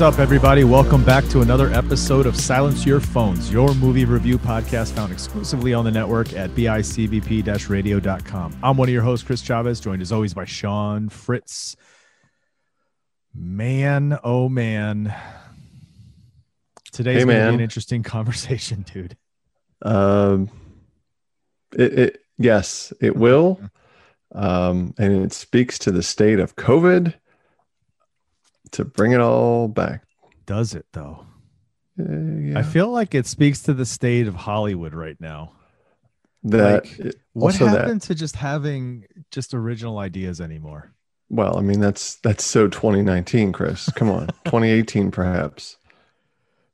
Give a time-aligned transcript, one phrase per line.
[0.00, 0.64] What's up, everybody?
[0.64, 5.74] Welcome back to another episode of Silence Your Phones, your movie review podcast found exclusively
[5.74, 8.58] on the network at bicbp radio.com.
[8.62, 11.76] I'm one of your hosts, Chris Chavez, joined as always by Sean Fritz.
[13.34, 15.14] Man, oh man.
[16.92, 17.54] Today's Hey, going to be man.
[17.56, 19.18] an interesting conversation, dude.
[19.82, 20.48] Um,
[21.76, 23.60] it, it yes, it will,
[24.34, 27.12] um, and it speaks to the state of COVID
[28.72, 30.04] to bring it all back.
[30.46, 31.26] Does it, though?
[31.98, 32.04] Uh,
[32.40, 32.58] yeah.
[32.58, 35.52] I feel like it speaks to the state of Hollywood right now.
[36.44, 40.92] that like, it- What also that happened to just having just original ideas anymore?
[41.32, 43.88] well, I mean that's that's so 2019, Chris.
[43.94, 45.76] Come on, 2018 perhaps.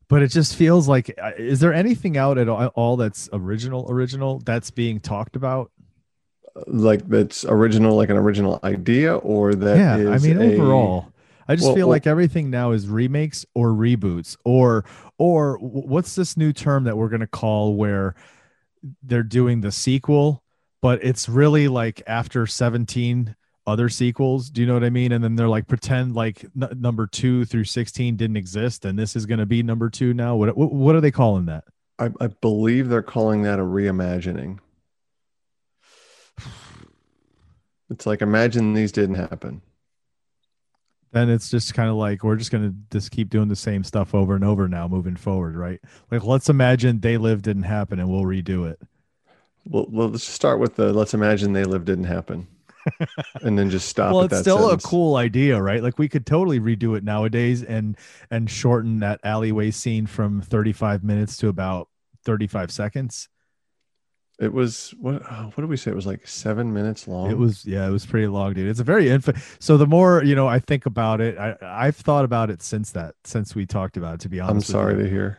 [0.08, 3.86] but it just feels like uh, is there anything out at all, all that's original
[3.90, 5.70] original that's being talked about
[6.68, 11.12] Like that's original, like an original idea, or that yeah i mean a- overall
[11.48, 14.84] i just Well, feel well- like everything now is remakes or reboots or
[15.18, 18.14] or what's this new term that we're going to call where
[19.02, 20.42] they're doing the sequel
[20.82, 23.34] but it's really like after 17
[23.66, 26.78] other sequels do you know what i mean and then they're like pretend like n-
[26.78, 30.36] number 2 through 16 didn't exist and this is going to be number 2 now
[30.36, 31.64] what what what are they calling that
[31.98, 34.58] I, I believe they're calling that a reimagining.
[37.88, 39.62] It's like imagine these didn't happen.
[41.16, 44.14] Then it's just kind of like we're just gonna just keep doing the same stuff
[44.14, 48.08] over and over now moving forward right like let's imagine they live didn't happen and
[48.08, 48.80] we'll redo it
[49.64, 52.46] Well, well, let's start with the let's imagine they live didn't happen,
[53.42, 54.16] and then just stop.
[54.16, 54.84] well it's still sentence.
[54.84, 57.96] a cool idea right like we could totally redo it nowadays and
[58.30, 61.88] and shorten that alleyway scene from 35 minutes to about
[62.24, 63.28] 35 seconds
[64.38, 65.22] It was what?
[65.30, 65.90] oh, what did we say?
[65.90, 67.30] It was like seven minutes long.
[67.30, 70.22] it was yeah it was pretty long dude it's a very infant so the more
[70.22, 73.64] you know i think about it i i've thought about it since that since we
[73.64, 75.38] talked about it to be honest, I'm sorry to hear.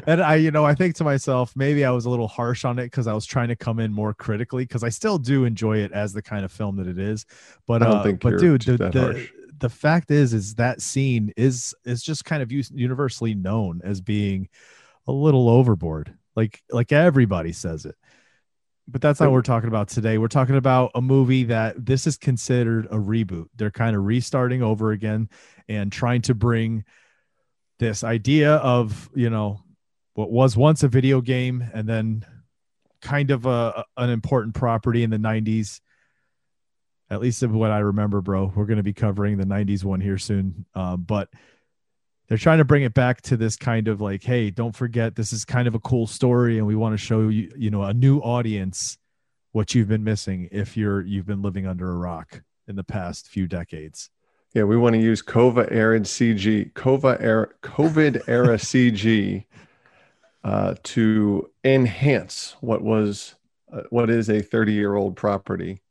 [0.06, 2.78] and I, you know, I think to myself, maybe I was a little harsh on
[2.78, 5.78] it because I was trying to come in more critically because I still do enjoy
[5.78, 7.26] it as the kind of film that it is.
[7.66, 9.30] But I don't uh, think but dude, the, the, harsh.
[9.58, 14.48] the fact is, is that scene is is just kind of universally known as being
[15.06, 16.14] a little overboard.
[16.36, 17.94] Like like everybody says it.
[18.88, 20.18] But that's not what we're talking about today.
[20.18, 23.46] We're talking about a movie that this is considered a reboot.
[23.56, 25.28] They're kind of restarting over again
[25.68, 26.84] and trying to bring
[27.78, 29.60] this idea of you know
[30.14, 32.24] what was once a video game and then
[33.00, 35.80] kind of a, an important property in the 90s
[37.10, 40.00] at least of what i remember bro we're going to be covering the 90s one
[40.00, 41.28] here soon um, but
[42.32, 45.34] they're trying to bring it back to this kind of like hey don't forget this
[45.34, 47.92] is kind of a cool story and we want to show you you know a
[47.92, 48.96] new audience
[49.52, 53.28] what you've been missing if you're you've been living under a rock in the past
[53.28, 54.08] few decades.
[54.54, 59.44] Yeah, we want to use COVID era CG, COVID era, COVID era CG,
[60.44, 63.34] uh, to enhance what was
[63.72, 65.82] uh, what is a 30 year old property.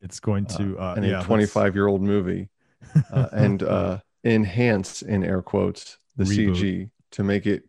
[0.00, 2.48] It's going to uh, and yeah, a 25 year old movie,
[3.12, 6.56] uh, and uh, enhance in air quotes the Reboot.
[6.56, 7.64] CG to make it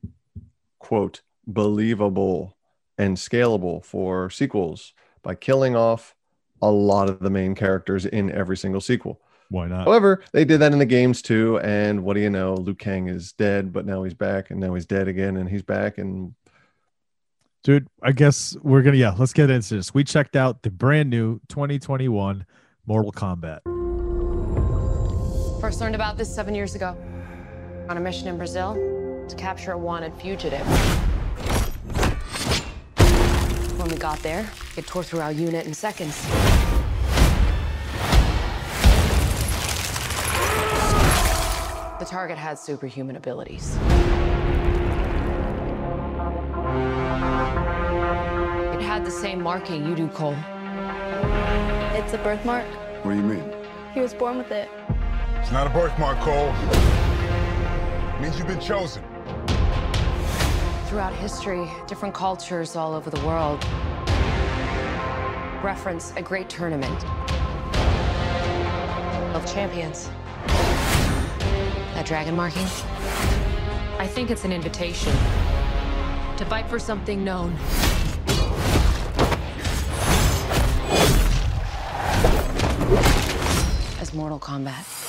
[0.79, 2.57] quote believable
[2.97, 6.15] and scalable for sequels by killing off
[6.61, 9.19] a lot of the main characters in every single sequel.
[9.49, 11.59] why not However, they did that in the games too.
[11.59, 12.53] And what do you know?
[12.53, 15.63] Liu Kang is dead, but now he's back, and now he's dead again, and he's
[15.63, 15.97] back.
[15.97, 16.35] And
[17.63, 21.09] dude i guess we're gonna yeah let's get into this we checked out the brand
[21.09, 22.45] new 2021
[22.87, 23.59] mortal kombat
[25.61, 26.97] First learned about this seven years ago.
[27.87, 28.73] On a mission in Brazil
[29.29, 30.65] to capture a wanted fugitive.
[33.77, 36.19] When we got there, it tore through our unit in seconds.
[41.99, 43.75] The target had superhuman abilities.
[48.73, 50.35] It had the the same marking you do, Cole.
[51.93, 52.65] It's a birthmark.
[53.03, 53.43] What do you mean?
[53.93, 54.67] He was born with it.
[55.41, 56.53] It's not a birthmark, Cole.
[58.15, 59.03] It means you've been chosen.
[60.85, 63.65] Throughout history, different cultures all over the world
[65.63, 67.05] reference a great tournament
[69.35, 70.09] of champions.
[71.95, 72.67] That dragon marking?
[73.97, 75.11] I think it's an invitation
[76.37, 77.55] to fight for something known.
[83.99, 85.00] As Mortal Kombat.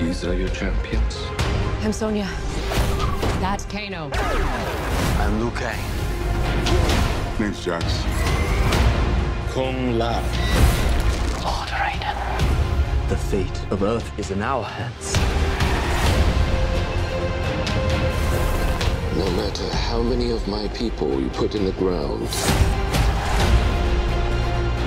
[0.00, 1.18] These are your champions.
[1.82, 2.26] I'm Sonya.
[3.38, 4.10] That's Kano.
[4.14, 5.78] I'm Liu Kang.
[7.38, 7.84] Name's Jax.
[9.52, 10.22] Kung Lao.
[11.44, 12.16] Lord Raiden.
[13.10, 15.14] The fate of Earth is in our hands.
[19.18, 22.26] No matter how many of my people you put in the ground,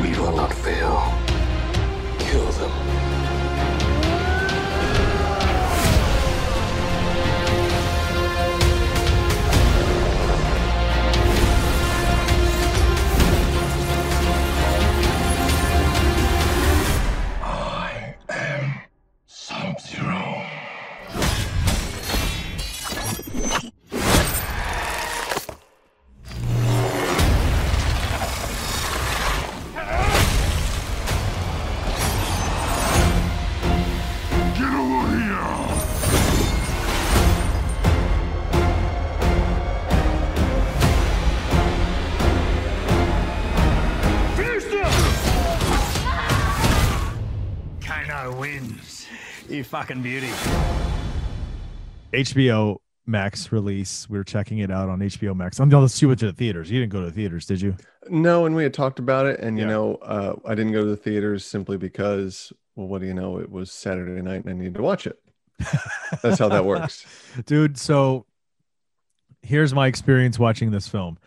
[0.01, 1.13] We will not fail.
[2.17, 2.82] kill them.
[49.73, 50.29] Fucking beauty.
[52.13, 52.77] HBO
[53.07, 54.07] Max release.
[54.07, 55.59] We were checking it out on HBO Max.
[55.59, 56.69] I'm going to you went to the theaters.
[56.69, 57.75] You didn't go to the theaters, did you?
[58.07, 59.71] No, and we had talked about it, and you Yeah.
[59.71, 63.39] know, uh, I didn't go to the theaters simply because, well, what do you know?
[63.39, 65.17] It was Saturday night, and I needed to watch it.
[66.21, 67.07] That's how that works.
[67.47, 68.27] Dude, so
[69.41, 71.17] here's my experience watching this film.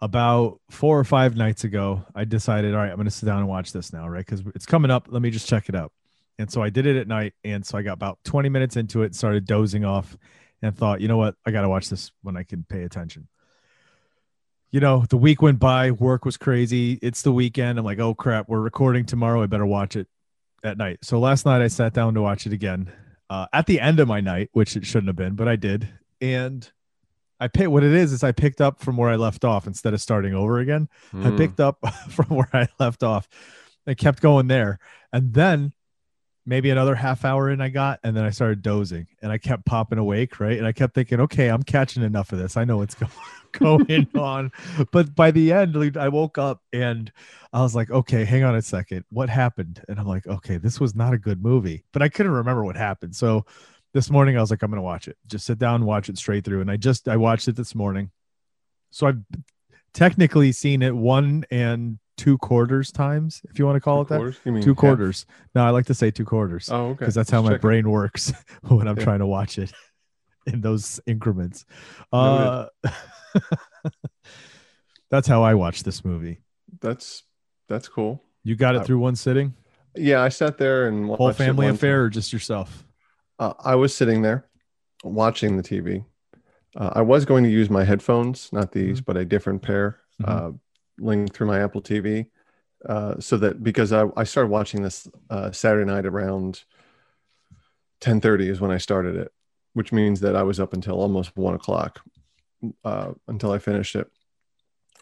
[0.00, 3.40] About four or five nights ago, I decided, all right, I'm going to sit down
[3.40, 4.24] and watch this now, right?
[4.24, 5.08] Because it's coming up.
[5.10, 5.92] Let me just check it out.
[6.40, 7.34] And so I did it at night.
[7.44, 10.16] And so I got about 20 minutes into it started dozing off
[10.62, 11.34] and thought, you know what?
[11.44, 13.28] I got to watch this when I can pay attention.
[14.70, 16.98] You know, the week went by, work was crazy.
[17.02, 17.78] It's the weekend.
[17.78, 19.42] I'm like, oh crap, we're recording tomorrow.
[19.42, 20.06] I better watch it
[20.62, 21.00] at night.
[21.02, 22.90] So last night I sat down to watch it again
[23.28, 25.88] uh, at the end of my night, which it shouldn't have been, but I did.
[26.20, 26.70] And
[27.40, 29.92] I picked what it is is I picked up from where I left off instead
[29.92, 30.88] of starting over again.
[31.12, 31.36] I Mm.
[31.36, 31.78] picked up
[32.10, 33.28] from where I left off.
[33.86, 34.78] I kept going there.
[35.12, 35.72] And then
[36.50, 39.64] maybe another half hour in I got, and then I started dozing and I kept
[39.64, 40.58] popping awake, right?
[40.58, 42.56] And I kept thinking, okay, I'm catching enough of this.
[42.56, 43.14] I know what's going
[43.52, 44.50] going on.
[44.90, 47.10] But by the end, I woke up and
[47.52, 49.04] I was like, okay, hang on a second.
[49.10, 49.80] What happened?
[49.88, 51.84] And I'm like, okay, this was not a good movie.
[51.92, 53.14] But I couldn't remember what happened.
[53.14, 53.46] So
[53.94, 55.18] this morning I was like, I'm gonna watch it.
[55.28, 56.62] Just sit down and watch it straight through.
[56.62, 58.10] And I just I watched it this morning.
[58.90, 59.22] So I've
[59.94, 64.08] technically seen it one and two quarters times, if you want to call Two it
[64.08, 64.16] that.
[64.16, 64.38] quarters?
[64.44, 64.76] Mean Two half?
[64.76, 65.26] quarters.
[65.54, 66.98] No, I like to say two quarters Oh, okay.
[67.00, 68.32] because that's how Just my brain works
[68.68, 69.04] when I'm Yeah.
[69.04, 69.72] trying to watch it
[70.46, 71.64] in those increments.
[72.12, 72.66] Uh,
[75.10, 76.40] that's how I watch this movie.
[76.80, 77.24] That's
[77.68, 78.22] that's cool.
[78.44, 79.54] You got it Uh, through one sitting,
[79.96, 82.86] Yeah, I sat there and watched whole it family affair, or just yourself?
[83.38, 84.46] Uh, I was sitting there
[85.04, 86.04] watching the TV.
[86.76, 89.04] Uh, I was going to use my headphones, not these, Mm-hmm.
[89.06, 90.58] but a different pair, Mhm.
[91.00, 92.26] Linked through my Apple TV,
[92.86, 96.64] uh, so that because I, I started watching this uh, Saturday night around
[98.00, 99.32] ten thirty is when I started it,
[99.74, 102.00] which means that I was up until almost one o'clock
[102.84, 104.10] uh, until I finished it.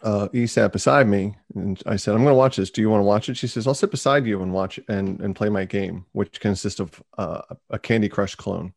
[0.01, 2.71] Uh, E sat beside me, and I said, "I'm going to watch this.
[2.71, 5.19] Do you want to watch it?" She says, "I'll sit beside you and watch and
[5.19, 8.73] and play my game, which consists of uh, a Candy Crush clone."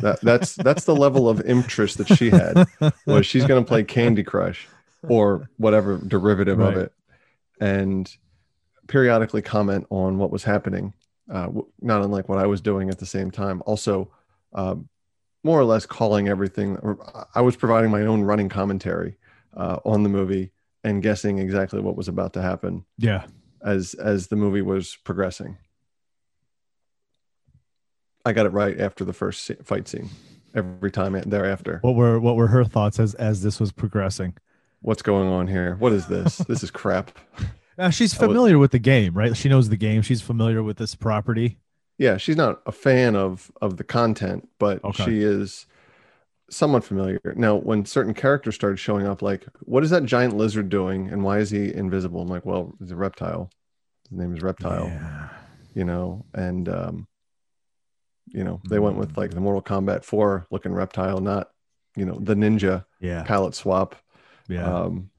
[0.00, 2.66] that, that's that's the level of interest that she had
[3.06, 4.66] was she's going to play Candy Crush
[5.08, 6.76] or whatever derivative Right.
[6.76, 6.92] of it,
[7.60, 8.14] and
[8.86, 10.94] periodically comment on what was happening,
[11.30, 13.62] uh, w- not unlike what I was doing at the same time.
[13.66, 14.10] Also,
[14.54, 14.88] um,
[15.44, 16.76] more or less calling everything.
[16.78, 16.98] Or
[17.34, 19.18] I was providing my own running commentary
[19.56, 20.52] uh, on the movie
[20.84, 23.26] and guessing exactly what was about to happen Yeah.
[23.62, 25.56] as as the movie was progressing.
[28.24, 30.10] I got it right after the first fight scene.
[30.54, 34.34] Every time thereafter, What were what were her thoughts as as this was progressing?
[34.80, 35.76] What's going on here?
[35.78, 36.36] What is this?
[36.48, 37.12] this is crap.
[37.76, 39.36] Now she's I was- familiar with the game, right?
[39.36, 40.02] She knows the game.
[40.02, 41.58] She's familiar with this property.
[41.98, 45.04] Yeah, she's not a fan of of the content, but Okay.
[45.04, 45.66] she is
[46.50, 47.20] somewhat familiar.
[47.36, 51.22] Now, when certain characters started showing up, like, what is that giant lizard doing, and
[51.22, 52.22] why is he invisible?
[52.22, 53.50] I'm like, well, he's a reptile.
[54.08, 54.86] His name is Reptile.
[54.86, 55.28] Yeah.
[55.74, 57.06] You know, and um,
[58.26, 61.50] you know, they went with like the Mortal Kombat 4 looking reptile, not
[61.96, 63.24] you know the ninja Yeah.
[63.24, 63.96] palette swap.
[64.48, 64.64] Yeah.
[64.72, 65.10] Um,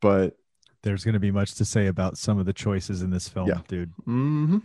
[0.00, 0.36] but
[0.82, 3.48] There's going to be much to say about some of the choices in this film,
[3.48, 3.60] Yeah.
[3.68, 3.92] dude.
[4.06, 4.62] mhm.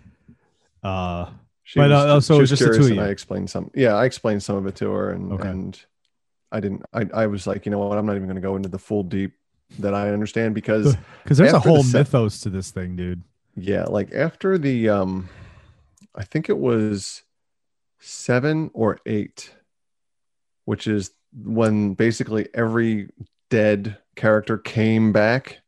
[0.84, 1.32] Uh,
[1.64, 3.02] She But, was, uh, so she it was just the two of you?
[3.02, 3.70] I explained some.
[3.76, 5.50] Yeah, I explained some of it to her, and Okay.
[5.50, 5.86] and
[6.52, 6.84] I didn't.
[6.94, 7.98] I I was like, you know what?
[7.98, 9.34] I'm not even going to go into the full deep
[9.80, 13.22] that I understand because because there's a the whole se- mythos to this thing, dude.
[13.58, 15.28] yeah, like after the um,
[16.16, 17.24] I think it was
[18.00, 19.54] seven or eight,
[20.64, 23.10] which is when basically every
[23.50, 25.60] dead character came back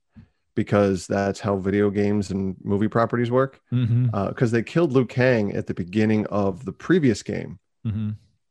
[0.56, 3.62] because that's how video games and movie properties work.
[3.72, 4.28] Mm-hmm.
[4.28, 7.60] Because they killed Liu Kang at the beginning of the previous game.
[7.88, 8.10] Mm-hmm.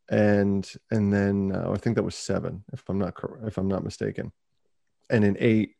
[0.08, 3.84] and and then uh, I think that was seven, if I'm not if I'm not
[3.84, 4.32] mistaken.
[5.10, 5.74] And in eight,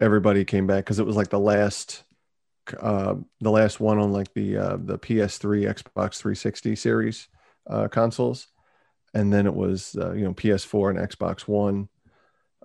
[0.00, 2.04] everybody came back because it was like the last,
[2.80, 7.28] uh, the last one on like the uh, the PS3, Xbox 360 series
[7.68, 8.48] uh, consoles,
[9.12, 11.90] and then it was uh, you know PS4 and Xbox One,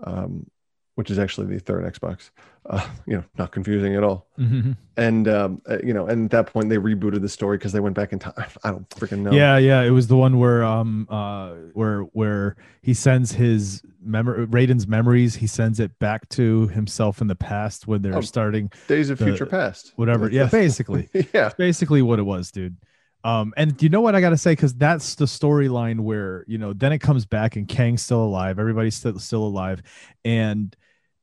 [0.04, 0.50] um,
[0.96, 2.30] which is actually the third Xbox.
[2.68, 4.28] Uh, you know, not confusing at all.
[4.40, 4.72] Mm-hmm.
[4.98, 7.80] And um, uh, you know, and at that point they rebooted the story because they
[7.82, 8.34] went back in time.
[8.64, 9.32] I don't freaking know.
[9.32, 9.82] Yeah, yeah.
[9.82, 15.36] It was the one where um uh where where he sends his memory Raiden's memories,
[15.36, 19.18] he sends it back to himself in the past when they're Oh, starting Days of
[19.18, 19.92] the- Future Past.
[19.98, 20.30] whatever.
[20.32, 21.10] Yeah, basically.
[21.14, 21.24] yeah.
[21.34, 22.78] That's basically what it was, dude.
[23.26, 26.74] Um, and you know what I gotta say, because that's the storyline where you know
[26.74, 29.82] then it comes back and Kang's still alive, everybody's still still alive,
[30.24, 30.74] and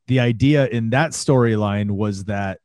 [0.08, 2.58] the idea in that storyline was that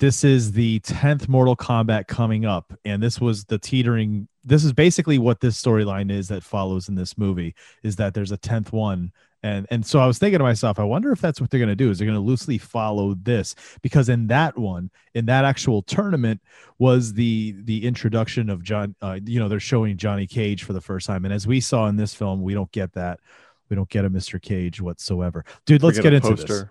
[0.00, 4.26] this is the 10th Mortal Kombat coming up, and this was the teetering.
[4.42, 8.32] This is basically what this storyline is that follows in this movie is that there's
[8.32, 9.12] a 10th one.
[9.44, 11.68] And, and so I was thinking to myself, I wonder if that's what they're going
[11.68, 11.90] to do.
[11.90, 16.40] Is they're going to loosely follow this because in that one, in that actual tournament,
[16.78, 18.96] was the the introduction of John.
[19.02, 21.88] Uh, you know, they're showing Johnny Cage for the first time, and as we saw
[21.88, 23.20] in this film, we don't get that.
[23.68, 24.40] We don't get a Mr.
[24.40, 25.82] Cage whatsoever, dude.
[25.82, 26.64] Let's We get into this.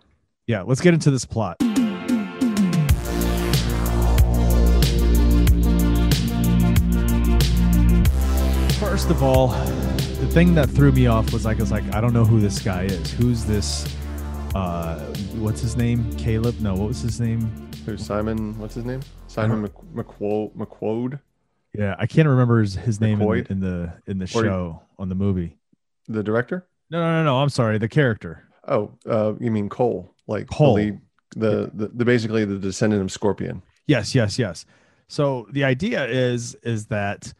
[0.48, 1.58] Yeah, let's get into this plot.
[8.80, 9.50] First of all,
[10.24, 12.39] the thing that threw me off was like, I was like, I don't know who
[12.39, 13.12] this guy is.
[13.12, 13.94] Who's this?
[14.56, 14.98] Uh,
[15.36, 16.15] what's his name?
[16.15, 16.60] Caleb?
[16.62, 17.42] No, what was his name?
[17.86, 18.58] Who's Simon?
[18.58, 19.01] What's his name?
[19.27, 21.20] Simon Mc, McQuo, McQuoid,
[21.77, 25.10] Yeah, I can't remember his, his name in, in the in the Or- show on
[25.10, 25.58] the movie.
[26.08, 26.65] the director.
[26.89, 27.38] No, no, no, no.
[27.42, 28.46] I'm sorry, the character.
[28.68, 30.13] Oh, uh, you mean Cole?
[30.27, 30.74] Like the Cole.
[30.75, 31.00] lead-
[31.36, 33.62] the, the the basically the descendant of Scorpion.
[33.88, 34.65] Yes, yes, yes.
[35.10, 37.34] So the idea is is that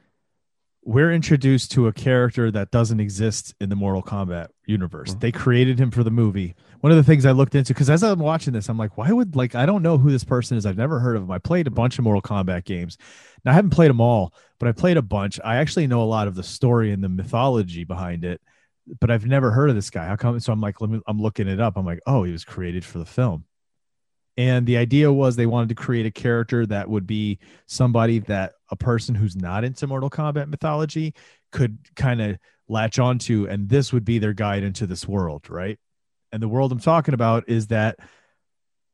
[0.86, 5.16] we're introduced to a character that doesn't exist in the Mortal Kombat universe.
[5.16, 5.20] Mhm.
[5.22, 6.56] They created him for the movie.
[6.82, 9.12] One of the things I looked into because as I'm watching this, I'm like, why
[9.12, 10.66] would like I don't know who this person is.
[10.66, 11.32] I've never heard of him.
[11.32, 12.98] I played a bunch of Mortal Kombat games.
[13.46, 15.40] Now I haven't played them all, but I played a bunch.
[15.44, 18.42] I actually know a lot of the story and the mythology behind it,
[19.00, 20.06] but I've never heard of this guy.
[20.06, 20.40] How come?
[20.42, 21.78] So I'm like, let me, I'm looking it up.
[21.78, 23.46] I'm like, oh, he was created for the film.
[24.36, 28.54] And the idea was they wanted to create a character that would be somebody that
[28.74, 31.14] a person who's not into Mortal Kombat mythology
[31.52, 32.38] could kind of
[32.68, 35.78] latch onto, and this would be their guide into this world, right?
[36.32, 38.00] And the world I'm talking about is that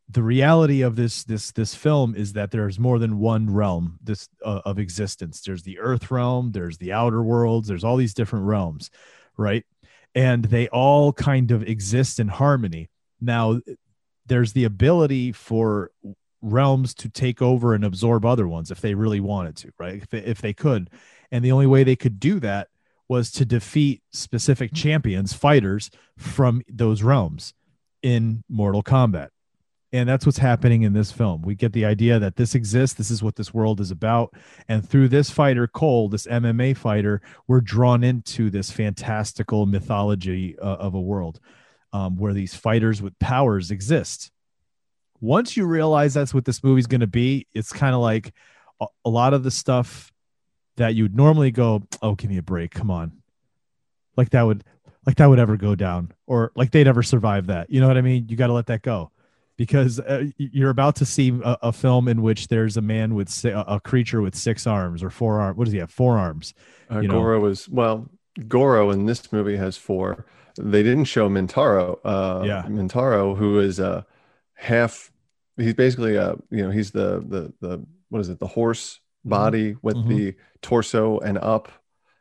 [0.09, 4.27] the reality of this this this film is that there's more than one realm this
[4.43, 5.39] uh, of existence.
[5.39, 8.89] There's the Earth realm, there's the outer worlds, there's all these different realms,
[9.37, 9.65] right?
[10.13, 12.89] And they all kind of exist in harmony.
[13.21, 13.61] Now,
[14.25, 15.91] there's the ability for
[16.41, 20.01] realms to take over and absorb other ones if they really wanted to, right?
[20.01, 20.89] If they, if they could.
[21.31, 22.69] And the only way they could do that
[23.07, 27.53] was to defeat specific champions, fighters from those realms
[28.01, 29.29] in Mortal Kombat.
[29.91, 31.41] And that's what's happening in this film.
[31.41, 32.95] We get the idea that this exists.
[32.95, 34.35] This is what this world is about.
[34.67, 40.75] And through this fighter, Cole, this MMA fighter, we're drawn into this fantastical mythology uh,
[40.75, 41.39] of a world
[41.91, 44.31] um, where these fighters with powers exist.
[45.21, 48.33] Once you realize that's what this movie's going to be, it's kind of like
[48.79, 50.11] a, a lot of the stuff
[50.77, 53.11] that you'd normally go, "Oh, give me a break, come on,"
[54.15, 54.63] like that would,
[55.05, 57.69] like that would ever go down, or like they'd ever survive that.
[57.69, 58.27] You know what I mean?
[58.29, 59.11] You got to let that go
[59.57, 63.27] because uh, you're about to see a, a film in which there's a man with
[63.27, 65.57] si- a creature with six arms or four arms.
[65.57, 65.91] What does he have?
[65.91, 66.53] Four arms.
[66.89, 67.15] Uh, You know.
[67.15, 68.09] Goro was well.
[68.47, 70.25] Goro in this movie has four.
[70.57, 71.99] They didn't show Mintaro.
[72.05, 72.63] Uh, Yeah.
[72.69, 74.05] Mintaro, who is a
[74.59, 75.11] half.
[75.57, 79.75] He's basically a you know he's the the the what is it the horse body
[79.81, 80.07] with Mhm.
[80.07, 81.71] the torso and up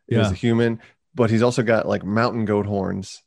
[0.09, 0.80] is a human.
[1.14, 3.23] but he's also got like mountain goat horns.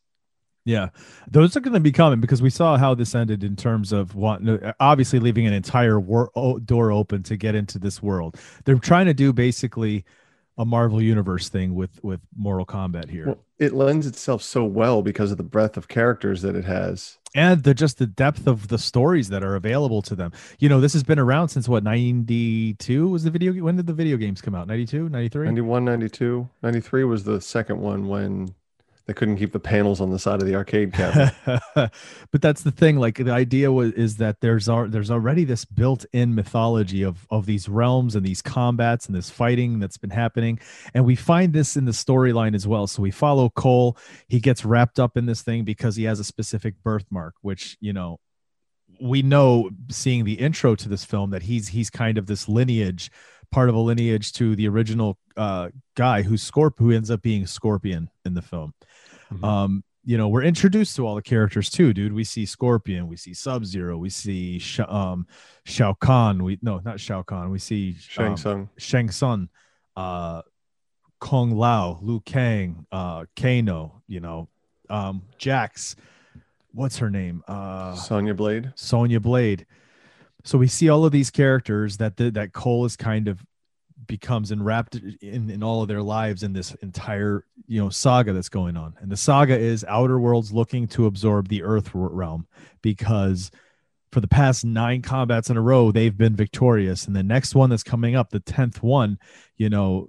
[0.63, 0.89] Yeah,
[1.30, 4.13] those are going to be coming because we saw how this ended in terms of
[4.15, 4.41] what,
[4.80, 6.30] obviously leaving an entire wor-
[6.63, 8.38] door open to get into this world.
[8.65, 10.06] They're trying to do basically
[10.58, 15.01] a Marvel Universe thing with with Mortal Kombat here, Well, it lends itself so well
[15.01, 17.17] because of the breadth of characters that it has.
[17.34, 20.31] and the just the depth of the stories that are available to them.
[20.60, 23.53] You know, this has been around since what ninety two was the video.
[23.53, 24.67] When did the video games come out?
[24.67, 25.46] 92, 93?
[25.46, 28.53] 91, 92, 93 was the second one when
[29.05, 31.34] they couldn't keep the panels on the side of the arcade cabinet.
[31.75, 36.36] but that's the thing like the idea was is that there's there's already this built-in
[36.36, 40.60] mythology of of these realms and these combats and this fighting that's been happening.
[40.93, 42.88] And we find this in the storyline as well.
[42.88, 43.98] So we follow cole.
[44.27, 47.93] He gets wrapped up in this thing because he has a specific birthmark which you
[47.93, 48.20] know
[49.00, 53.12] we know seeing the intro to this film that he's he's kind of this lineage
[53.51, 57.46] part of a lineage to the original uh guy who's scorp who ends up being
[57.46, 58.74] scorpion in the film
[59.31, 59.43] Mhm.
[59.43, 63.15] um you know we're introduced to all the characters too dude we see scorpion we
[63.15, 65.27] see sub zero we see Sh- um
[65.63, 68.69] shao kahn we no not shao kahn we see Shang um, Tsung.
[68.77, 69.50] shang Tsung,
[69.95, 70.41] uh
[71.19, 74.50] Kung Lao liu kang uh kano you know
[74.89, 75.95] um jax
[76.73, 78.71] what's her name uh Sonya Blade.
[78.75, 79.65] Sonya Blade.
[80.43, 83.45] So we see all of these characters that the, that Cole is kind of
[84.08, 88.50] becomes enwrapped in in all of their lives in this entire you know saga that's
[88.50, 88.96] going on.
[89.00, 92.48] And the saga is Outer Worlds looking to absorb the Earth realm
[92.81, 93.51] because
[94.12, 97.08] for the past nine combats in a row they've been victorious.
[97.08, 99.17] And the next one that's coming up, the tenth one,
[99.58, 100.08] you know,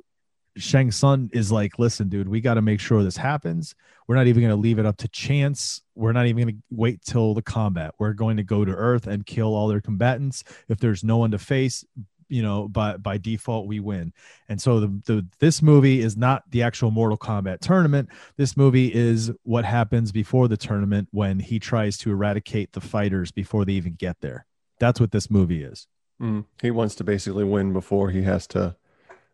[0.57, 3.75] Shang Tsung is like, listen, dude, we got to make sure this happens.
[4.07, 5.81] We're not even going to leave it up to chance.
[5.95, 7.95] We're not even going to wait till the combat.
[7.99, 10.45] We're going to go to Earth and kill all their combatants.
[10.69, 11.85] If there's no one to face,
[12.33, 14.13] you know, by by default, we win.
[14.49, 18.09] And so the, the this movie is not the actual Mortal Kombat tournament.
[18.37, 23.31] This movie is what happens before the tournament when he tries to eradicate the fighters
[23.31, 24.47] before they even get there.
[24.81, 25.87] That's what this movie is.
[26.21, 26.45] Mm.
[26.61, 28.77] He wants to basically win before he has to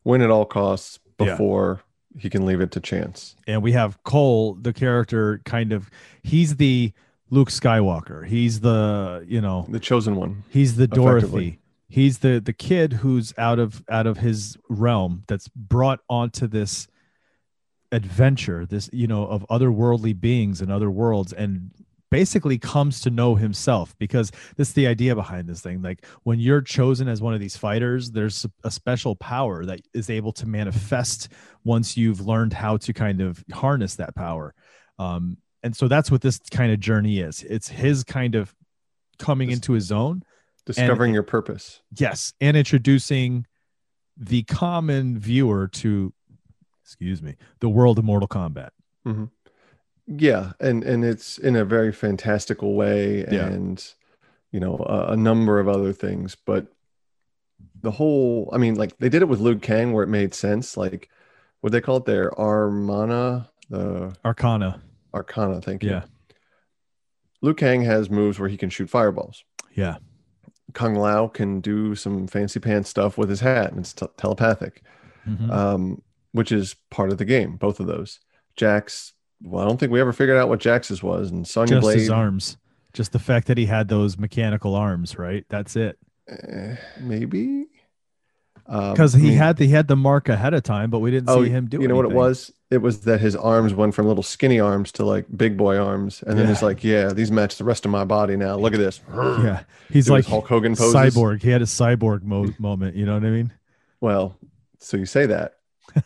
[0.04, 1.26] win at all costs Yeah.
[1.32, 1.82] before
[2.18, 3.37] he can leave it to chance.
[3.46, 5.90] and we have Cole, the character, kind of
[6.22, 6.92] he's the
[7.30, 8.26] Luke Skywalker.
[8.26, 10.42] He's the you know The chosen one.
[10.48, 11.61] he's the Dorothy.
[11.88, 16.87] He's the the kid who's out of out of his realm that's brought onto this
[17.92, 21.70] adventure, this you know of otherworldly beings and other worlds, and
[22.11, 25.83] basically comes to know himself because that's the idea behind this thing.
[25.83, 30.11] Like when you're chosen as one of these fighters there's a special power that is
[30.11, 31.29] able to manifest
[31.64, 34.55] once you've learned how to kind of harness that power.
[34.98, 37.42] Um and so that's what this kind of journey is.
[37.42, 38.55] It's his kind of
[39.18, 40.22] coming into his own
[40.76, 41.81] Discovering your purpose.
[41.96, 43.46] yes and introducing
[44.16, 46.12] the common viewer to
[46.83, 48.70] excuse me the world of mortal kombat
[49.07, 49.24] mm-hmm.
[50.11, 53.44] Yeah, and and it's in a very fantastical way, Yeah.
[53.46, 53.94] and
[54.52, 56.35] you know a, a number of other things.
[56.35, 56.68] But
[57.83, 60.78] the whole, I mean, like they did it with Liu Kang where it made sense.
[60.78, 61.11] Like
[61.61, 64.81] what they call it there, Armana, the arcana
[65.12, 65.61] Arcana.
[65.61, 65.90] Thank you.
[65.90, 66.04] yeah
[67.42, 69.44] Liu Kang has moves where he can shoot fireballs.
[69.74, 69.96] yeah
[70.74, 74.83] Kung Lao can do some fancy pants stuff with his hat, and it's t- telepathic,
[75.26, 75.50] Mhm.
[75.50, 76.02] um,
[76.33, 77.57] which is part of the game.
[77.57, 78.20] Both of those.
[78.57, 79.12] Jax.
[79.42, 81.98] Well, I don't think we ever figured out what Jax's was, and Sonya just Blade.
[82.00, 82.57] his arms
[82.94, 87.66] just the fact that he had those mechanical arms right that's it Eh, maybe
[88.70, 91.11] Um, because I he mean- had he had the mark ahead of time but we
[91.11, 91.83] didn't oh see him do it.
[91.83, 92.52] you know what it was?
[92.70, 96.22] It was that his arms went from little skinny arms to like big boy arms
[96.26, 96.52] and then Yeah.
[96.52, 98.57] it's like yeah these match the rest of my body now.
[98.57, 99.00] Look at this.
[99.14, 99.62] Yeah.
[99.90, 100.94] He's Do like hulk hogan poses.
[100.94, 101.42] cyborg.
[101.42, 103.52] He had a cyborg mo- moment you know what i mean?
[104.02, 104.37] Well
[104.78, 105.54] so you say that.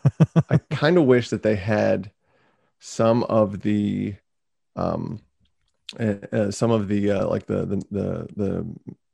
[0.51, 2.13] I kind of wish that they had
[2.79, 4.15] some of the
[4.77, 5.21] um
[5.99, 8.67] uh, uh, some of the uh, like the, the the the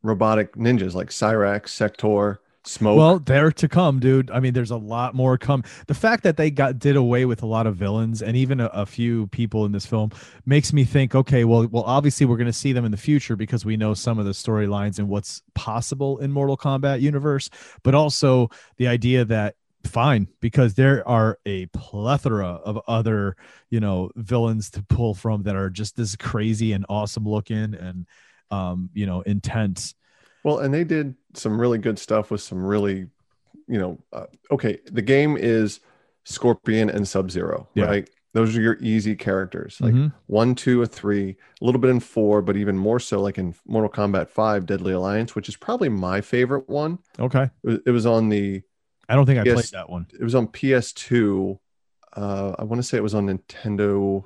[0.03, 4.31] robotic ninjas like cyrax Sektor smoke Well, they're to come, dude.
[4.31, 5.65] I mean, there's a lot more come.
[5.87, 8.67] The fact that they got did away with a lot of villains and even a,
[8.67, 10.11] a few people in this film
[10.47, 13.37] makes me think, okay, well, well, obviously we're going to see them in the future
[13.37, 17.51] because we know some of the storylines and what's possible in Mortal Kombat universe,
[17.83, 23.37] but also the idea that fine because there are a plethora of other
[23.71, 28.07] you know villains to pull from that are just as crazy and awesome looking and
[28.51, 29.95] um you know intense
[30.45, 33.09] Well, and they did some really good stuff with some really,
[33.67, 34.79] you know, uh, okay.
[34.91, 35.81] The game is
[36.25, 37.85] Scorpion and Sub Zero, Yeah.
[37.87, 38.11] right?
[38.35, 40.13] Those are your easy characters, like Mhm.
[40.27, 43.55] one, two, or three, a little bit in four, but even more so, like in
[43.67, 46.99] Mortal Kombat Five: Deadly Alliance, which is probably my favorite one.
[47.19, 48.63] okay It was, it was on the
[49.09, 51.59] i don't think i played that one it was on PS2,
[52.15, 54.25] uh, I want to say it was on Nintendo.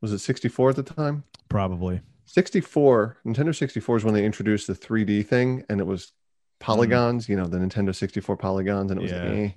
[0.00, 1.24] Was it 64 at the time?
[1.48, 2.00] Probably.
[2.28, 6.12] 64 nintendo 64 is when they introduced the 3d thing and it was
[6.60, 9.22] polygons you know the nintendo 64 polygons and it was Yeah.
[9.24, 9.50] eh.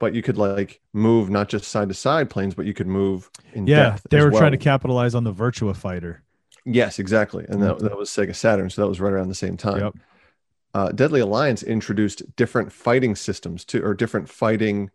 [0.00, 3.30] but you could like move not just side to side planes but you could move
[3.52, 6.22] in Yeah, they were trying to capitalize on the Virtua Fighter.
[6.64, 9.56] yes exactly and that, that was sega saturn so that was right around the same
[9.56, 9.94] time Yep.
[10.74, 14.90] uh, deadly alliance introduced different fighting systems to or different fighting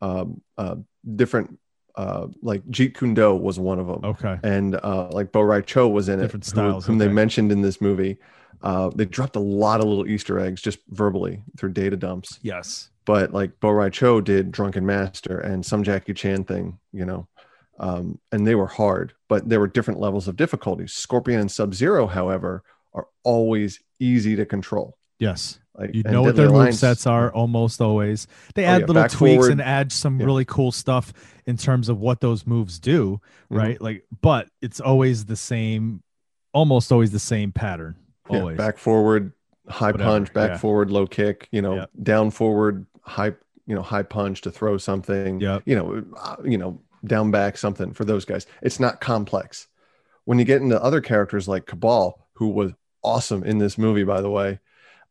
[0.00, 0.74] um, uh,
[1.14, 1.58] different
[1.96, 4.38] uh, like jeet kune do was one of them Okay.
[4.42, 7.62] and uh, like Bo Rai Cho was in Different it, styles, whom they mentioned in
[7.62, 8.18] this movie.
[8.62, 12.38] Uh, they dropped a lot of little Easter eggs just verbally through data dumps.
[12.42, 12.88] Yes.
[13.04, 17.28] But like Bo Rai Cho did Drunken Master and some Jackie Chan thing, you know,
[17.78, 20.86] um, and they were hard, but there were different levels of difficulty.
[20.86, 22.62] Scorpion and Sub Zero, however,
[22.94, 24.96] are always easy to control.
[25.18, 25.60] Yes.
[25.76, 28.26] Like You know what their move Alliance- sets are almost always.
[28.54, 29.52] They Oh, add yeah, little tweaks forward.
[29.52, 30.26] and add some Yeah.
[30.26, 31.12] really cool stuff
[31.46, 33.56] in terms of what those moves do, Mhm.
[33.56, 33.80] right?
[33.80, 36.02] Like, but it's always the same,
[36.52, 37.96] almost always the same pattern.
[38.30, 38.56] Yeah, Always.
[38.56, 39.32] back forward,
[39.68, 40.56] high Whatever, punch, back yeah.
[40.58, 43.34] forward, low kick, you know, down forward, high,
[43.66, 45.58] you know, high punch to throw something, Yeah.
[45.64, 48.46] you know, uh, you know, down back something for those guys.
[48.62, 49.66] It's not complex.
[50.24, 52.72] When you get into other characters like Kabal, who was
[53.02, 54.60] awesome in this movie, by the way,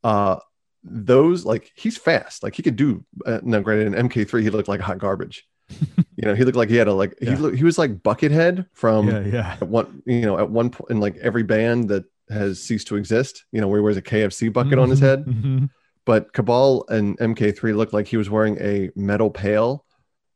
[0.04, 0.38] uh,
[0.84, 3.06] those like he's fast, like he could do.
[3.26, 5.46] Uh, now, granted, in MK3, he looked like hot garbage.
[6.18, 7.32] you know, he looked like he had a like Yeah.
[7.32, 9.58] he looked, he was like Buckethead from yeah, yeah.
[9.62, 12.96] at one you know at one point in like every band that has ceased to
[12.96, 15.70] exist you know where he wears a kfc bucket on his Mhm, head mhm.
[16.06, 19.86] but Kabal and mk3 looked like he was wearing a metal pail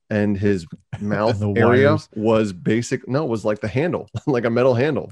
[0.10, 0.66] and his
[1.00, 2.10] mouth the area wires.
[2.16, 5.12] was basic no it was like the handle like a metal handle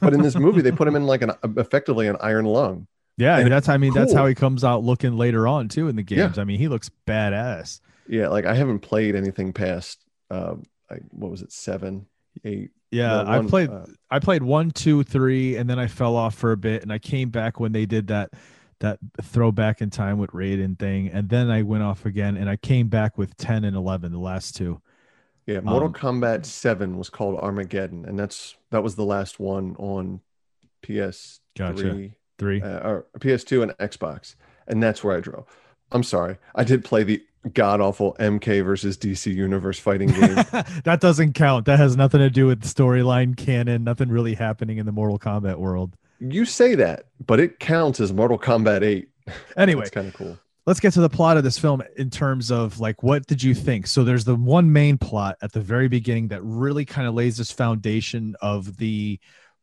[0.00, 2.86] but in this movie they put him in like an effectively an iron lung
[3.20, 5.94] yeah, and that's I mean that's how he comes out looking later on too in
[5.96, 6.26] the Yeah.
[6.26, 6.38] games.
[6.38, 7.80] I mean he looks badass.
[8.08, 10.54] yeah like i haven't played anything past uh
[10.90, 12.06] like what was it seven
[12.44, 16.16] eight Yeah, the I played uh, I played one, two, three, and then I fell
[16.16, 18.30] off for a bit, and I came back when they did that
[18.80, 22.56] that throwback in time with Raiden thing, and then I went off again, and I
[22.56, 24.80] came back with ten and eleven, the last two.
[25.46, 29.76] Yeah, Mortal Um, Kombat 7 was called Armageddon, and that's that was the last one
[29.78, 30.20] on
[30.82, 32.10] PS3 Gotcha.
[32.40, 32.60] Three.
[32.60, 34.34] uh, or PS2 and Xbox,
[34.66, 35.46] and that's where I drove.
[35.92, 37.22] I'm sorry, I did play the
[37.54, 40.34] god awful MK versus DC Universe fighting game.
[40.84, 41.66] that doesn't count.
[41.66, 43.84] That has nothing to do with the storyline canon.
[43.84, 45.94] Nothing really happening in the Mortal Kombat world.
[46.18, 49.08] you say that, but it counts as Mortal Kombat 8.
[49.56, 50.36] Anyway, it's kind of cool.
[50.66, 53.54] let's get to the plot of this film in terms of like what did you
[53.54, 57.14] think so there's the one main plot at the very beginning that really kind of
[57.14, 59.20] lays this foundation of the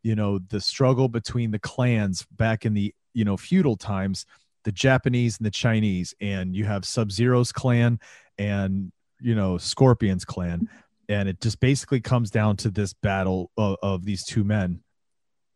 [0.08, 4.26] you know the struggle between the clans back in the you know feudal times
[4.63, 8.00] the japanese and the chinese and you have sub-zero's clan
[8.38, 10.70] and you know scorpion's clan.
[11.10, 14.82] And it just basically comes down to this battle of, of these two men.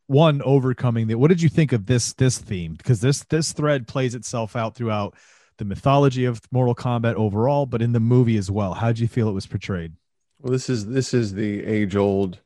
[0.08, 2.74] One overcoming the what did you think of this this theme?
[2.74, 5.16] Because this this thread plays itself out throughout
[5.58, 8.74] the mythology of mortal kombat overall but in the movie as well.
[8.74, 9.94] How did you feel it was portrayed?
[10.40, 12.40] Well, this is this is the age old,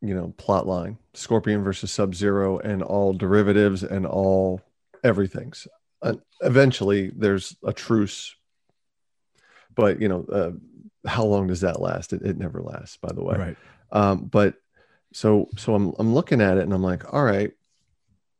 [0.00, 4.60] you know, plot line: Scorpion versus Sub Zero, and all derivatives and all
[5.02, 5.66] everything's.
[6.02, 8.34] And eventually, there's a truce,
[9.74, 12.12] but you know, uh, how long does that last?
[12.12, 13.36] It, it never lasts, by the way.
[13.36, 13.56] right
[13.92, 14.54] Um, but
[15.12, 17.52] so so I'm I'm looking at it and I'm like, all right.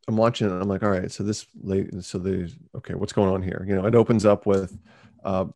[0.09, 3.13] I'm watching it and I'm like, all right, so this late so there's okay, what's
[3.13, 3.65] going on here?
[3.67, 4.79] You know, it opens up with
[5.25, 5.47] uh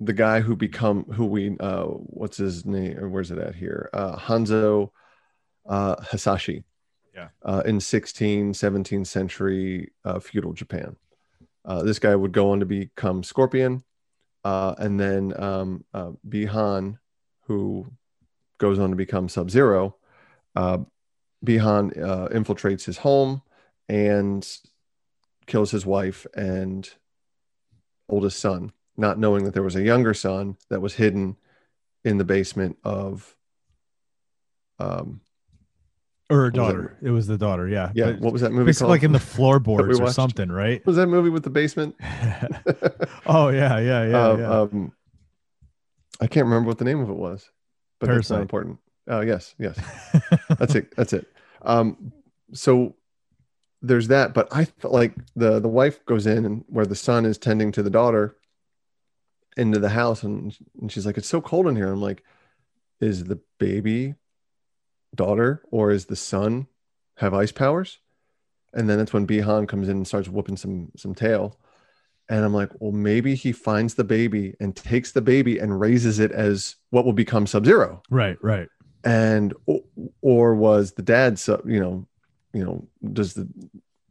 [0.00, 3.90] the guy who become who we uh what's his name where's it at here?
[3.92, 4.90] Uh Hanzo
[5.70, 6.64] uh Hasashi.
[7.14, 7.28] Yeah.
[7.42, 10.96] Uh in 16, 17th century uh feudal Japan.
[11.64, 13.82] Uh this guy would go on to become Scorpion.
[14.44, 16.98] Uh and then um uh Bihan
[17.50, 17.90] who
[18.60, 19.96] goes on to become Sub Zero.
[20.54, 20.78] Uh,
[21.44, 23.42] Bihan uh, infiltrates his home
[23.88, 24.46] and
[25.46, 26.88] kills his wife and
[28.08, 31.36] oldest son, not knowing that there was a younger son that was hidden
[32.04, 33.34] in the basement of.
[34.78, 35.20] Um,
[36.30, 38.90] or daughter it was the daughter yeah yeah, But what was that movie basically called?
[38.90, 41.94] like in the floorboards or something right was that movie with the basement?
[43.26, 44.50] oh yeah yeah yeah, Uh, yeah.
[44.60, 44.92] Um,
[46.20, 47.50] I can't remember what the name of it was,
[47.98, 48.78] but that's not important.
[49.08, 49.78] Oh yes, yes.
[50.58, 51.26] that's it that's it
[51.62, 52.12] um
[52.52, 52.94] so
[53.82, 57.24] there's that but i felt like the the wife goes in and where the son
[57.24, 58.36] is tending to the daughter
[59.56, 62.22] into the house and, and she's like it's so cold in here i'm like
[63.00, 64.14] is the baby
[65.14, 66.66] daughter or is the son
[67.16, 67.98] have ice powers
[68.72, 71.58] and then that's when bihan comes in and starts whooping some some tail
[72.28, 76.20] And I'm like, well, maybe he finds the baby and takes the baby and raises
[76.20, 78.02] it as what will become Sub Zero.
[78.08, 78.68] Right, right.
[79.02, 79.84] And o-
[80.22, 82.06] or was the dad, Sub- you know,
[82.52, 83.48] you know, does the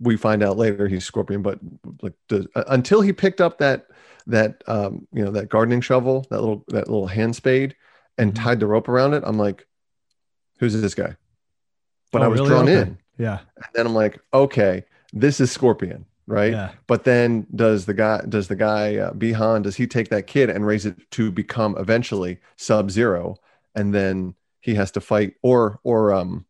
[0.01, 1.59] we find out later he's Scorpion, but
[2.01, 3.87] like does, until he picked up that
[4.27, 7.73] that um, you know that gardening shovel, that little that little hand spade,
[8.17, 8.43] and Mhm.
[8.43, 9.65] tied the rope around it, I'm like,
[10.59, 11.15] who's this guy?
[12.11, 12.49] But Oh, I was really?
[12.49, 12.81] drawn Okay.
[12.81, 12.97] in.
[13.17, 13.39] Yeah.
[13.57, 16.51] And then I'm like, okay, this is Scorpion, right?
[16.53, 16.71] Yeah.
[16.87, 20.49] But then does the guy does the guy uh, Bihan does he take that kid
[20.49, 23.35] and raise it to become eventually Sub Zero,
[23.75, 26.45] and then he has to fight or or um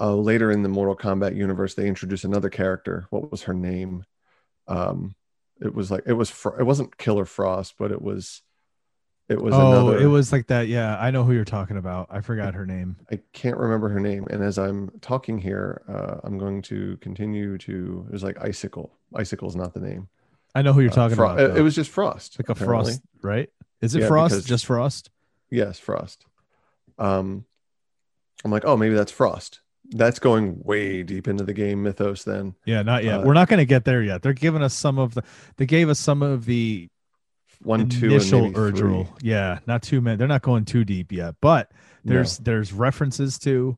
[0.00, 3.06] uh, later in the Mortal Kombat universe they introduce another character.
[3.10, 4.04] What was her name?
[4.68, 5.14] Um,
[5.60, 8.42] it was like it was Fro- it wasn't Killer Frost, but it was
[9.28, 9.98] it was oh, another.
[10.00, 10.68] it was like that.
[10.68, 12.08] Yeah, I know who you're talking about.
[12.10, 12.96] I forgot her name.
[13.10, 14.26] I can't remember her name.
[14.30, 18.06] And as I'm talking here, uh, I'm going to continue to.
[18.08, 18.92] It was like Icicle.
[19.14, 20.08] Icicle is not the name.
[20.54, 21.40] I know who you're Uh, talking Fro- about.
[21.40, 21.56] It, though.
[21.60, 22.38] it was just Frost.
[22.38, 22.92] like a apparently.
[22.92, 23.50] frost, right?
[23.82, 24.32] Is it Yeah, frost?
[24.34, 25.10] because- Just frost?
[25.50, 26.24] Yes, Frost.
[26.98, 27.44] Um,
[28.44, 29.60] I'm like, oh, maybe that's Frost.
[29.90, 32.22] That's going way deep into the game mythos.
[32.24, 33.20] Then Yeah, not yet.
[33.20, 34.20] Uh, We're not going to get there yet.
[34.22, 35.22] They're giving us some of the.
[35.56, 36.88] They gave us some of the
[37.60, 39.08] one, two, initial urge rule.
[39.20, 40.16] Yeah, not too many.
[40.16, 41.72] They're not going too deep yet, but
[42.04, 43.76] there's there's references to,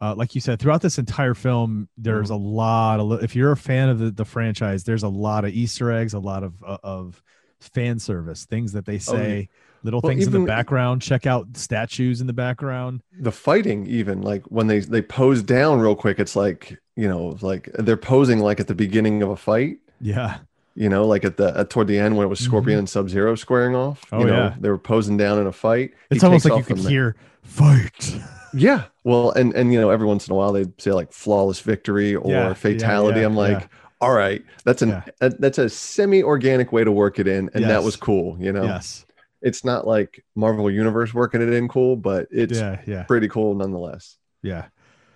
[0.00, 1.88] uh, like you said, throughout this entire film.
[1.96, 2.34] There's Mm-hmm.
[2.34, 3.24] a lot of.
[3.24, 6.18] If you're a fan of the, the franchise, there's a lot of Easter eggs, a
[6.18, 7.22] lot of uh, of
[7.60, 9.38] fan service things that they Oh, yeah.
[9.38, 9.48] say,
[9.82, 11.02] little Well, things in the background.
[11.02, 13.02] Check out statues in the background.
[13.18, 17.36] the fighting even like when they they pose down real quick it's like you know
[17.40, 20.38] like they're posing like at the beginning of a fight Yeah,
[20.76, 23.08] you know like at the at, toward the end when it was scorpion and sub
[23.08, 24.14] zero squaring off Mm-hmm.
[24.16, 24.54] Oh, you know yeah.
[24.60, 27.16] they were posing down in a fight He it's almost like you could the hear
[27.42, 28.14] fight.
[28.54, 31.60] yeah well and and you know every once in a while they'd say like flawless
[31.60, 33.68] victory or Yeah, fatality yeah, i'm like
[34.00, 35.02] all right that's an Yeah.
[35.20, 38.64] that- that's a semi-organic way to work it in and that was cool you know
[38.64, 39.04] Yes.
[39.42, 42.80] it's not like marvel universe working it in cool but it's yeah.
[42.86, 43.02] Yeah.
[43.04, 44.66] pretty cool nonetheless Yeah.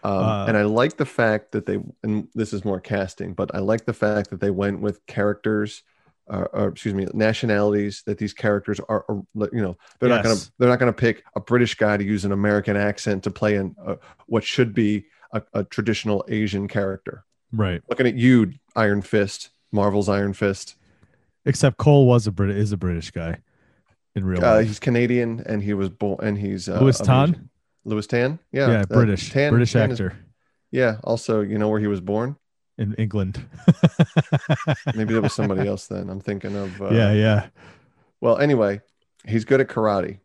[0.02, 3.54] Um, Uh, and I like the fact that they, and this is more casting, but
[3.54, 5.82] I like the fact that they went with characters,
[6.28, 10.36] uh, or excuse me, nationalities that these characters are, are you know, they're not gonna,
[10.58, 13.74] they're not gonna pick a British guy to use an American accent to play in
[13.84, 17.24] uh, what should be a, a traditional Asian character.
[17.52, 17.82] Right.
[17.88, 20.76] Looking at you, Iron Fist, Marvel's Iron Fist.
[21.44, 23.38] Except Cole was a Brit is a British guy
[24.14, 24.66] in real Uh, life.
[24.66, 27.48] he's Canadian and he was born, and he's uh, Lewis Tan?
[27.84, 30.16] Lewis Tan, yeah, yeah, uh, British, Tan- British Tan is- actor
[30.72, 30.98] yeah.
[31.02, 32.36] Also, you know where he was born?
[32.78, 33.44] in England.
[34.94, 35.86] Maybe it was somebody else.
[35.86, 36.80] Then I'm thinking of.
[36.80, 37.48] Uh, yeah, yeah.
[38.20, 38.80] Well, anyway,
[39.26, 40.18] he's good at karate.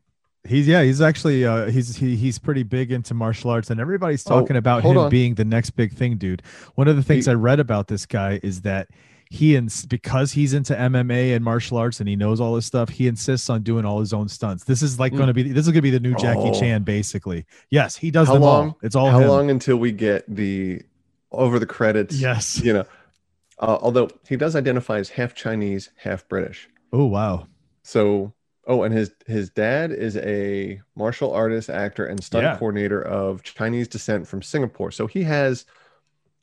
[0.47, 4.23] He's yeah, he's actually uh he's he, he's pretty big into martial arts and everybody's
[4.27, 5.09] Oh, talking about him on.
[5.09, 6.43] being the next big thing, dude.
[6.75, 8.87] One of the things He- I read about this guy is that
[9.35, 12.89] he ins because he's into MMA and martial arts and he knows all this stuff,
[12.89, 14.63] he insists on doing all his own stunts.
[14.63, 15.17] This is like Mm.
[15.17, 16.59] going to be this is going to be the new Jackie Oh.
[16.59, 17.45] Chan basically.
[17.69, 18.67] Yes, he does How long?
[18.69, 18.77] all.
[18.81, 19.27] It's all How him.
[19.27, 20.81] long until we get the
[21.31, 22.15] over the credits?
[22.19, 22.61] Yes.
[22.63, 22.85] You know,
[23.59, 26.67] uh, although he does identify as half Chinese, half British.
[26.93, 27.47] Oh wow.
[27.83, 28.33] So,
[28.67, 32.57] oh, and his his dad is a martial artist, actor, and stunt Yeah.
[32.57, 34.91] coordinator of Chinese descent from Singapore.
[34.91, 35.65] So he has,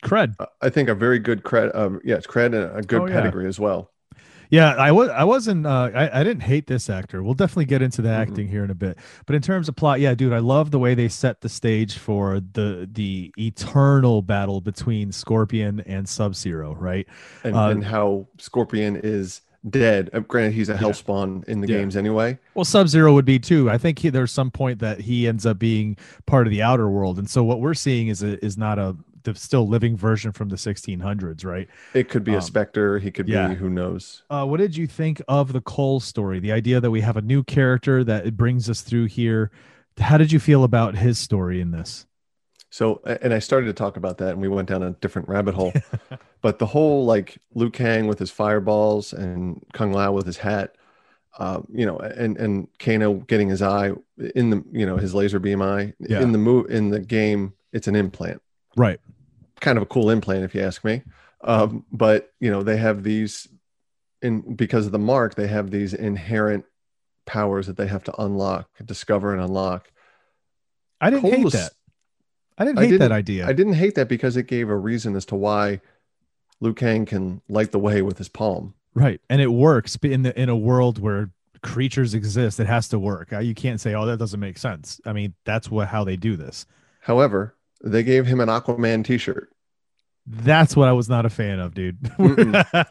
[0.03, 0.35] Cred.
[0.39, 1.75] uh, I think, a very good cred.
[1.75, 3.15] Um, yes, cred and a good Oh, yeah.
[3.21, 3.91] pedigree as well.
[4.51, 7.23] Yeah, I was I wasn't uh I, I didn't hate this actor.
[7.23, 8.19] We'll definitely get into the Mhm.
[8.19, 8.99] acting here in a bit.
[9.25, 11.97] But in terms of plot, yeah, dude, I love the way they set the stage
[11.97, 17.07] for the the eternal battle between Scorpion and Sub-Zero, right?
[17.45, 20.11] And, Uh, and how Scorpion is dead.
[20.13, 20.81] Uh, granted, he's a Yeah.
[20.81, 21.79] hellspawn in the Yeah.
[21.79, 22.39] games anyway.
[22.55, 23.71] Well, Sub-Zero would be too.
[23.71, 26.91] I think he, there's some point that he ends up being part of the outer
[26.91, 27.19] world.
[27.19, 30.49] And so what we're seeing is a, is not a the still living version from
[30.49, 31.69] the 1600s, right?
[31.95, 32.99] It could be Um, a specter.
[32.99, 33.49] He could yeah.
[33.49, 34.23] be who knows.
[34.31, 36.39] Uh, what did you think of the Cole story?
[36.41, 39.51] The idea that we have a new character that it brings us through here.
[39.99, 42.07] How did you feel about his story in this?
[42.71, 45.55] So, and I started to talk about that, and we went down a different rabbit
[45.55, 45.75] hole.
[46.41, 50.75] but the whole like Liu Kang with his fireballs and Kung Lao with his hat,
[51.39, 53.93] um, you know, and and Kano getting his eye
[54.35, 56.23] in the you know his laser beam eye Yeah.
[56.23, 58.41] in the move in the game, it's an implant.
[58.77, 59.01] Right.
[59.61, 61.03] Kind of a cool implant, if you ask me.
[61.45, 63.49] Um, but you know, they have these
[64.21, 66.65] in because of the mark, they have these inherent
[67.27, 69.91] powers that they have to unlock, discover, and unlock.
[71.01, 71.73] I didn't hate that.
[72.59, 73.47] I didn't hate that didn't- idea.
[73.49, 75.81] I didn't hate that because it gave a reason as to why
[76.61, 78.75] Liu Kang can light the way with his palm.
[78.95, 79.21] right.
[79.29, 81.31] And it works in the in a world where
[81.63, 83.33] creatures exist, it has to work.
[83.33, 86.17] Uh, You can't say, "Oh, that doesn't make sense." I mean, that's what how they
[86.17, 86.67] do this.
[87.01, 89.51] However, they gave him an Aquaman T-shirt.
[90.27, 91.99] That's what I was not a fan of, dude.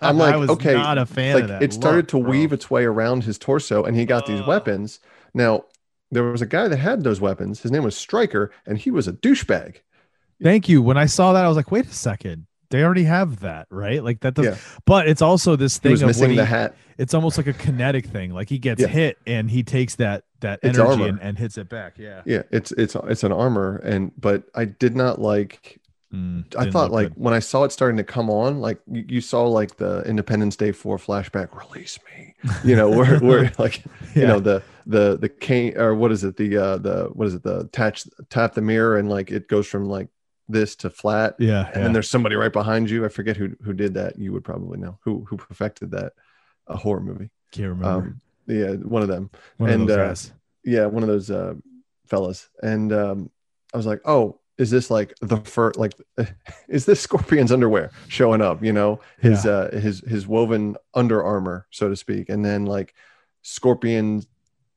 [0.02, 1.64] I'm like, I was okay, not a fan like of that.
[1.64, 2.30] it started look, to bro.
[2.30, 5.00] weave its way around his torso and he got these weapons.
[5.34, 5.64] Now,
[6.12, 7.62] there was a guy that had those weapons.
[7.62, 9.78] His name was Stryker and he was a douchebag.
[10.44, 10.82] Thank you.
[10.82, 12.48] When I saw that, I was like, wait a second.
[12.72, 14.04] They already have that, right?
[14.04, 14.56] Like that does Yeah.
[14.86, 16.76] but it's also this thing of missing he, the hat.
[16.98, 18.34] it's almost like a kinetic thing.
[18.34, 18.88] Like he gets Yeah.
[18.88, 22.00] hit and he takes that that It's energy and, and hits it back.
[22.00, 22.22] Yeah.
[22.26, 25.78] Yeah, it's it's it's an armor and but I did not like
[26.14, 27.24] Mm, I thought like good.
[27.24, 30.58] when I saw it starting to come on, like you, you saw like the Independence
[30.58, 32.36] Day 4 flashback, release me.
[32.66, 33.82] You know, where where like
[34.14, 37.36] you know the the the cane or what is it the uh the what is
[37.36, 40.10] it the attach tap the mirror and like it goes from like
[40.52, 41.82] this to flat yeah, and yeah.
[41.84, 43.06] then there's somebody right behind you.
[43.06, 44.18] I forget who who did that.
[44.18, 46.14] You would probably know who who perfected that
[46.68, 47.30] a horror movie.
[47.52, 47.88] Can't remember.
[47.88, 49.30] um yeah one of them.
[49.58, 50.16] One and, of uh,
[50.64, 51.56] yeah one of those uh
[52.08, 52.50] fellas.
[52.62, 53.30] And um
[53.74, 55.94] i was like oh is this like the first like
[56.68, 58.64] is this scorpion's underwear showing up?
[58.64, 59.52] You know his Yeah.
[59.52, 62.30] uh his his woven under armor so to speak.
[62.30, 62.94] And then like
[63.42, 64.24] scorpion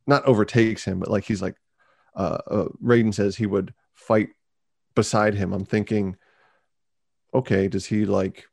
[0.06, 1.56] not overtakes him but like he's like
[2.16, 4.28] uh, uh raiden says he would fight
[4.94, 6.16] beside him i'm thinking
[7.32, 8.46] okay does he like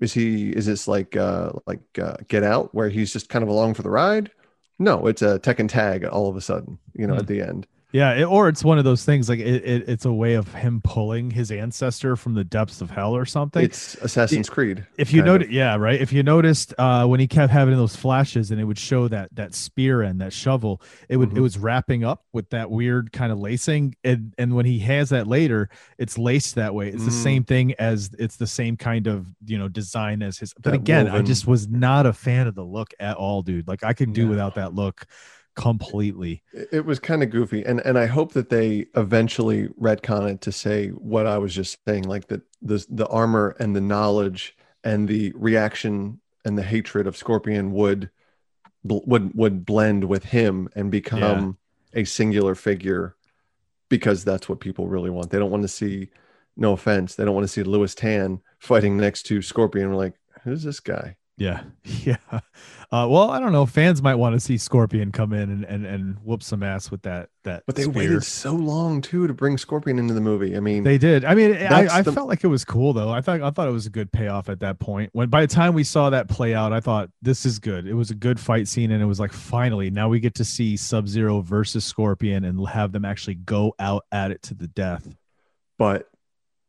[0.00, 3.48] is he is this like uh like uh, get out where he's just kind of
[3.48, 4.30] along for the ride
[4.78, 7.20] no it's a tech and tag all of a sudden you know Hmm.
[7.20, 10.04] at the end Yeah, it, or it's one of those things like it, it, it's
[10.04, 13.64] a way of him pulling his ancestor from the depths of hell or something.
[13.64, 15.98] it's assassin's creed if you noticed, yeah, right.
[15.98, 19.34] If you noticed uh, when he kept having those flashes and it would show that
[19.36, 21.40] that spear and that shovel, it would it Mhm.
[21.42, 25.26] was wrapping up with that weird kind of lacing, and and when he has that
[25.26, 26.88] later, it's laced that way.
[26.88, 27.22] It's the Mhm.
[27.22, 30.52] same thing as it's the same kind of you know design as his.
[30.52, 33.66] But That again, I just was not a fan of the look at all, dude.
[33.66, 34.30] Like I could do No.
[34.30, 35.06] without that look
[35.58, 36.42] completely.
[36.72, 40.52] it was kind of goofy and and i hope that they eventually retcon it to
[40.52, 45.08] say what i was just saying like that the the armor and the knowledge and
[45.08, 48.10] the reaction and the hatred of scorpion would
[48.84, 51.58] would would blend with him and become
[51.94, 53.16] a singular figure
[53.88, 55.30] because that's what people really want.
[55.30, 56.10] They don't want to see
[56.56, 59.90] no offense they don't want to see lewis tan fighting next to scorpion.
[59.90, 62.16] We're like who's this guy Yeah, yeah.
[62.30, 63.64] Uh, well, I don't know.
[63.64, 67.02] Fans might want to see Scorpion come in and, and, and whoop some ass with
[67.02, 67.62] that that.
[67.66, 67.94] but they spear.
[67.94, 71.24] waited so long too to bring scorpion into the movie i mean They did.
[71.24, 73.10] I mean, I, I the- felt like it was cool though.
[73.10, 75.10] I thought I thought it was a good payoff at that point.
[75.12, 77.86] When by the time we saw that play out, I thought this is good.
[77.86, 80.44] It was a good fight scene, and it was like finally now we get to
[80.44, 84.66] see Sub Zero versus Scorpion and have them actually go out at it to the
[84.66, 85.06] death.
[85.78, 86.07] but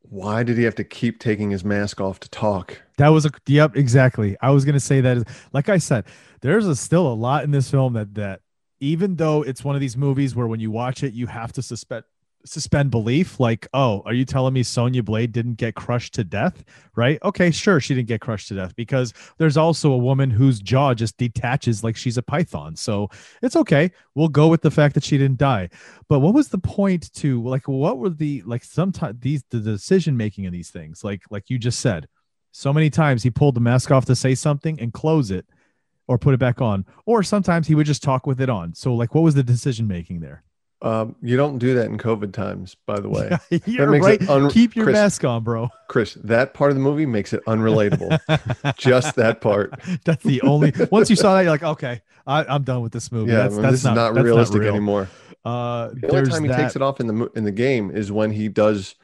[0.09, 2.81] why did he have to keep taking his mask off to talk?
[2.97, 4.35] That was a yep, exactly.
[4.41, 5.27] I was gonna say that.
[5.53, 6.05] Like I said,
[6.41, 8.41] there's a, still a lot in this film that that
[8.79, 11.61] even though it's one of these movies where when you watch it, you have to
[11.61, 12.03] suspend
[12.45, 13.39] suspend belief.
[13.39, 16.63] Like, oh, are you telling me Sonya Blade didn't get crushed to death?
[16.95, 17.19] Right?
[17.23, 20.93] Okay, sure, she didn't get crushed to death because there's also a woman whose jaw
[20.93, 22.75] just detaches like she's a python.
[22.75, 23.09] So
[23.41, 23.91] it's okay.
[24.15, 25.69] We'll go with the fact that she didn't die.
[26.07, 27.67] But what was the point to like?
[27.67, 28.63] What were the like?
[28.63, 32.07] Sometimes these the decision making in these things, like like you just said
[32.51, 35.45] so many times he pulled the mask off to say something and close it
[36.07, 38.93] or put it back on or sometimes he would just talk with it on so
[38.93, 40.43] like what was the decision making there
[40.81, 43.37] Um, you don't do that in COVID times, by the way.
[43.65, 46.77] you're makes right it un- keep your Chris- mask on bro Chris, that part of
[46.77, 48.17] the movie makes it unrelatable.
[48.77, 49.73] Just that part.
[50.05, 53.11] that's the only once you saw that you're like okay I, i'm done with this
[53.11, 54.69] movie Yeah, that's, I mean, that's this not, is not realistic real.
[54.69, 55.09] anymore.
[55.43, 58.09] uh The only time he that- takes it off in the in the game is
[58.11, 58.95] when he does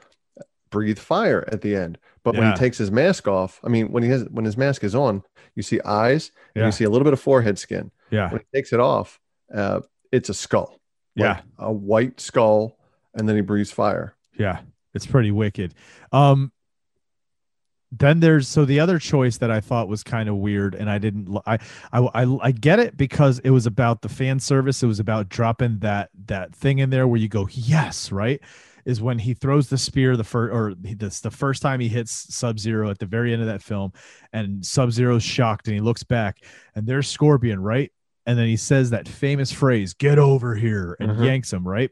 [0.69, 1.97] breathe fire at the end.
[2.23, 4.83] But when he takes his mask off, I mean, when he has when his mask
[4.83, 5.23] is on,
[5.55, 6.65] you see eyes and Yeah.
[6.67, 7.91] you see a little bit of forehead skin.
[8.11, 9.19] yeah When he takes it off,
[9.53, 10.79] uh, it's a skull.
[11.15, 11.35] Yeah.
[11.35, 12.77] Like a white skull,
[13.13, 14.15] and then he breathes fire.
[14.37, 14.59] Yeah,
[14.93, 15.73] it's pretty wicked.
[16.11, 16.51] Um
[17.91, 20.97] then there's so the other choice that I thought was kind of weird, and I
[20.97, 21.37] didn't.
[21.45, 21.59] I,
[21.93, 24.83] I I I get it because it was about the fan service.
[24.83, 28.41] It was about dropping that that thing in there where you go yes, right?
[28.85, 32.35] Is when he throws the spear the first or this the first time he hits
[32.35, 33.93] Sub Zero at the very end of that film,
[34.33, 36.43] and Sub Zero's shocked and he looks back
[36.75, 37.91] and there's Scorpion, right?
[38.25, 41.25] And then he says that famous phrase, "Get over here," and Mhm.
[41.25, 41.89] yanks him, right?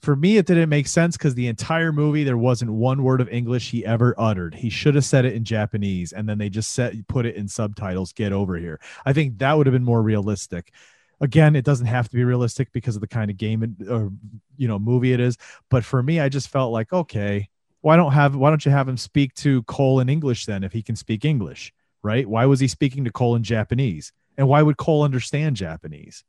[0.00, 3.28] for me it didn't make sense because the entire movie there wasn't one word of
[3.30, 4.54] english he ever uttered.
[4.54, 7.48] He should have said it in japanese and then they just set put it in
[7.48, 8.78] subtitles get over here.
[9.04, 10.72] I think that would have been more realistic.
[11.20, 14.12] Again it doesn't have to be realistic because of the kind of game it- or
[14.56, 15.36] you know movie it is
[15.68, 17.48] but for me i just felt like okay
[17.80, 20.72] why don't have why don't you have him speak to cole in english then if
[20.72, 21.72] he can speak english
[22.04, 22.28] right?
[22.28, 26.24] Why was he speaking to cole in japanese and why would cole understand japanese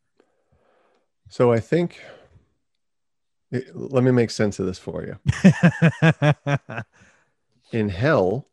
[1.30, 2.02] So I think.
[3.74, 5.16] Let me make sense of this for you.
[7.72, 8.48] In hell,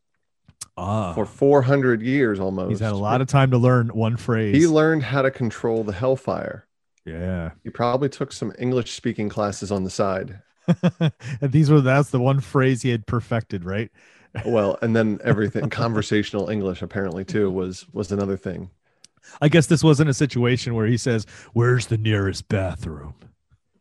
[0.78, 2.68] Ah, for 400 years almost.
[2.70, 4.54] he's had a lot of time to learn one phrase.
[4.54, 6.66] He learned how to control the Hellfire.
[7.06, 7.52] yeah.
[7.64, 10.40] He probably took some English speaking classes on the side.
[11.00, 13.90] and these were that's the one phrase he had perfected, right?
[14.44, 18.70] Well, and then everything conversational English apparently too was was another thing.
[19.40, 23.14] I guess this wasn't a situation where he says, "Where's the nearest bathroom?"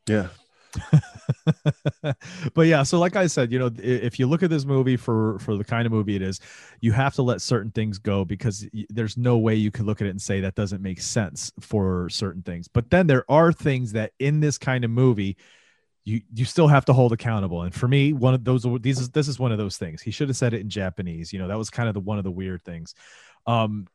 [0.08, 0.28] Yeah.
[2.54, 5.40] but yeah, so like I said, you know, if you look at this movie for
[5.40, 6.40] for the kind of movie it is,
[6.82, 10.08] you have to let certain things go because there's no way you can look at
[10.08, 12.68] it and say that doesn't make sense for certain things.
[12.68, 15.38] But then there are things that in this kind of movie
[16.04, 17.64] you you still have to hold accountable.
[17.64, 20.02] And for me, one of those these is this is one of those things.
[20.02, 21.34] He should have said it in Japanese.
[21.34, 22.94] You know, that was kind of the one of the weird things.
[23.48, 23.88] Um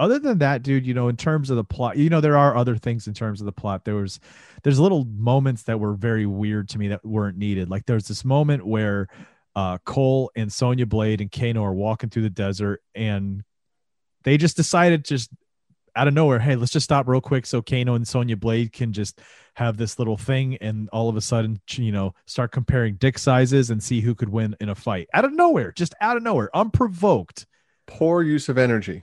[0.00, 2.56] other than that, dude, you know, in terms of the plot, you know, there are
[2.56, 3.84] other things in terms of the plot.
[3.84, 4.18] There was
[4.62, 7.68] there's little moments that were very weird to me that weren't needed.
[7.68, 9.08] Like there's this moment where
[9.54, 13.44] uh Cole and Sonya Blade and Kano are walking through the desert and
[14.24, 15.30] they just decided just
[15.94, 18.92] out of nowhere, hey, let's just stop real quick so Kano and Sonya Blade can
[18.92, 19.20] just
[19.54, 23.70] have this little thing and all of a sudden, you know, start comparing dick sizes
[23.70, 25.08] and see who could win in a fight.
[25.12, 27.46] Out of nowhere, just out of nowhere, unprovoked.
[27.86, 29.02] Poor use of energy.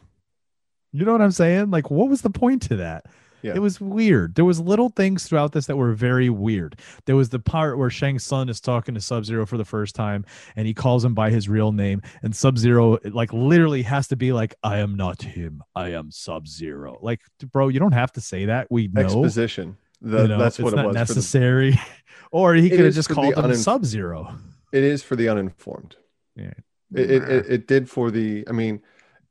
[0.92, 1.72] You know what I'm saying?
[1.72, 3.06] Like, what was the point to that?
[3.44, 3.54] Yeah.
[3.56, 4.36] It was weird.
[4.36, 6.80] There was little things throughout this that were very weird.
[7.06, 9.96] There was the part where Shang Tsung is talking to Sub Zero for the first
[9.96, 10.26] time,
[10.56, 14.16] and he calls him by his real name, and Sub Zero like literally has to
[14.16, 15.62] be like, "I am not him.
[15.76, 17.22] I am Sub Zero." Like,
[17.52, 18.68] bro, you don't have to say that.
[18.72, 19.02] We know.
[19.02, 19.78] Exposition.
[20.02, 20.84] The, you know, that's what it was.
[20.84, 21.80] for the- necessary.
[22.32, 24.36] or he could have just called him uninf- Sub Zero.
[24.74, 25.96] it is for the uninformed.
[26.36, 26.54] Yeah.
[26.94, 28.82] It, it, it, it did for the, I mean,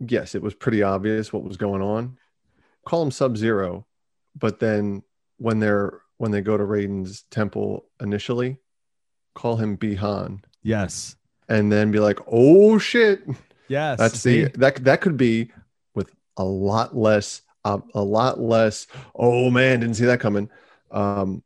[0.01, 2.17] yes, it was pretty obvious what was going on.
[2.85, 3.87] Call him Sub Zero,
[4.39, 5.03] but then
[5.39, 8.59] when they're when they go to Raiden's temple initially,
[9.35, 11.17] call him Bihan, Yes.
[11.49, 13.23] and then be like, "Oh shit!"
[13.69, 13.99] Yes.
[13.99, 14.45] That's see?
[14.45, 15.51] the that that could be
[15.95, 18.87] with a lot less, uh, a lot less.
[19.15, 20.49] Oh man, didn't see that coming.
[20.91, 21.43] Um,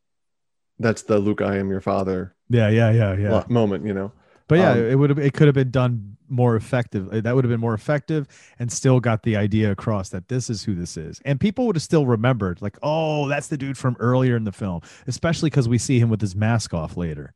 [0.78, 3.44] that's the Luke, I am your father yeah, yeah, yeah, yeah.
[3.48, 4.12] moment, you know.
[4.50, 7.08] But yeah, Um, it would have it could have been done more effective.
[7.12, 8.26] Uh, That would have been more effective
[8.58, 11.20] and still got the idea across that this is who this is.
[11.24, 14.52] And people would have still remembered like, "Oh, that's the dude from earlier in the
[14.52, 17.32] film." Especially cuz we see him with his mask off later.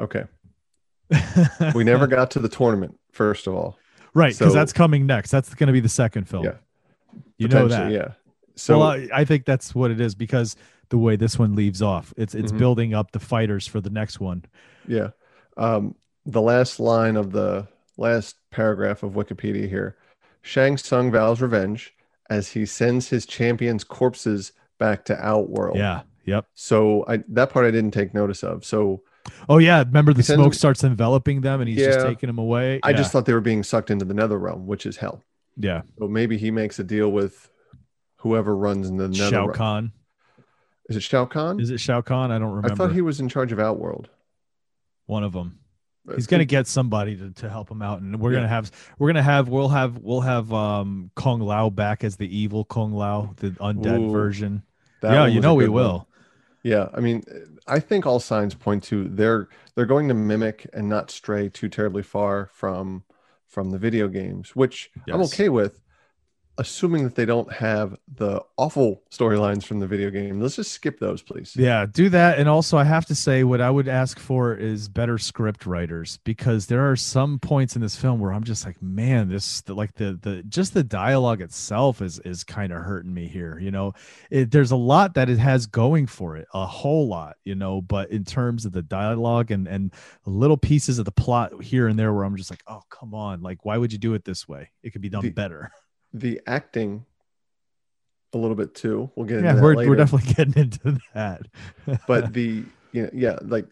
[0.00, 0.24] Okay,
[1.74, 2.98] we never got to the tournament.
[3.12, 3.78] First of all,
[4.14, 5.30] right, cuz So- that's coming next.
[5.30, 6.44] That's going to be the second film.
[6.44, 6.54] Yeah.
[7.36, 7.92] You know that.
[7.92, 8.12] yeah.
[8.56, 10.56] So well, I, I think that's what it is because
[10.88, 12.58] the way this one leaves off, it's it's Mhm.
[12.58, 14.44] building up the fighters for the next one.
[14.86, 15.10] yeah,
[15.58, 15.94] um,
[16.24, 19.96] the last line of the last paragraph of Wikipedia here:
[20.42, 21.94] Shang Tsung vows revenge
[22.30, 25.76] as he sends his champions' corpses back to Outworld.
[25.76, 26.02] Yeah.
[26.24, 26.46] Yep.
[26.54, 28.64] So I that part I didn't take notice of.
[28.64, 29.02] So
[29.48, 32.80] Oh yeah, remember the smoke starts enveloping them and he's just taking them away.
[32.82, 35.22] I just thought they were being sucked into the nether realm, which is hell.
[35.56, 35.82] yeah.
[35.98, 37.50] So maybe he makes a deal with
[38.16, 39.52] whoever runs in the nether Shao realm.
[39.54, 39.92] Kahn.
[40.88, 41.60] Is it Shao Kahn?
[41.60, 42.30] Is it Shao Kahn?
[42.30, 42.72] I don't remember.
[42.72, 44.08] I thought he was in charge of Outworld.
[45.08, 45.58] One of them.
[46.14, 48.38] He's gonna get somebody to, to help him out, and we're Yeah.
[48.38, 52.34] gonna have we're gonna have we'll have we'll have um Kung Lao back as the
[52.34, 54.62] evil Kung Lao, the undead Ooh, version.
[55.02, 55.82] yeah, you know we good one.
[55.84, 56.08] will.
[56.62, 57.22] Yeah, I mean,
[57.66, 61.68] I think all signs point to they're they're going to mimic and not stray too
[61.68, 63.04] terribly far from
[63.46, 65.80] from the video games, which I'm okay with,
[66.58, 70.40] assuming that they don't have the awful storylines from the video game.
[70.40, 71.54] Let's just skip those, please.
[71.56, 72.38] Yeah, do that.
[72.38, 76.18] And also, I have to say, what I would ask for is better script writers
[76.24, 79.94] because there are some points in this film where I'm just like, man, this like
[79.94, 83.58] the the just the dialogue itself is is kind of hurting me here.
[83.58, 83.92] You know,
[84.30, 87.36] it, there's a lot that it has going for it, a whole lot.
[87.44, 89.94] You know, but in terms of the dialogue and and
[90.26, 93.42] little pieces of the plot here and there, where I'm just like, oh, come on,
[93.42, 94.70] like why would you do it this way?
[94.82, 95.70] It could be done The- better.
[96.12, 97.04] The acting,
[98.32, 99.10] a little bit too.
[99.14, 101.42] We'll get into Yeah, that we're we're definitely getting into that.
[102.06, 103.66] but the you know yeah like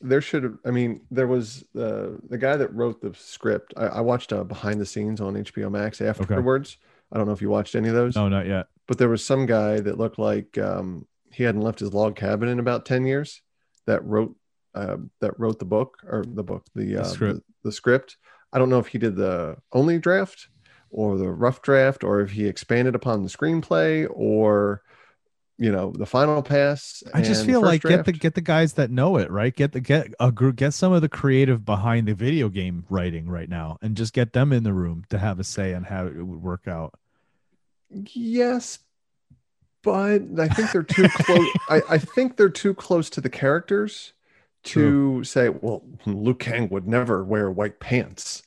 [0.00, 3.86] there should have i mean there was uh, the guy that wrote the script i,
[3.86, 6.76] I watched uh, behind the scenes on hbo max afterwards
[7.12, 8.66] i don't know if you watched any of those no, not yet.
[8.86, 12.48] but there was some guy that looked like um, he hadn't left his log cabin
[12.48, 13.42] in about 10 years
[13.86, 14.34] that wrote
[14.74, 17.40] uh, that wrote the book or the book the, uh, script.
[17.62, 18.16] the the script
[18.52, 20.48] i don't know if he did the only draft
[20.92, 24.82] or the rough draft or if he expanded upon the screenplay or
[25.58, 28.90] you know the final pass I just feel like get the get the guys that
[28.90, 29.54] know it, right?
[29.54, 33.28] Get the get a group, get some of the creative behind the video game writing
[33.28, 36.06] right now, and just get them in the room to have a say on how
[36.06, 36.94] it would work out.
[37.90, 38.78] Yes,
[39.82, 41.48] but I think they're too close.
[41.68, 44.12] I, I think they're too close to the characters
[44.64, 48.42] to say, well, Liu Kang would never wear white pants.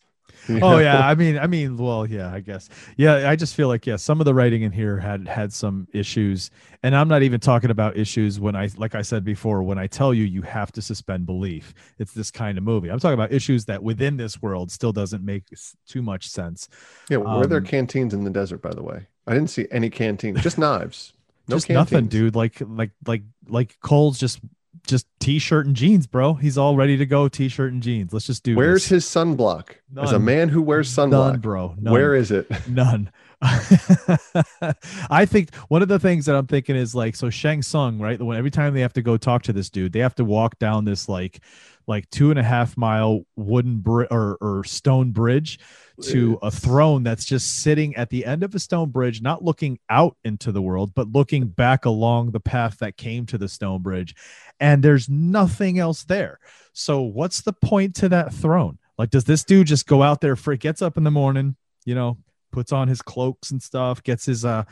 [0.62, 3.30] Oh yeah, I mean, I mean, well, yeah, I guess, yeah.
[3.30, 6.52] I just feel like, yeah, some of the writing in here had had some issues,
[6.84, 9.88] and I'm not even talking about issues when I, like I said before, when I
[9.88, 11.74] tell you you have to suspend belief.
[11.98, 12.90] It's this kind of movie.
[12.90, 15.46] I'm talking about issues that within this world still doesn't make
[15.88, 16.70] too much sense.
[17.10, 18.62] Yeah, were there Um, canteens in the desert?
[18.62, 21.14] By the way, I didn't see any canteens, just knives.
[21.48, 22.36] No just nothing, dude.
[22.36, 24.40] Like, like, like, like Cole's just,
[24.86, 26.34] just t-shirt and jeans, bro.
[26.34, 27.28] He's all ready to go.
[27.28, 28.14] T-shirt and jeans.
[28.14, 28.56] Let's just do.
[28.56, 28.90] Where's this.
[28.90, 29.76] his sunblock?
[29.98, 31.76] As a man who wears None, sunblock, bro?
[31.80, 31.94] None.
[31.94, 32.48] where is it?
[32.68, 33.12] None.
[33.42, 38.20] I think one of the things that I'm thinking is like so Shang Tsung, right?
[38.20, 40.86] Every time they have to go talk to this dude, they have to walk down
[40.86, 41.42] this like
[41.88, 45.60] like two and a half mile wooden bri- or or stone bridge
[46.02, 49.80] to a throne that's just sitting at the end of a stone bridge, not looking
[49.90, 53.82] out into the world, but looking back along the path that came to the stone
[53.82, 54.14] bridge.
[54.60, 56.40] And there's nothing else there.
[56.74, 58.78] So what's the point to that throne?
[58.98, 61.56] Like, does this dude just go out there for gets up in the morning,
[61.86, 62.18] you know,
[62.52, 64.64] puts on his cloaks and stuff, gets his uh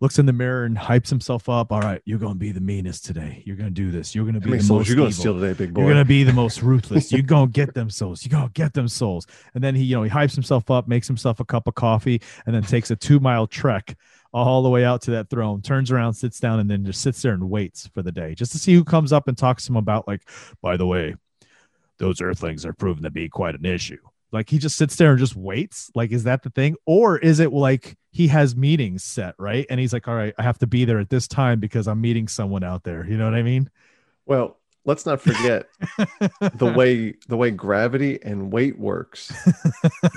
[0.00, 1.72] looks in the mirror and hypes himself up.
[1.72, 3.42] All right, you're gonna be the meanest today.
[3.46, 4.14] You're gonna do this.
[4.14, 5.82] You're gonna be the souls most You're gonna steal today, big boy?
[5.82, 7.12] You're gonna be the most ruthless.
[7.12, 8.24] You're gonna get them souls.
[8.24, 9.26] You're gonna get them souls.
[9.54, 12.20] And then he, you know, he hypes himself up, makes himself a cup of coffee,
[12.46, 13.96] and then takes a two mile trek
[14.32, 17.20] all the way out to that throne, turns around, sits down, and then just sits
[17.22, 19.72] there and waits for the day just to see who comes up and talks to
[19.72, 20.22] him about, like,
[20.62, 21.14] by the way,
[21.98, 23.98] those earthlings are proven to be quite an issue.
[24.32, 25.90] Like he just sits there and just waits.
[25.94, 26.76] Like, is that the thing?
[26.86, 29.66] Or is it like he has meetings set, right?
[29.70, 32.00] And he's like, all right, I have to be there at this time because I'm
[32.00, 33.06] meeting someone out there.
[33.06, 33.70] You know what I mean?
[34.26, 35.66] Well, let's not forget
[36.40, 39.28] the way the way gravity and weight works.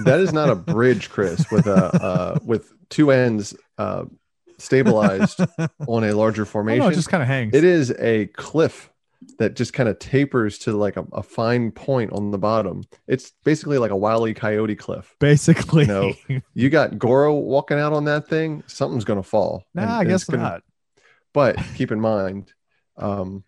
[0.05, 4.05] that is not a bridge, Chris, with a uh, with two ends uh,
[4.59, 5.39] stabilized
[5.87, 6.79] on a larger Oh, formation.
[6.85, 7.53] no, it just kind of hangs.
[7.55, 8.91] it is a cliff
[9.39, 12.83] that just kind of tapers to like a, a fine point on the bottom.
[13.07, 15.15] It's basically like a wily coyote cliff.
[15.19, 15.85] basically.
[15.85, 16.13] No.
[16.53, 19.63] You got Goro walking out on that thing, something's gonna fall.
[19.73, 20.63] nah, And- I guess gonna- not.
[21.33, 22.53] But keep in mind,
[22.97, 23.43] um,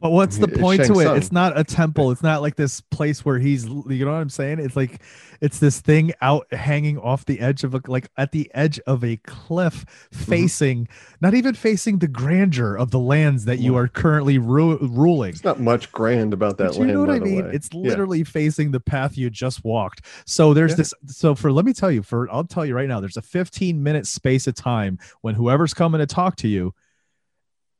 [0.00, 1.04] But what's the point to it?
[1.04, 1.16] Tsung.
[1.16, 2.10] It's not a temple.
[2.10, 4.58] It's not like this place where he's, you know what I'm saying?
[4.58, 5.00] It's like,
[5.40, 9.02] it's this thing out hanging off the edge of a, like at the edge of
[9.02, 10.30] a cliff, Mm-hmm.
[10.30, 10.88] facing,
[11.20, 15.30] not even facing the grandeur of the lands that you are currently ru- ruling.
[15.30, 16.92] it's not much grand about that Do you land.
[16.94, 17.46] know what I mean?
[17.46, 17.50] way.
[17.54, 17.88] It's Yeah.
[17.88, 20.04] literally facing the path you just walked.
[20.26, 20.76] So there's Yeah.
[20.76, 20.94] this.
[21.06, 23.82] So for let me tell you, for I'll tell you right now, there's a 15
[23.82, 26.74] minute space of time when whoever's coming to talk to you,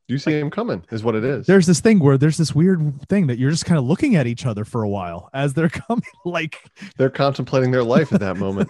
[0.06, 1.46] You see him coming, is what it is.
[1.46, 4.26] there's this thing where there's this weird thing that you're just kind of looking at
[4.26, 6.02] each other for a while as they're coming.
[6.26, 8.68] Like They're contemplating their life at that moment.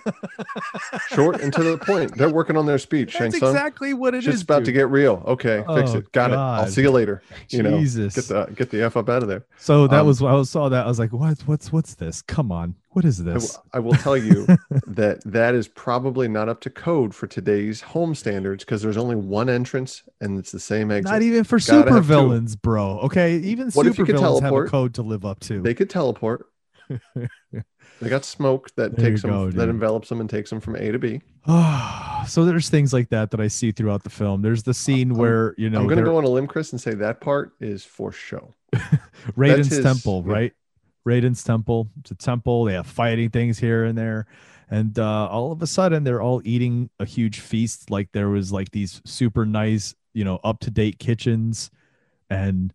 [1.10, 2.16] Short and to the point.
[2.16, 3.16] They're working on their speech.
[3.18, 3.50] That's Tsung.
[3.50, 4.24] exactly what it is.
[4.24, 5.22] Just about to get real.
[5.26, 6.12] Okay, fix Oh, it.
[6.12, 6.36] Got it.
[6.36, 7.22] I'll see you later.
[7.48, 8.14] You know, Jesus.
[8.14, 9.44] get the get the f up out of there.
[9.58, 11.40] So that um, was I saw that I was like, what?
[11.46, 12.22] What's what's this?
[12.22, 13.58] Come on, what is I w- this?
[13.72, 14.46] I will tell you
[14.86, 19.16] that that is probably not up to code for today's home standards because there's only
[19.16, 21.12] one entrance and it's the same exit.
[21.12, 23.00] Not even for super villains, bro.
[23.00, 25.60] Okay, even What you could have a code to live up to.
[25.60, 26.46] They could teleport.
[27.14, 30.76] they got smoke that There takes them go, that envelops them and takes them from
[30.76, 31.20] A to B.
[32.28, 34.42] so there's things like that that I see throughout the film.
[34.42, 36.72] There's the scene I'm- where you know I'm going to go on a limb, Chris,
[36.72, 38.54] and say that part is for show.
[39.36, 40.52] Raiden's his- temple, right?
[41.06, 41.88] Raiden's temple.
[42.00, 42.64] It's a temple.
[42.64, 44.26] They have fighting things here and there.
[44.70, 47.90] And uh, all of a sudden, they're all eating a huge feast.
[47.90, 51.70] Like there was like these super nice, you know, up to date kitchens.
[52.30, 52.72] And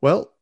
[0.00, 0.32] Well,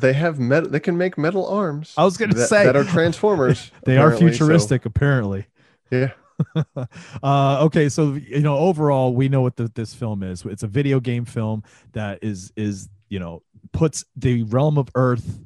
[0.00, 0.70] they have metal.
[0.70, 1.94] They can make metal arms.
[1.96, 3.70] I was gonna say- that are transformers.
[3.84, 5.46] they are apparently, so- futuristic, apparently.
[5.90, 6.12] yeah,
[7.22, 10.44] uh, okay, so you know, overall, we know what the, this film is.
[10.44, 13.42] It's a video game film that is is you know
[13.72, 15.40] puts the realm of Earth,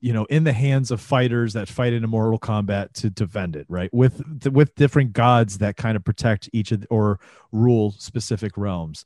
[0.00, 3.66] you know, in the hands of fighters that fight in Mortal Kombat to defend it,
[3.68, 3.92] right?
[3.92, 7.20] With with different gods that kind of protect each of or
[7.52, 9.04] rule specific realms.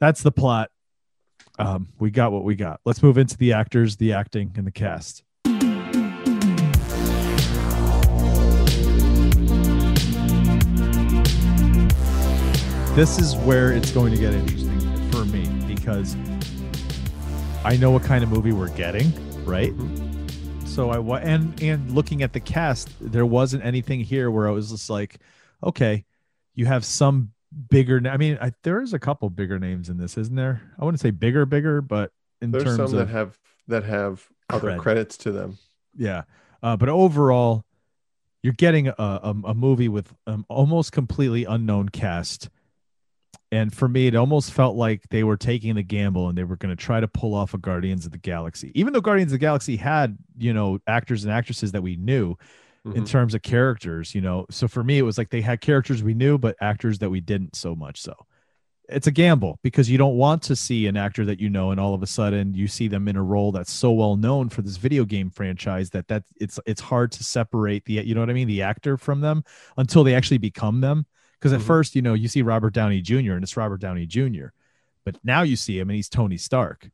[0.00, 0.70] That's the plot.
[1.58, 2.80] Um, we got what we got.
[2.84, 5.22] Let's move into the actors, the acting, and the cast.
[12.94, 14.78] this is where it's going to get interesting
[15.10, 16.16] for me because
[17.64, 19.12] I know what kind of movie we're getting,
[19.44, 19.72] right?
[20.66, 24.50] So I wa- and and looking at the cast, there wasn't anything here where I
[24.50, 25.18] was just like,
[25.62, 26.04] okay,
[26.54, 27.32] you have some
[27.70, 28.00] bigger.
[28.00, 30.60] na- I mean, I, there is a couple bigger names in this, isn't there?
[30.78, 32.12] I wouldn't say bigger, bigger, but
[32.42, 33.38] in there's terms some of that have
[33.68, 34.78] that have other Cred.
[34.78, 35.56] credits to them.
[35.96, 36.22] yeah
[36.62, 37.64] uh, but overall
[38.42, 42.50] you're getting a, a, a movie with um, almost completely unknown cast
[43.54, 46.56] And for me, it almost felt like they were taking the gamble and they were
[46.56, 48.72] going to try to pull off a Guardians of the Galaxy.
[48.74, 52.36] Even though Guardians of the Galaxy had, you know, actors and actresses that we knew
[52.84, 53.06] in Mhm.
[53.06, 54.44] terms of characters, you know.
[54.50, 57.20] So for me, it was like they had characters we knew, but actors that we
[57.20, 58.14] didn't so much so.
[58.88, 61.80] It's a gamble because you don't want to see an actor that you know and
[61.80, 64.60] all of a sudden you see them in a role that's so well known for
[64.60, 68.28] this video game franchise that that it's it's hard to separate the you know what
[68.28, 69.42] I mean the actor from them
[69.78, 71.06] until they actually become them
[71.44, 71.66] because at Mhm.
[71.66, 73.32] first you know you see Robert Downey Jr.
[73.32, 74.46] and it's Robert Downey Jr.
[75.04, 76.90] but now you see him and he's Tony Stark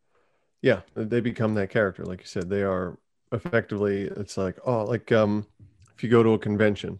[0.62, 2.04] Yeah, they become that character.
[2.04, 2.98] Like you said, they are
[3.32, 4.02] effectively.
[4.02, 5.46] It's like oh, like um,
[5.94, 6.98] if you go to a convention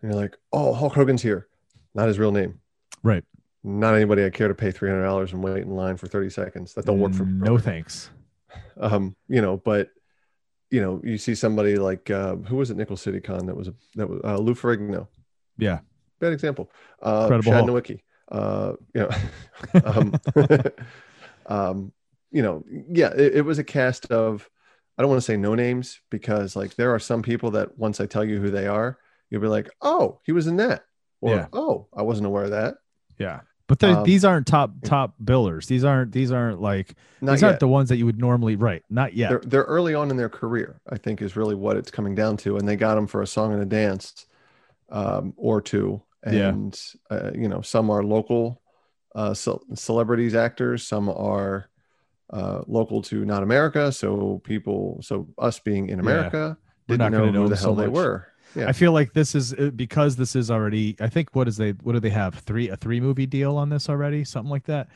[0.00, 1.46] and you're like, oh, Hulk Hogan's here,
[1.94, 2.58] not his real name,
[3.02, 3.22] right
[3.62, 6.30] not anybody I care to pay three hundred dollars and wait in line for thirty
[6.30, 6.72] seconds.
[6.74, 7.46] That don't work for me.
[7.46, 8.10] no thanks
[8.78, 9.90] um, you know, but
[10.70, 12.76] you know, you see somebody like uh, who was it?
[12.76, 15.06] Nickel City Con that was a that was uh, Lou Ferrigno.
[15.58, 15.80] yeah
[16.20, 16.70] Bad example.
[17.02, 17.68] Uh, Incredible Hulk.
[17.68, 18.00] Nowicki.
[18.30, 20.14] Uh, you know, um,
[21.46, 21.92] um,
[22.30, 24.48] you know, yeah, it, it was a cast of.
[24.98, 28.00] I don't want to say no names because like there are some people that once
[28.00, 28.98] I tell you who they are,
[29.30, 30.84] you'll be like, oh, he was in that,
[31.22, 31.46] or Yeah.
[31.54, 32.74] oh, I wasn't aware of that.
[33.18, 33.40] Yeah.
[33.66, 35.66] But Um, these aren't top top billers.
[35.66, 37.46] These aren't these aren't like these yet.
[37.48, 38.82] aren't the ones that you would normally write.
[38.90, 39.30] Not yet.
[39.30, 42.36] They're they're early on in their career, I think, is really what it's coming down
[42.38, 44.26] to, and they got them for a song and a dance,
[44.90, 46.48] um, or two, Yeah.
[46.48, 48.60] and uh, you know, some are local
[49.14, 51.68] uh, ce- celebrities, actors, some are
[52.30, 56.56] uh, local to not America, so people, so us being in America,
[56.88, 58.28] We're didn't not know know who the them so hell they were.
[58.54, 61.56] Yeah, I feel like this is uh, because this is already I think what is
[61.56, 62.34] they what do they have?
[62.34, 64.24] Three a three movie deal on this already?
[64.24, 64.88] Something like that.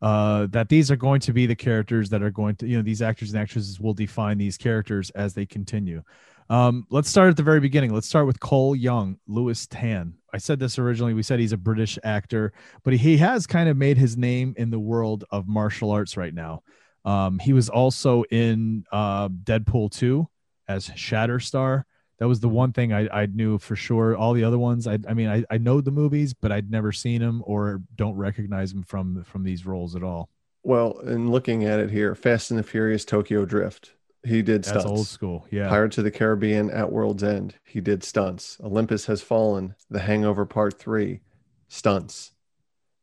[0.00, 2.82] Uh that these are going to be the characters that are going to you know
[2.82, 6.02] these actors and actresses will define these characters as they continue.
[6.50, 7.94] Um, let's start at the very beginning.
[7.94, 10.14] Let's start with Cole Young, Lewis Tan.
[10.34, 11.14] I said this originally.
[11.14, 14.70] We said he's a British actor, but he has kind of made his name in
[14.70, 16.64] the world of martial arts right now.
[17.04, 20.28] Um, he was also in uh, Deadpool 2
[20.66, 21.84] as Shatterstar.
[22.18, 24.16] That was the one thing I, I knew for sure.
[24.16, 26.90] All the other ones, I, I mean, I, I know the movies, but I'd never
[26.90, 30.28] seen him or don't recognize him from from these roles at all.
[30.64, 33.92] well, and looking at it here, Fast and the Furious, Tokyo Drift,
[34.24, 34.84] he did stunts.
[34.84, 35.46] That's old school.
[35.50, 35.68] Yeah.
[35.68, 38.58] Pirates of the Caribbean at World's End, he did stunts.
[38.62, 41.20] Olympus Has Fallen, The Hangover Part 3,
[41.68, 42.32] stunts.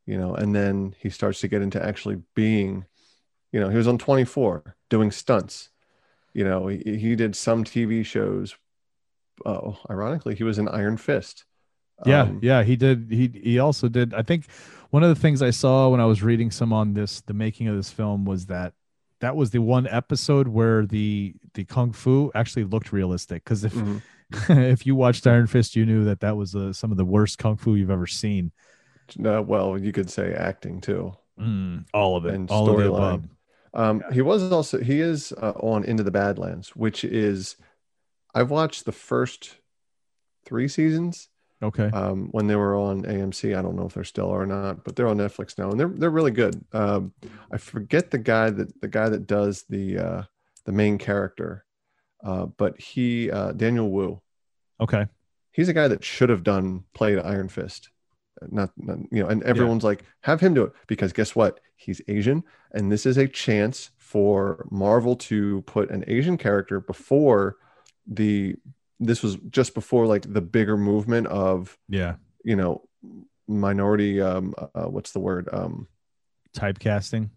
[0.06, 2.86] You know, and then he starts to get into actually being,
[3.52, 5.70] you know, he was on 24 doing stunts.
[6.34, 8.56] You know, he, he did some TV shows.
[9.46, 11.46] Oh, ironically, he was in Iron Fist.
[12.06, 13.08] Yeah, Um, yeah, he did.
[13.10, 14.14] He he also did.
[14.14, 14.46] I think
[14.92, 17.68] one of the things I saw when I was reading some on this, the making
[17.68, 18.74] of this film, was that
[19.20, 23.44] that was the one episode where the the kung fu actually looked realistic.
[23.44, 24.02] Because if Mhm.
[24.50, 27.38] if you watched Iron Fist, you knew that that was uh, some of the worst
[27.38, 28.52] kung fu you've ever seen.
[29.26, 31.16] Uh, well, you could say acting too.
[31.40, 33.24] Mm, all of it, And all of the storyline.
[33.74, 34.02] above.
[34.04, 37.56] Um, He was also he is uh, on Into the Badlands, which is
[38.36, 39.58] I've watched the first
[40.46, 41.30] three seasons
[41.62, 43.58] Okay, um, when they were on AMC.
[43.58, 45.88] I don't know if they're still or not, but they're on Netflix now, and they're
[45.88, 46.64] they're really good.
[46.74, 47.14] Um,
[47.52, 50.22] I forget the guy that the guy that does the uh,
[50.66, 51.66] the main character,
[52.24, 54.22] uh, but he uh, Daniel Wu.
[54.80, 55.08] okay,
[55.58, 57.90] He's a guy that should have done played Iron Fist.
[58.48, 61.60] Not, not you know, and everyone's like, have him do it because guess what?
[61.76, 62.44] He's Asian,
[62.74, 67.56] and this is a chance for Marvel to put an Asian character before
[68.06, 68.56] the.
[69.00, 72.16] This was just before like the bigger movement of yeah.
[72.44, 72.88] you know
[73.48, 75.88] minority um uh, what's the word um
[76.54, 77.30] Typecasting.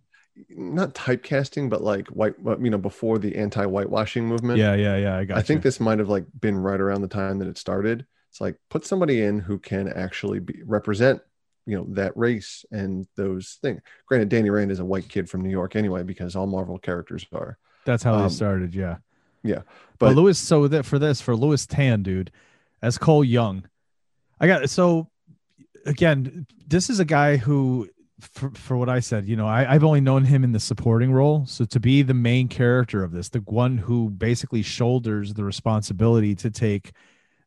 [0.48, 5.16] not typecasting but like white you know before the anti-whitewashing movement Yeah, yeah, yeah.
[5.16, 5.38] I got.
[5.38, 5.62] i think you.
[5.62, 8.84] this might have like been right around the time that it started it's like put
[8.84, 11.20] somebody in who can actually be represent
[11.66, 15.42] you know that race and those things granted danny rand is a white kid from
[15.42, 18.74] new york anyway because all marvel characters are that's how they um, started.
[18.74, 18.96] Yeah.
[19.42, 19.62] Yeah
[19.98, 22.30] But, but Lewis, so that for this, for Lewis Tan, dude,
[22.82, 23.68] as Cole Young,
[24.40, 25.08] I got so
[25.86, 27.88] again, this is a guy who,
[28.20, 31.12] for, for what I said, you know, I, I've only known him in the supporting
[31.12, 31.46] role.
[31.46, 36.34] So to be the main character of this, the one who basically shoulders the responsibility
[36.36, 36.92] to take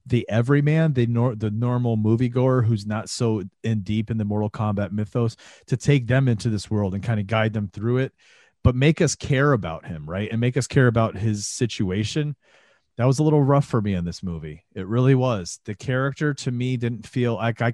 [0.05, 4.49] the everyman, the nor- the normal moviegoer who's not so in deep in the Mortal
[4.49, 5.37] Kombat mythos,
[5.67, 8.13] to take them into this world and kind of guide them through it,
[8.63, 10.29] but make us care about him, right?
[10.31, 12.35] And make us care about his situation.
[12.97, 14.63] That was a little rough for me in this movie.
[14.75, 15.59] It really was.
[15.65, 17.73] The character to me didn't feel like I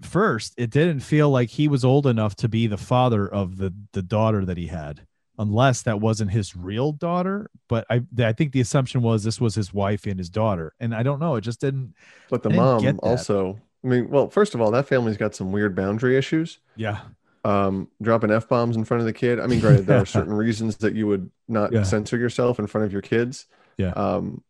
[0.00, 3.72] first, it didn't feel like he was old enough to be the father of the
[3.92, 7.50] the daughter that he had unless that wasn't his real daughter.
[7.68, 10.94] But I I think the assumption was this was his wife and his daughter, and
[10.94, 11.36] I don't know.
[11.36, 11.94] It just didn't.
[12.30, 15.52] but the didn't mom also I mean, well, first of all, that family's got some
[15.52, 16.58] weird boundary issues.
[16.74, 17.00] Yeah.
[17.44, 19.38] Um, dropping f bombs in front of the kid.
[19.38, 21.82] I mean, granted, there are certain reasons that you would not Yeah.
[21.82, 23.46] censor yourself in front of your kids.
[23.76, 23.90] Yeah.
[23.90, 24.42] Um,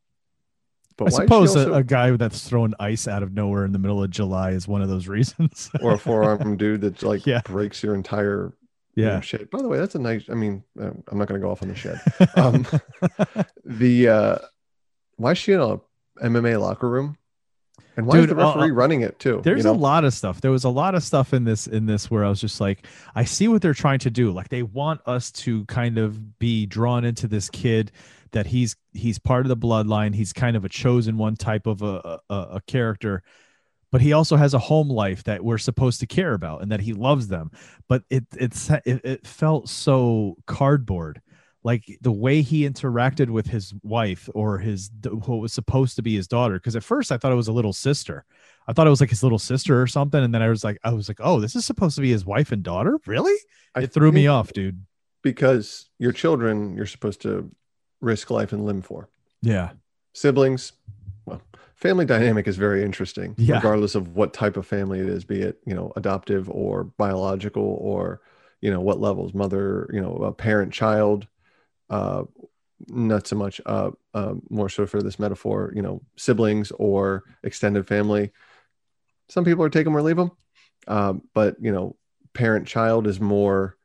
[0.97, 3.73] but I why suppose also- a, a guy that's throwing ice out of nowhere in
[3.73, 5.71] the middle of July is one of those reasons.
[5.83, 7.41] or a forearm dude that like Yeah.
[7.45, 8.53] breaks your entire
[8.95, 9.21] you know, yeah.
[9.21, 9.51] shed.
[9.51, 10.31] By the way, that's a nice.
[10.31, 12.01] I mean, uh, I'm not going to go off on the shed.
[12.37, 12.65] Um,
[13.65, 14.39] the uh,
[15.17, 15.79] why is she in a
[16.23, 17.17] MMA locker room?
[17.97, 19.41] And why is Dude, the uh, referee uh, running it too?
[19.45, 20.41] There's you a lot of stuff.
[20.41, 22.87] There was a lot of stuff in this in this where I was just like,
[23.15, 24.33] I see what they're trying to do.
[24.33, 27.93] Like they want us to kind of be drawn into this kid
[28.33, 30.15] that he's he's part of the bloodline.
[30.15, 33.23] He's kind of a chosen one type of a a, a character,
[33.93, 36.81] but he also has a home life that we're supposed to care about and that
[36.81, 37.53] he loves them.
[37.89, 41.23] But it it's it, it felt so cardboard.
[41.65, 46.15] Like the way he interacted with his wife or his what was supposed to be
[46.15, 46.55] his daughter.
[46.55, 48.27] Because at first I thought it was a little sister.
[48.69, 50.79] I thought it was like his little sister or something, and then I was like,
[50.85, 52.99] I was like, oh, this is supposed to be his wife and daughter.
[53.07, 53.35] Really?
[53.75, 54.85] I It threw me off, dude.
[55.23, 57.51] because your children you're supposed to
[58.01, 59.09] risk life and limb for.
[59.43, 59.71] Yeah.
[60.13, 60.73] Siblings,
[61.27, 61.41] well,
[61.75, 63.57] family dynamic is very interesting, Yeah.
[63.57, 67.79] regardless of what type of family it is, be it you know adoptive or biological
[67.81, 68.21] or
[68.61, 71.27] you know what levels, mother, you know, a parent, child,
[71.95, 72.25] uh,
[72.89, 77.87] not so much, uh, uh, more so for this metaphor, you know, siblings or extended
[77.87, 78.33] family.
[79.29, 80.33] Some people are take them or leave them,
[80.89, 81.97] um, but you know,
[82.33, 83.77] parent child is more,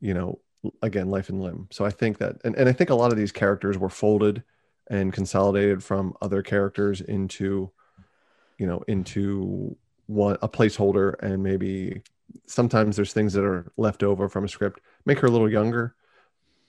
[0.00, 0.40] you know,
[0.82, 1.68] again life and limb.
[1.70, 4.42] So I think that, and, and I think a lot of these characters were folded
[4.88, 7.70] and consolidated from other characters into
[8.58, 12.02] you know into one a placeholder and maybe
[12.46, 15.94] sometimes there's things that are left over from a script make her a little younger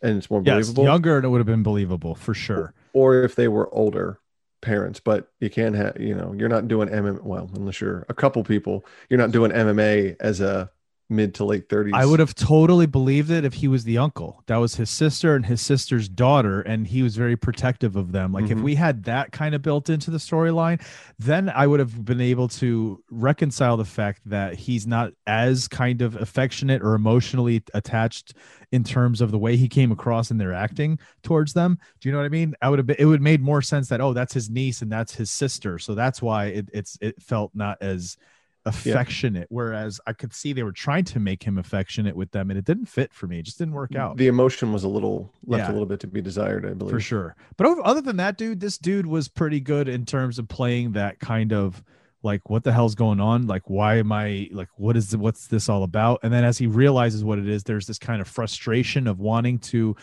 [0.01, 2.73] and it's more Yes, believable younger and it would have been believable for sure.
[2.93, 4.19] or if they were older
[4.61, 8.13] parents but you can't have you know you're not doing MMA well unless you're a
[8.15, 10.71] couple people you're not doing MMA as a
[11.09, 14.43] mid to late 30s I would have totally believed it if he was the uncle.
[14.47, 18.31] That was his sister and his sister's daughter, and he was very protective of them.
[18.31, 18.63] Like if Mhm.
[18.63, 20.81] we had that kind of built into the storyline,
[21.19, 26.01] then I would have been able to reconcile the fact that he's not as kind
[26.01, 28.33] of affectionate or emotionally attached
[28.71, 31.77] in terms of the way he came across in their acting towards them.
[32.01, 32.55] Do you know what I mean?
[32.61, 34.81] I would have been, it would have made more sense that oh, that's his niece
[34.81, 38.17] and that's his sister, so that's why it, it's it felt not as
[38.65, 42.57] affectionate whereas i could see they were trying to make him affectionate with them and
[42.57, 43.39] it didn't fit for me.
[43.39, 44.17] It just didn't work mm, out.
[44.17, 45.71] the emotion was a little left Yeah.
[45.71, 46.91] a little bit to be desired i believe.
[46.91, 47.35] for sure.
[47.57, 51.19] But other than that dude this dude was pretty good in terms of playing that
[51.19, 51.83] kind of
[52.23, 53.45] like what the hell's going on?
[53.45, 56.19] Like why am i like what is what's this all about?
[56.23, 59.59] And then as he realizes what it is there's this kind of frustration of wanting
[59.59, 59.95] to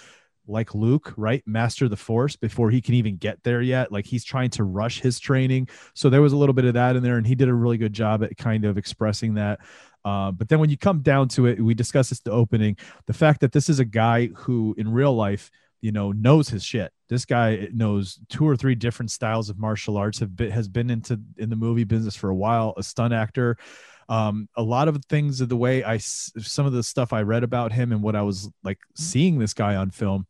[0.46, 1.42] like Luke, right?
[1.46, 3.92] Master the force before he can even get there yet.
[3.92, 5.68] Like he's trying to rush his training.
[5.94, 7.78] So there was a little bit of that in there, and he did a really
[7.78, 9.60] good job at kind of expressing that.
[10.04, 12.76] Uh, but then when you come down to it, we discussed this the opening
[13.06, 16.64] the fact that this is a guy who in real life, you know, knows his
[16.64, 16.92] shit.
[17.08, 20.90] This guy knows two or three different styles of martial arts, have been, has been
[20.90, 23.56] into in the movie business for a while, a stunt actor
[24.08, 27.44] um a lot of things of the way I some of the stuff i read
[27.44, 30.26] about him and what i was like seeing this guy on film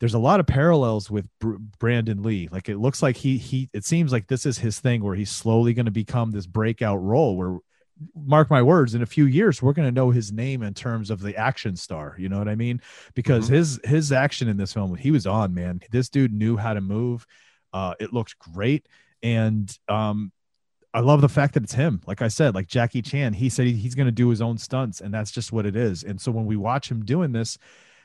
[0.00, 2.48] there's a lot of parallels with Br- brandon lee.
[2.50, 5.30] Like it looks like he he it seems like this is his thing where he's
[5.30, 7.58] slowly going to become this breakout role where
[8.14, 11.10] mark my words in a few years we're going to know his name in terms
[11.10, 12.80] of the action star you know what i mean?
[13.14, 15.80] Because his his action in this film he was on man.
[15.90, 17.26] This dude knew how to move.
[17.72, 18.86] Uh it looked great.
[19.22, 20.32] And um
[20.94, 22.00] I love the fact that it's him.
[22.06, 25.00] Like I said, like Jackie Chan, he said he's going to do his own stunts,
[25.00, 26.04] and that's just what it is.
[26.04, 27.58] And so when we watch him doing this,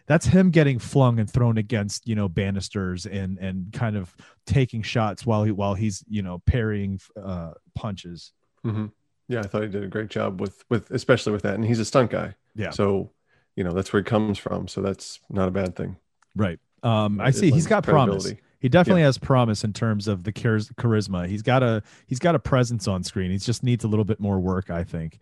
[0.08, 4.16] that's him getting flung and thrown against you know banisters and and kind of
[4.48, 8.34] taking shots while he while he's you know parrying uh, punches.
[8.64, 8.88] hmm
[9.28, 11.80] Yeah, I thought he did a great job with with especially with that, and he's
[11.80, 12.34] a stunt guy.
[12.56, 12.72] Yeah.
[12.72, 13.12] So,
[13.56, 14.68] you know, that's where he comes from.
[14.68, 15.98] So that's not a bad thing.
[16.36, 16.60] Right.
[16.82, 17.52] Um, I see.
[17.52, 18.34] He's got promise.
[18.60, 21.28] He definitely has promise in terms of the charisma.
[21.28, 23.32] He's got a he's got a presence on screen.
[23.32, 25.20] He just needs a little bit more work, I think.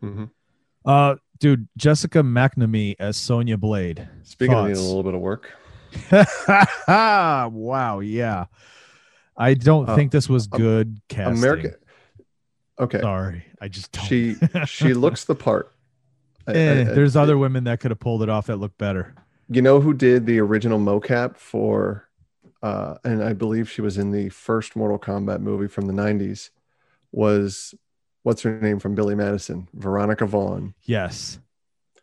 [0.00, 0.24] hmm
[0.84, 4.08] Uh, dude, Jessica McNamee as Sonya Blade.
[4.22, 5.50] Speaking of needing a little bit of work,
[6.88, 8.44] wow, yeah.
[9.36, 11.38] I don't Uh, think this was good casting.
[11.38, 11.76] America.
[12.78, 14.04] Okay, Sorry, I just don't.
[14.04, 15.72] she she looks the part.
[16.46, 18.76] I- Eh, I- I- there's other women that could have pulled it off that look
[18.78, 19.14] better.
[19.48, 22.05] You know who did the original mocap for,
[22.66, 26.50] uh, and I believe she was in the first Mortal Kombat movie from the '90s.
[27.12, 27.74] Was
[28.22, 29.68] what's her name from Billy Madison?
[29.74, 30.74] Veronica Vaughn.
[30.82, 31.38] Yes,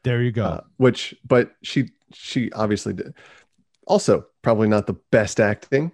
[0.03, 0.45] there you go.
[0.45, 3.13] uh, which but she she obviously did
[3.87, 5.91] also probably not the best acting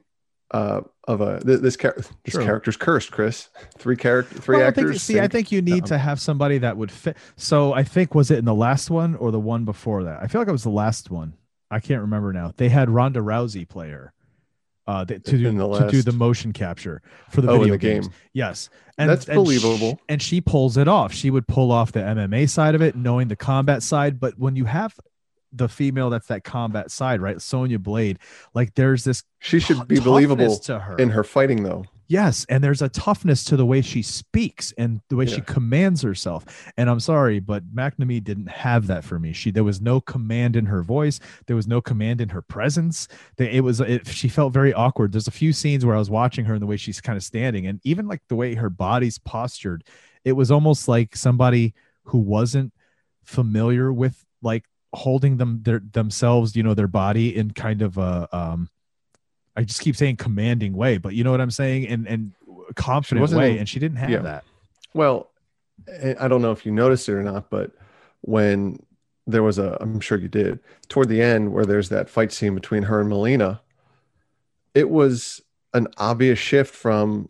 [0.52, 2.44] uh, of a th- this char- this Sure.
[2.44, 3.12] character's cursed.
[3.12, 4.90] Chris, three character, three Well, I actors.
[4.92, 7.18] think, see, I think you need Um, to have somebody that would fit.
[7.36, 10.22] So I think was it in the last one or the one before that?
[10.22, 11.34] I feel like it was the last one.
[11.72, 12.52] I can't remember now.
[12.58, 14.14] They had Ronda Rousey play her.
[14.90, 18.08] Uh, to do the to do the motion capture for the Oh, video the games.
[18.08, 18.16] game.
[18.34, 20.00] Yes, and That's sh- believable.
[20.10, 21.14] and she pulls it off.
[21.14, 24.20] She would pull off the MMA side of it, knowing the combat side.
[24.20, 24.96] But when you have
[25.54, 28.18] the female that's that combat side, right, Sonya Blade,
[28.56, 31.86] like there's this She should be believable to her in her fighting, though.
[32.10, 36.02] Yes, and there's a toughness to the way she speaks and the way she commands
[36.02, 36.44] herself.
[36.76, 39.32] And I'm sorry, but McNamee didn't have that for me.
[39.32, 41.20] She there was no command in her voice.
[41.46, 43.08] There was no command in her presence.
[43.38, 45.12] They, it was it, she felt very awkward.
[45.12, 47.24] There's a few scenes where I was watching her and the way she's kind of
[47.24, 49.84] standing, and even like the way her body's postured.
[50.26, 52.74] It was almost like somebody who wasn't
[53.24, 58.28] familiar with like holding them their themselves, you know, their body in kind of a
[58.36, 58.68] um
[59.56, 62.34] I just keep saying commanding way, but you know what I'm saying, and and
[62.76, 64.20] confident way, in- and she didn't have yeah.
[64.20, 64.44] that.
[64.94, 65.32] Well,
[65.88, 67.72] I I don't know if you noticed it or not, but
[68.22, 68.80] when
[69.28, 72.56] there was a, I'm sure you did, toward the end where there's that fight scene
[72.56, 73.60] between her and Mileena,
[74.74, 75.42] it was
[75.74, 77.30] an obvious shift from,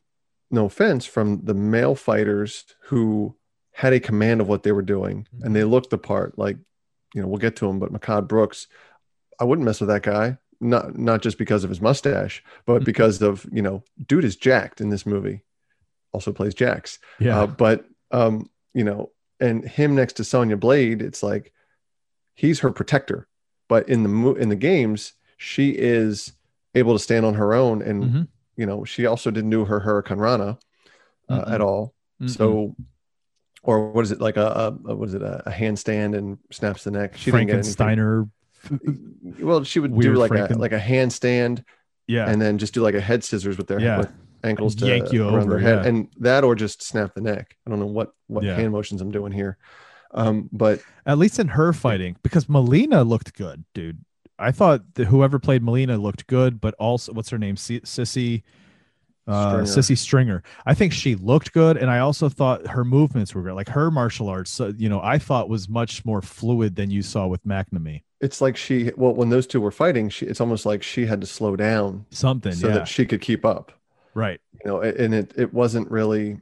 [0.49, 3.36] no offense, from the male fighters who
[3.74, 5.53] had a command of what they were doing and mm-hmm.
[5.53, 6.38] they looked the part.
[6.38, 6.57] Like,
[7.13, 8.67] you know, we'll get to him, but Mehcad Brooks,
[9.39, 10.38] I wouldn't mess with that guy.
[10.62, 12.86] Not not just because of his mustache, but Mhm.
[12.86, 15.41] because of you know, dude is jacked in this movie.
[16.12, 16.99] Also plays Jax.
[17.20, 21.53] Yeah, Uh, but um, you know, and him next to Sonya Blade, it's like
[22.34, 23.28] he's her protector.
[23.70, 26.34] But in the mo- in the games, she is
[26.76, 28.28] able to stand on her own, and Mhm.
[28.57, 30.57] you know, she also didn't do her Hurricanrana
[31.30, 31.93] uh, at all.
[32.22, 32.30] Mm-mm.
[32.30, 32.76] So,
[33.64, 36.91] or what is it like a, a, what is it a, handstand and snaps the
[36.91, 37.16] neck?
[37.16, 37.55] She didn't get.
[37.60, 38.30] Frankensteiner.
[39.39, 41.64] Well, she would do like Franken- a like a handstand
[42.07, 43.97] Yeah, and then just do like a head scissors with their Yeah.
[43.99, 44.12] with
[44.43, 45.89] ankles to Yank you around over, their head, yeah.
[45.89, 47.55] and that or just snap the neck.
[47.66, 48.55] I don't know what what Yeah.
[48.55, 49.57] hand motions I'm doing here,
[50.12, 54.03] um, but at least in her fighting, because Mileena looked good, dude.
[54.38, 58.43] I thought that whoever played Mileena looked good, but also what's her name, C- Sisi,
[59.30, 59.82] uh, Stringer.
[59.82, 60.44] Sisi Stringer.
[60.66, 63.54] I think she looked good, and I also thought her movements were good.
[63.54, 67.02] Like her martial arts, uh, you know, I thought was much more fluid than you
[67.02, 68.02] saw with McNamee.
[68.22, 71.22] it's like she well when those two were fighting, she it's almost like she had
[71.22, 73.72] to slow down Something, so yeah, that she could keep up.
[74.14, 74.42] right.
[74.66, 76.40] You know, and it it wasn't really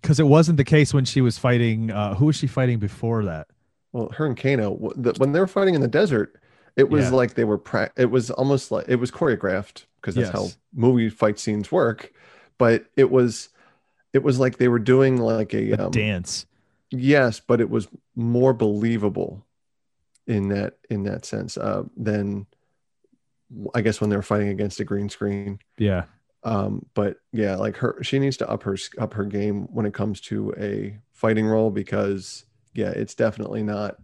[0.00, 1.90] Because it wasn't the case when she was fighting.
[1.90, 3.48] Uh, who was she fighting before that?
[3.92, 6.36] well her and Kano when they were fighting in the desert.
[6.76, 7.16] It was Yeah.
[7.16, 11.10] like they were pra- it was almost like it was choreographed because that's how movie
[11.10, 12.12] fight scenes work,
[12.60, 13.48] but it was
[14.12, 16.44] it was like they were doing like a A um, dance.
[16.90, 19.46] Yes, but it was more believable
[20.26, 22.46] in that in that sense uh, than
[23.74, 25.58] I guess when they were fighting against a green screen.
[25.78, 26.04] Yeah.
[26.42, 29.94] Um, but yeah, like her, she needs to up her up her game when it
[29.94, 32.44] comes to a fighting role because
[32.74, 33.96] yeah, it's definitely not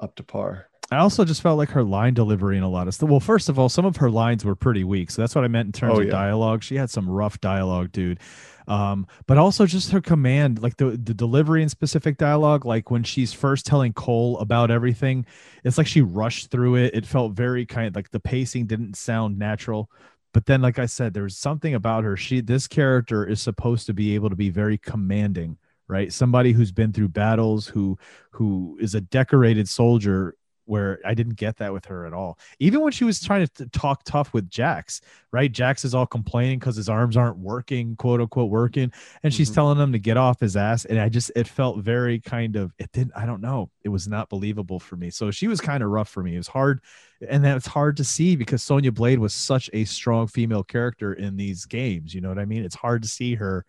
[0.00, 0.65] up to par.
[0.90, 3.10] I also just felt like her line delivery in a lot of stuff.
[3.10, 5.10] Well, first of all, some of her lines were pretty weak.
[5.10, 6.12] So that's what I meant in terms Oh, of yeah.
[6.12, 6.62] dialogue.
[6.62, 8.20] She had some rough dialogue, dude.
[8.68, 13.02] Um, but also just her command, like the, the delivery in specific dialogue, like when
[13.02, 15.26] she's first telling Cole about everything,
[15.64, 16.94] it's like she rushed through it.
[16.94, 19.90] It felt very kind of like the pacing didn't sound natural.
[20.32, 22.16] But then, like I said, there's something about her.
[22.16, 25.56] She this character is supposed to be able to be very commanding,
[25.88, 26.12] right?
[26.12, 27.98] Somebody who's been through battles, who
[28.32, 30.36] who is a decorated soldier
[30.66, 32.38] where I didn't get that with her at all.
[32.58, 35.00] Even when she was trying to t- talk tough with Jax,
[35.32, 35.50] right?
[35.50, 38.92] Jax is all complaining because his arms aren't working, quote unquote, working,
[39.22, 39.54] and she's Mhm.
[39.54, 40.84] telling him to get off his ass.
[40.84, 44.06] And I just, it felt very kind of, it didn't, I don't know, it was
[44.08, 45.10] not believable for me.
[45.10, 46.34] So she was kind of rough for me.
[46.34, 46.80] It was hard,
[47.26, 51.36] and that's hard to see because Sonya Blade was such a strong female character in
[51.36, 52.14] these games.
[52.14, 52.64] You know what I mean?
[52.64, 53.64] It's hard to see her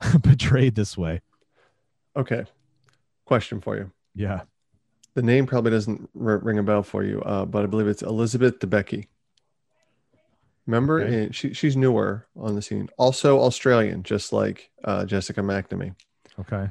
[0.22, 1.20] betrayed this way.
[2.16, 2.44] Okay,
[3.24, 3.90] question for you.
[4.14, 4.42] Yeah.
[5.14, 8.02] The name probably doesn't r- ring a bell for you, uh, but I believe it's
[8.02, 9.06] Elizabeth Debicki.
[10.66, 11.24] Remember, Okay.
[11.24, 12.88] And she, she's newer on the scene.
[12.96, 15.94] Also Australian, just like uh, Jessica McNamee.
[16.40, 16.70] Okay.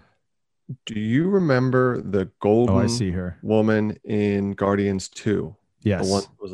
[0.85, 2.75] Do you remember the golden?
[2.75, 3.37] Oh, I see her.
[3.41, 5.53] woman in Guardians 2?
[5.83, 6.05] Yes.
[6.05, 6.53] The one was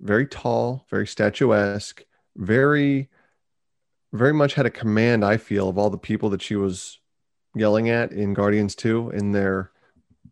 [0.00, 2.04] very tall, very statuesque,
[2.36, 3.08] very,
[4.12, 7.00] very much had a command, I feel, of all the people that she was
[7.56, 9.71] yelling at in Guardians 2 in their,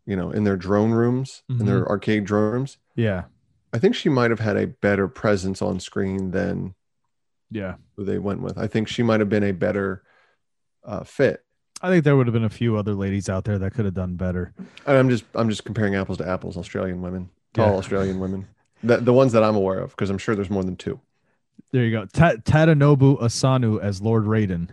[0.05, 2.77] you know, in their drone rooms, in their arcade drone rooms.
[2.95, 3.23] Yeah.
[3.73, 6.75] I think she might have had a better presence on screen than
[7.49, 7.75] Yeah.
[7.95, 8.57] who they went with.
[8.57, 10.03] I think she might have been a better
[10.83, 11.43] uh, fit.
[11.81, 13.93] I think there would have been a few other ladies out there that could have
[13.93, 14.53] done better.
[14.85, 16.57] And I'm just I'm just comparing apples to apples.
[16.57, 17.77] Australian women, tall Yeah.
[17.77, 18.47] Australian women,
[18.83, 20.99] the the ones that I'm aware of, because I'm sure there's more than two.
[21.71, 22.05] There you go.
[22.05, 24.69] Ta- Tadanobu Asano as Lord Raiden.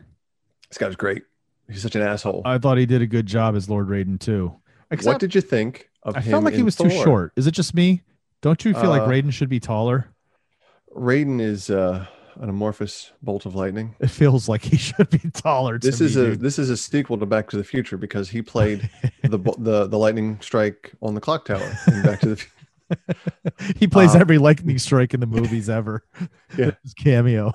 [0.69, 1.23] This guy's great.
[1.71, 2.43] He's such an asshole.
[2.45, 4.55] I thought he did a good job as Lord Raiden too.
[5.03, 6.31] What did you think of I him?
[6.31, 7.33] felt like he was too short.
[7.37, 8.03] Is it just me?
[8.43, 10.09] Don't you feel like Uh, Raiden should be taller?
[10.95, 13.95] Raiden is uh, an amorphous bolt of lightning.
[14.01, 15.79] It feels like he should be taller.
[15.79, 16.41] To This me, is a dude.
[16.41, 18.89] this is a sequel to Back to the Future because he played
[19.23, 22.53] the the the lightning strike on the clock tower in Back to the Future.
[23.77, 26.05] he plays uh, every lightning strike in the movies ever.
[26.57, 26.71] Yeah.
[26.83, 27.53] His cameo.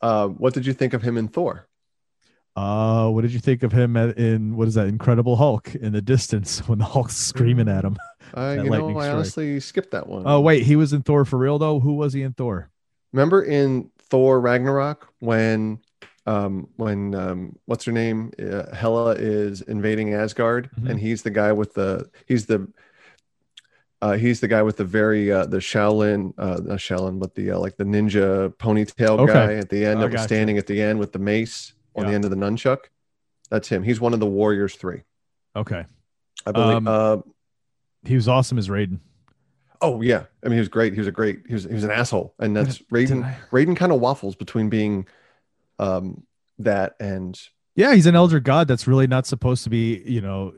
[0.00, 1.66] Uh, what did you think of him in Thor?
[2.58, 4.88] Uh, what did you think of him in what is that?
[4.88, 7.96] Incredible Hulk in the distance when the Hulk's screaming at him.
[8.34, 9.14] I That you know I strike.
[9.14, 10.24] honestly skipped that one.
[10.26, 11.78] Oh wait, he was in Thor for real though.
[11.78, 12.70] Who was he in Thor?
[13.12, 15.78] Remember in Thor Ragnarok when
[16.26, 20.90] um when um what's her name uh, Hela is invading Asgard Mhm.
[20.90, 22.68] and he's the guy with the he's the
[24.02, 27.52] uh he's the guy with the very uh the Shaolin uh not Shaolin but the
[27.52, 29.32] uh, like the ninja ponytail Okay.
[29.32, 32.14] guy at the end that was standing at the end with the mace on the
[32.14, 32.78] end of the nunchuck.
[33.50, 33.82] That's him.
[33.82, 35.02] He's one of the Warriors 3.
[35.56, 35.84] Okay,
[36.46, 37.16] I believe Um, uh
[38.04, 39.00] he was awesome as Raiden.
[39.80, 40.92] Oh yeah, I mean he was great.
[40.92, 41.40] He was a great.
[41.46, 43.24] He was he was an asshole, and that's Raiden.
[43.24, 45.06] I- Raiden kind of waffles between being,
[45.78, 46.24] um,
[46.58, 47.40] that and
[47.76, 50.54] Yeah, he's an elder god that's really not supposed to be, you know,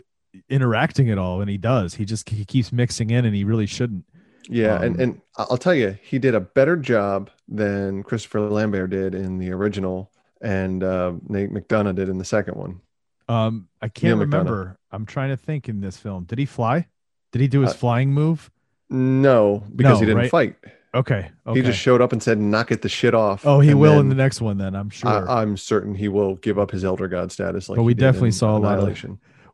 [0.49, 1.95] interacting at all, and he does.
[1.95, 4.05] He just he keeps mixing in, and he really shouldn't.
[4.49, 8.41] yeah, and Um, and I- I'll tell you, he did a better job than Christopher
[8.49, 10.10] Lambert did in the original,
[10.41, 12.81] and uh, Nate McDonough did in the second one.
[13.29, 14.33] Um, I can't Neal McDonough.
[14.33, 14.79] remember.
[14.91, 16.25] I'm trying to think in this film.
[16.25, 16.89] Did he fly?
[17.33, 18.51] Did he do his Uh, flying move?
[18.89, 20.31] No, because No, he didn't right?
[20.31, 20.57] fight.
[20.93, 21.31] Okay.
[21.47, 21.61] Okay.
[21.61, 24.09] He just showed up and said, "Knock it the shit off." oh, he will in
[24.09, 24.59] the next one.
[24.59, 25.29] Then I'm sure.
[25.31, 27.69] I, I'm certain he will give up his elder god status.
[27.69, 29.05] Like But we definitely saw a lot of-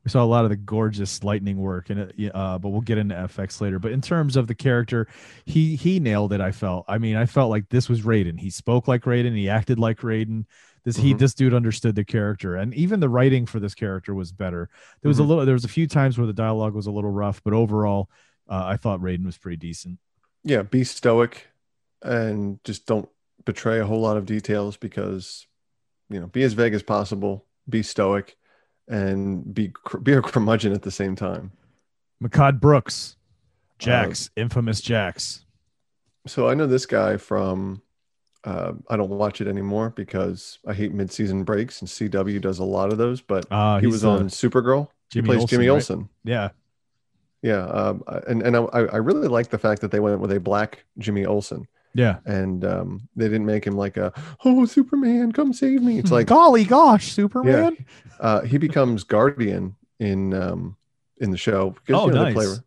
[0.04, 2.96] we saw a lot of the gorgeous lightning work and yeah, uh, but we'll get
[2.96, 5.08] into fx later but in terms of the character
[5.46, 8.48] he he nailed it i felt i mean i felt like this was raiden he
[8.48, 10.44] spoke like raiden he acted like raiden
[10.86, 11.18] this he Mhm.
[11.18, 14.70] this dude understood the character and even the writing for this character was better
[15.02, 15.28] there was a Mhm.
[15.28, 18.08] little there was a few times where the dialogue was a little rough but overall
[18.48, 19.98] uh, i thought raiden was pretty decent
[20.44, 21.48] yeah be stoic
[22.02, 23.08] and just don't
[23.44, 25.46] betray a whole lot of details because
[26.08, 28.36] you know be as vague as possible be stoic
[28.88, 29.72] and be
[30.02, 31.50] be a curmudgeon at the same time
[32.22, 35.44] Mehcad brooks Uh, jax infamous jax
[36.26, 37.82] so i know this guy from
[38.46, 42.64] uh, i don't watch it anymore because i hate mid-season breaks and cw does a
[42.64, 44.88] lot of those but uh he was on supergirl.
[45.12, 45.74] He plays Olsen, jimmy right?
[45.74, 46.48] olsen yeah.
[47.42, 50.40] Yeah um, and and I, I really like the fact that they went with a
[50.40, 51.68] black jimmy olsen.
[51.94, 52.18] Yeah.
[52.26, 54.12] And um, they didn't make him like a
[54.44, 55.98] oh superman come save me.
[55.98, 57.76] It's like golly gosh superman.
[58.20, 60.76] Uh, he becomes guardian in um,
[61.18, 61.70] in the show.
[61.70, 62.60] Because Oh, you know, they nice.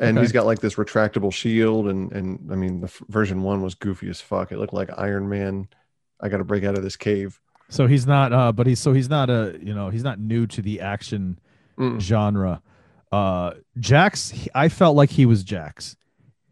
[0.00, 0.24] And Okay.
[0.24, 3.74] he's got like this retractable shield and and I mean the f- version one was
[3.74, 4.52] goofy as fuck.
[4.52, 5.68] It looked like Iron Man.
[6.20, 7.40] I got to break out of this cave.
[7.68, 10.46] So he's not, uh, but he's so he's not a, you know, he's not new
[10.48, 11.38] to the action
[11.78, 12.00] Mm.
[12.00, 12.60] genre.
[13.12, 15.96] Uh, Jax, he- I felt like he was Jax.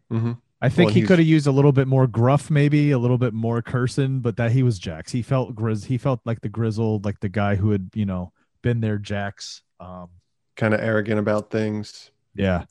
[0.09, 2.97] hmm I think Well, he could have used a little bit more gruff, maybe a
[2.97, 5.11] little bit more cursing, but that he was Jax.
[5.11, 5.85] He felt grizz.
[5.85, 8.31] He felt like the grizzled, like the guy who had, you know,
[8.63, 9.61] been there, Jax.
[9.79, 10.07] Um,
[10.55, 12.09] Kind of arrogant about things.
[12.33, 12.63] yeah.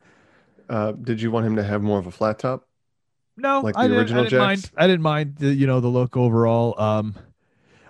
[0.68, 2.68] Uh, did you want him to have more of a flat top?
[3.36, 4.70] No, Like I the didn't, original I didn't mind.
[4.76, 6.80] I didn't mind the, you know, the look overall.
[6.80, 7.14] Um,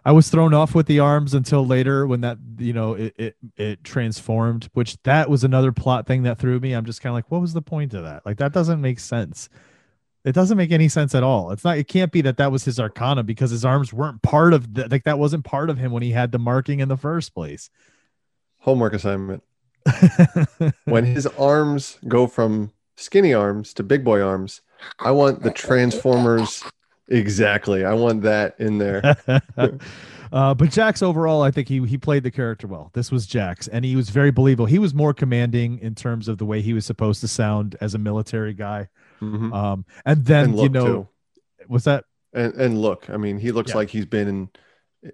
[0.04, 3.36] I was thrown off with the arms until later when that, you know, it it,
[3.56, 6.72] it transformed, which that was another plot thing that threw me.
[6.72, 8.24] I'm just kind of like, what was the point of that?
[8.26, 9.48] Like that doesn't make sense.
[10.24, 11.52] It doesn't make any sense at all.
[11.52, 11.78] It's not.
[11.78, 15.04] It can't be that that was his arcana because his arms weren't part of like
[15.04, 17.70] that wasn't part of him when he had the marking in the first place.
[18.58, 19.44] Homework assignment.
[20.84, 24.60] When his arms go from skinny arms to big boy arms,
[24.98, 26.62] I want the Transformers.
[27.08, 27.84] Exactly.
[27.84, 29.16] I want that in there.
[30.32, 32.90] uh, but Jax overall, I think he he played the character well.
[32.94, 34.66] This was Jax, and he was very believable.
[34.66, 37.94] He was more commanding in terms of the way he was supposed to sound as
[37.94, 38.88] a military guy.
[39.20, 39.54] Mhm.
[39.54, 41.08] Um, and then and you know, too.
[41.68, 43.76] was that And and look, I mean, he looks Yeah.
[43.76, 44.48] like he's been in,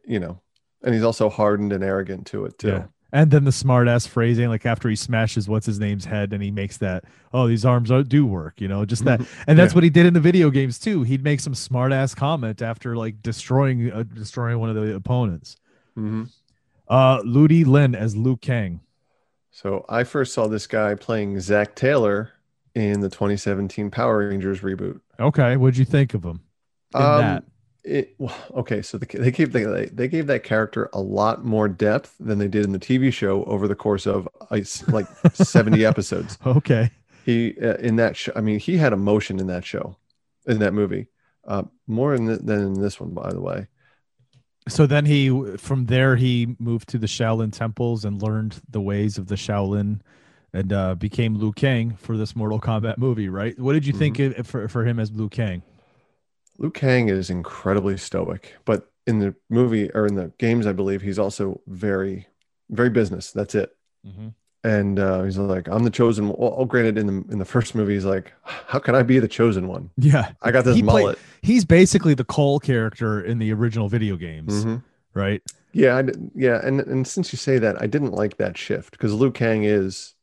[0.07, 0.41] you know,
[0.83, 2.69] and he's also hardened and arrogant to it too.
[2.69, 2.87] Yeah.
[3.15, 6.43] And then the smart ass phrasing, like after he smashes what's his name's head, and
[6.43, 7.05] he makes that,
[7.35, 9.75] oh, these arms are, do work, you know, just that, and that's Yeah.
[9.77, 11.03] what he did in the video games too.
[11.03, 15.57] He'd make some smart ass comment after like destroying uh, destroying one of the opponents.
[15.95, 16.25] hmm
[16.89, 18.81] Uh, Ludi Lin as Liu Kang.
[19.51, 22.31] So I first saw this guy playing Zach Taylor
[22.75, 25.01] in the 2017 Power Rangers reboot.
[25.21, 26.41] Okay, what'd you think of him?
[26.95, 27.45] Um, that?
[27.85, 31.69] It, well, okay, so the, they gave they, they gave that character a lot more
[31.69, 36.39] depth than they did in the TV show over the course of like 70 episodes.
[36.47, 36.91] Okay.
[37.25, 39.97] He uh, in that show, I mean, he had emotion in that show,
[40.47, 41.09] in that movie.
[41.45, 43.67] Uh, more in the, than in this one, by the way.
[44.69, 49.19] So then he, from there, he moved to the Shaolin temples and learned the ways
[49.19, 50.01] of the Shaolin,
[50.53, 53.29] and uh, became Liu Kang for this Mortal Kombat movie.
[53.29, 53.59] Right?
[53.59, 55.63] What did you think of, for for him as Liu Kang?
[56.59, 61.03] Liu Kang is incredibly stoic, but in the movie or in the games, I believe
[61.03, 62.27] he's also very,
[62.71, 63.33] very business.
[63.33, 63.75] That's it.
[64.65, 67.75] And uh, he's like, "I'm the chosen." one." Well, granted, in the in the first
[67.75, 69.91] movie, he's like, "How can I be the chosen one?
[69.97, 73.89] Yeah, I got this He played- mullet." he's basically the Cole character in the original
[73.89, 74.85] video games, Mhm.
[75.15, 75.43] right?
[75.73, 76.05] Yeah, I,
[76.37, 79.65] yeah, and and since you say that, I didn't like that shift because Liu Kang
[79.65, 80.15] is,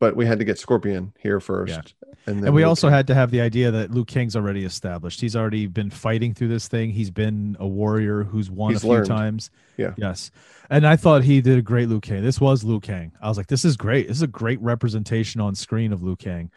[0.00, 2.12] but we had to get Scorpion here first, Yeah.
[2.26, 2.94] and then And we Liu also Kang.
[2.96, 5.20] had to have the idea that Liu Kang's already established.
[5.20, 6.90] He's already been fighting through this thing.
[6.90, 9.06] He's been a warrior who's won He's a few learned.
[9.06, 9.50] times.
[9.76, 9.94] Yeah.
[9.96, 10.30] Yes.
[10.70, 12.22] And I thought he did a great Liu Kang.
[12.22, 13.12] This was Liu Kang.
[13.22, 14.08] I was like, this is great.
[14.08, 16.50] This is a great representation on screen of Liu Kang.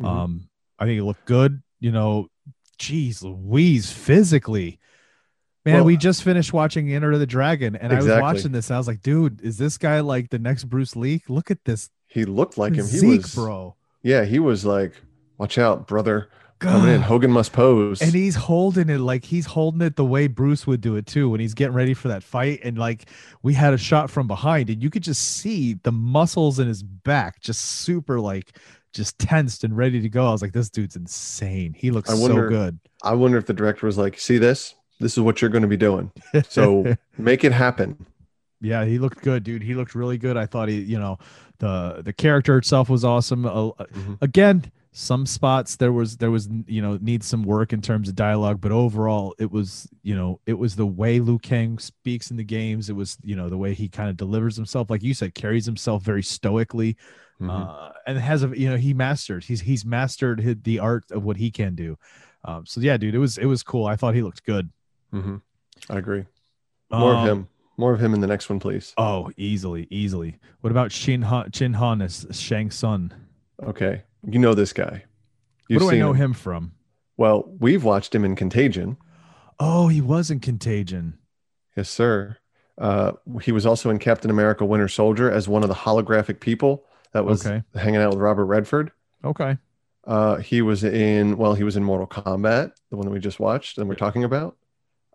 [0.00, 0.06] Mhm.
[0.06, 1.62] Um, I think it looked good.
[1.80, 2.28] You know,
[2.78, 4.78] geez, Louise, physically.
[5.64, 8.68] Man, Well, we just finished watching Enter the Dragon, and I was watching this.
[8.70, 11.22] I was like, dude, is this guy like the next Bruce Lee?
[11.28, 12.86] Look at this he looked like him.
[12.86, 13.74] He was, bro.
[14.02, 14.92] yeah, he was like,
[15.38, 17.00] "Watch out, brother, coming in.
[17.02, 20.80] Hogan must pose." and he's holding it like he's holding it the way Bruce would
[20.80, 22.60] do it too when he's getting ready for that fight.
[22.62, 23.08] And like
[23.42, 26.82] we had a shot from behind, and you could just see the muscles in his
[26.82, 28.56] back just super like
[28.92, 30.26] just tensed and ready to go.
[30.28, 31.72] I was like, this dude's insane.
[31.74, 32.78] He looks I wonder- so good.
[33.02, 34.74] I wonder if the director was like, "See this?
[35.00, 36.12] This is what you're going to be doing.
[36.48, 38.04] So make it happen."
[38.64, 39.60] yeah, he looked good, dude.
[39.62, 40.36] He looked really good.
[40.36, 41.18] I thought he, you know,
[41.62, 43.46] the the character itself was awesome.
[43.46, 44.18] Uh, uh, Mhm.
[44.20, 48.14] Again, some spots there was there was you know needs some work in terms of
[48.16, 52.36] dialogue, but overall it was you know it was the way Liu Kang speaks in
[52.36, 52.90] the games.
[52.90, 55.64] It was you know the way he kind of delivers himself, like you said, carries
[55.64, 56.96] himself very stoically,
[57.40, 57.48] Mhm.
[57.50, 61.22] uh, and has a you know he mastered he's he's mastered hi- the art of
[61.24, 61.96] what he can do.
[62.44, 63.86] Um, so yeah, dude, it was it was cool.
[63.86, 64.68] I thought he looked good.
[65.14, 65.40] Mhm.
[65.88, 66.24] I agree.
[66.90, 67.48] More Um, of him.
[67.76, 68.92] More of him in the next one, please.
[68.98, 70.38] Oh, easily, easily.
[70.60, 73.12] What about Shin Han, Chin Han as Shang Tsung?
[73.62, 75.04] Okay, you know this guy.
[75.68, 76.72] You've what do I know him from?
[77.16, 78.96] Well, we've watched him in Contagion.
[79.58, 81.18] Oh, he was in Contagion.
[81.76, 82.36] Yes, sir.
[82.78, 83.12] Uh,
[83.42, 87.24] he was also in Captain America: Winter Soldier as one of the holographic people that
[87.24, 87.62] was Okay.
[87.74, 88.90] hanging out with Robert Redford.
[89.24, 89.56] Okay.
[90.04, 93.38] Uh, he was in well, he was in Mortal Kombat, the one that we just
[93.38, 94.56] watched and we're talking about.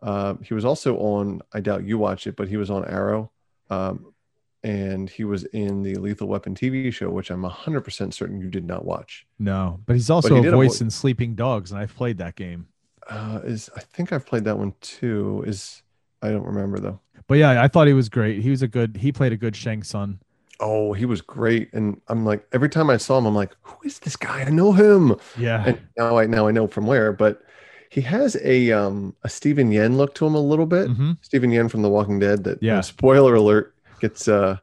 [0.01, 1.41] Uh, he was also on.
[1.53, 3.31] I doubt you watched it, but he was on Arrow,
[3.69, 4.13] um,
[4.63, 8.49] and he was in the Lethal Weapon TV show, which I'm 100 percent certain you
[8.49, 9.25] did not watch.
[9.39, 12.17] No, but he's also he a did a voice in Sleeping Dogs, and I've played
[12.19, 12.67] that game.
[13.09, 15.43] Uh, is I think I've played that one too.
[15.47, 15.81] Is
[16.21, 16.99] I don't remember though.
[17.27, 18.41] But yeah, I thought he was great.
[18.41, 18.97] He was a good.
[18.97, 20.19] He played a good Shang Tsung.
[20.59, 23.77] Oh, he was great, and I'm like every time I saw him, I'm like, who
[23.85, 24.41] is this guy?
[24.41, 25.15] I know him.
[25.37, 25.63] Yeah.
[25.67, 27.41] and now I now I know from where, but
[27.89, 30.87] he has a um a Steven Yeun look to him a little bit.
[30.89, 32.43] hmm Steven Yeun from The Walking Dead.
[32.43, 32.81] That you know, Yeah.
[32.81, 34.57] spoiler alert gets uh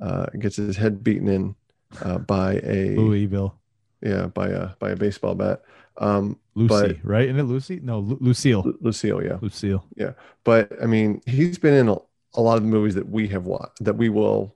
[0.00, 1.54] uh gets his head beaten in
[2.02, 3.54] uh by a Louisville.
[4.02, 5.62] yeah by a by a baseball bat.
[5.98, 7.24] Um, Lucy, But- right?
[7.28, 7.80] Isn't it Lucy?
[7.82, 8.62] No, Lu- Lucille.
[8.62, 9.38] Lu- Lucille, yeah.
[9.40, 9.84] Lucille.
[9.96, 10.12] Yeah,
[10.44, 11.96] but I mean, he's been in a,
[12.34, 14.54] a lot of the movies that we have watched that we will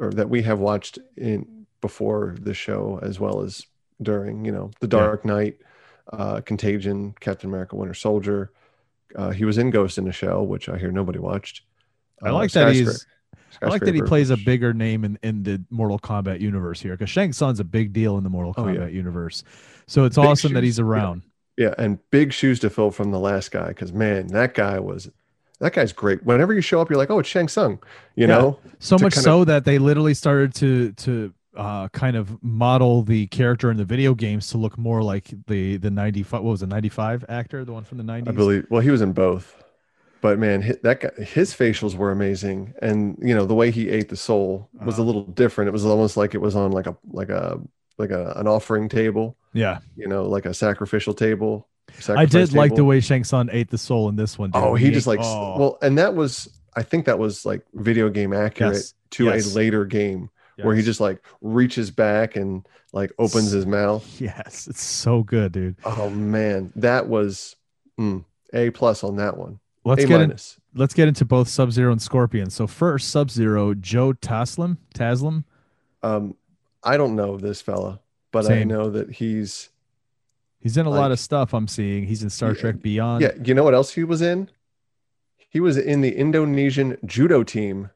[0.00, 3.64] or that we have watched in before the show as well as
[4.02, 4.44] during.
[4.44, 5.58] You know, The Dark Knight,
[6.12, 8.50] uh, Contagion, Captain America: Winter Soldier.
[9.16, 11.62] Uh, he was in Ghost in the Shell, which I hear nobody watched.
[12.22, 13.06] I Uh, like that he's.
[13.62, 16.92] I like that he plays a bigger name in, in the Mortal Kombat universe here
[16.94, 18.86] because Shang Tsung's a big deal in the Mortal Oh, Kombat yeah.
[18.88, 19.44] universe.
[19.86, 21.22] So it's Big awesome that he's around.
[21.56, 25.08] Yeah, and big shoes to fill from the last guy because man, that guy was
[25.60, 26.24] that guy's great.
[26.24, 27.78] Whenever you show up, you're like, oh, it's Shang Tsung,
[28.16, 28.38] you Yeah.
[28.38, 28.58] know?
[28.80, 33.02] So much kind of- so that they literally started to to uh, kind of model
[33.02, 36.62] the character in the video games to look more like the the 95 what was
[36.62, 38.66] it 95 actor the one from the 90s I believe.
[38.70, 39.62] Well, he was in both,
[40.20, 43.88] but man, hi- that guy, his facials were amazing, and you know the way he
[43.88, 45.06] ate the soul was a Uh-huh.
[45.06, 45.68] little different.
[45.68, 47.60] It was almost like it was on like a like a
[47.98, 51.68] like a an offering table, yeah you know, like a sacrificial table.
[52.08, 54.62] I did like the way Shang Tsung ate the soul in this one dude.
[54.62, 57.46] Oh, When he just ate- like oh, well, and that was I think that was
[57.46, 58.94] like video game accurate Yes.
[59.10, 59.52] to Yes.
[59.52, 60.30] a later game
[60.62, 64.20] where he just like reaches back and like opens his mouth.
[64.20, 67.56] yes it's so good dude Oh man, that was
[67.98, 69.58] mm, a plus on that one.
[69.84, 70.58] let's a get in, minus.
[70.74, 75.44] let's get into both Sub Zero and Scorpion so first Sub Zero Joe Taslim Taslim
[76.02, 76.36] Um,
[76.82, 78.00] I don't know this fella,
[78.30, 79.70] but I know that he's
[80.60, 83.32] he's in a lot of stuff I'm seeing he's in Star Yeah, Trek Beyond yeah.
[83.42, 84.48] You know what else he was in?
[85.48, 87.90] He was in the Indonesian judo team,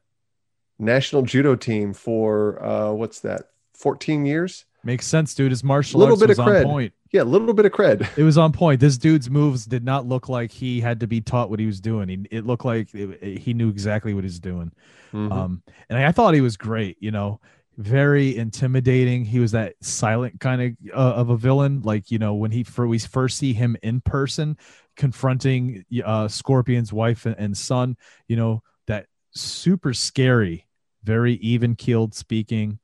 [0.79, 3.49] national judo team for uh, what's that?
[3.73, 4.65] Fourteen years.
[4.83, 5.51] Makes sense, dude.
[5.51, 6.63] His martial Little arts bit was of on cred.
[6.63, 6.93] point.
[7.11, 8.07] Yeah, a little bit of cred.
[8.17, 8.79] It was on point.
[8.79, 11.81] This dude's moves did not look like he had to be taught what he was
[11.81, 12.07] doing.
[12.07, 14.71] He, it looked like it- it- he knew exactly what he's doing.
[15.11, 15.31] Mhm.
[15.31, 16.95] Um, and I, thought he was great.
[17.01, 17.41] You know,
[17.77, 19.25] very intimidating.
[19.25, 21.81] He was that silent kind of uh, of a villain.
[21.81, 24.55] Like you know, when he for we first see him in person
[24.95, 27.97] confronting uh, Scorpion's wife and, and son.
[28.27, 30.67] You know, that super scary,
[31.09, 32.77] very even keeled speaking,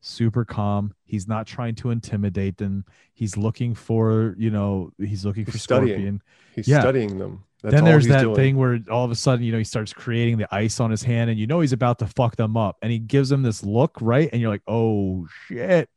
[0.00, 0.94] super calm.
[1.04, 2.84] He's not trying to intimidate them.
[3.12, 5.90] He's looking for you know he's looking He's for studying.
[5.96, 6.22] Scorpion
[6.54, 6.80] He's Yeah.
[6.80, 7.42] studying them.
[7.62, 8.36] That's then there's that doing.
[8.36, 11.02] thing where all of a sudden, you know, he starts creating the ice on his
[11.02, 12.76] hand and you know he's about to fuck them up.
[12.82, 14.28] And he gives them this look, right?
[14.30, 15.88] And you're like, oh shit.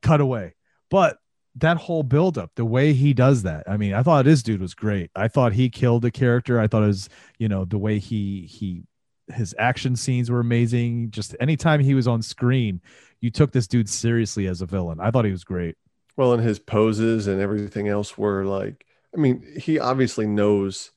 [0.00, 0.54] Cut away.
[0.90, 1.18] But
[1.56, 4.74] that whole buildup, the way he does that, I mean, I thought this dude was
[4.74, 5.10] great.
[5.14, 6.58] I thought he killed the character.
[6.58, 7.08] I thought it was,
[7.38, 8.84] you know, the way he he
[9.32, 11.10] his action scenes were amazing.
[11.10, 12.80] Just anytime he was on screen,
[13.20, 15.00] you took this dude seriously as a villain.
[15.00, 15.76] I thought he was great.
[16.16, 20.90] Well, and his poses and everything else were like, I mean, he obviously knows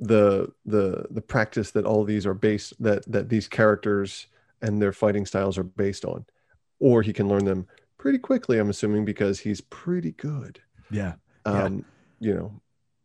[0.00, 4.26] the the the practice that all these are based that that these characters
[4.62, 6.24] and their fighting styles are based on,
[6.78, 8.58] or he can learn them pretty quickly.
[8.58, 10.60] I'm assuming because he's pretty good.
[10.90, 11.14] Yeah.
[11.46, 11.64] Yeah.
[11.64, 11.84] Um,
[12.20, 12.60] you know,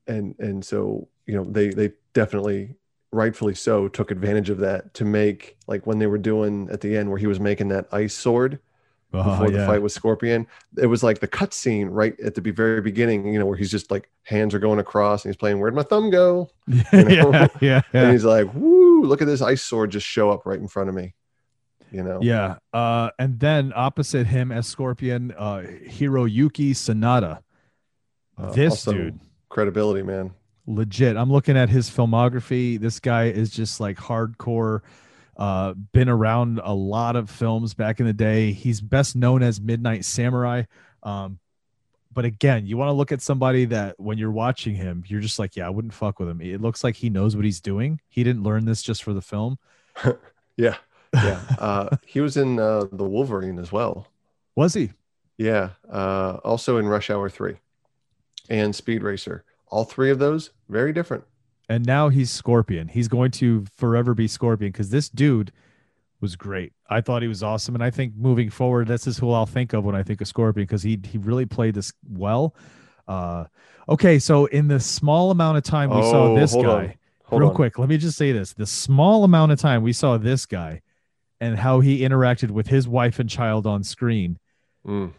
[0.08, 2.76] and and so you know they they definitely
[3.14, 6.96] rightfully so took advantage of that to make like when they were doing at the
[6.96, 8.60] end where he was making that ice sword
[9.14, 10.48] before Oh, the fight with Scorpion.
[10.76, 13.70] It was like the cut scene right at the very beginning, you know, where he's
[13.70, 16.50] just like hands are going across and he's playing Where'd my thumb go?
[16.68, 17.32] you know?
[17.32, 20.60] yeah, yeah, And he's like, Woo, look at this ice sword just show up right
[20.60, 21.14] in front of me.
[21.92, 22.20] You know?
[22.24, 22.56] Yeah.
[22.74, 27.44] Uh, and then opposite him as Scorpion, uh, Hiroyuki Sanada.
[28.36, 29.20] Uh, this dude,
[29.50, 30.32] Credibility, man.
[30.66, 31.18] Legit.
[31.18, 32.80] I'm looking at his filmography.
[32.80, 34.82] This guy is just like hardcore.
[35.36, 38.52] Uh, been around a lot of films back in the day.
[38.52, 40.64] He's best known as Midnight Samurai.
[41.02, 41.40] Um,
[42.14, 45.40] but again, you want to look at somebody that when you're watching him, you're just
[45.40, 46.40] like, yeah, I wouldn't fuck with him.
[46.42, 48.00] It looks like he knows what he's doing.
[48.08, 49.58] He didn't learn this just for the film.
[50.56, 50.76] Yeah.
[51.14, 51.42] Yeah.
[51.60, 54.08] uh, he was in uh, the Wolverine as well.
[54.56, 54.92] Was he?
[55.38, 55.70] Yeah.
[55.90, 57.58] Uh, also in Rush Hour 3
[58.50, 59.44] and Speed Racer.
[59.74, 61.24] All three of those, very different.
[61.68, 62.88] and now he's Scorpion.
[62.90, 65.52] He's going to forever be Scorpion because this dude
[66.22, 66.74] was great.
[66.90, 69.74] I thought he was awesome, and I think moving forward, this is who I'll think
[69.74, 72.56] of when I think of Scorpion because he he really played this well.
[73.08, 73.46] Uh,
[73.90, 76.96] okay, so in the small amount of time we saw Oh, this guy,
[77.32, 77.56] real on.
[77.56, 80.82] quick, let me just say this: the small amount of time we saw this guy
[81.42, 84.38] and how he interacted with his wife and child on screen
[84.86, 85.14] Mm.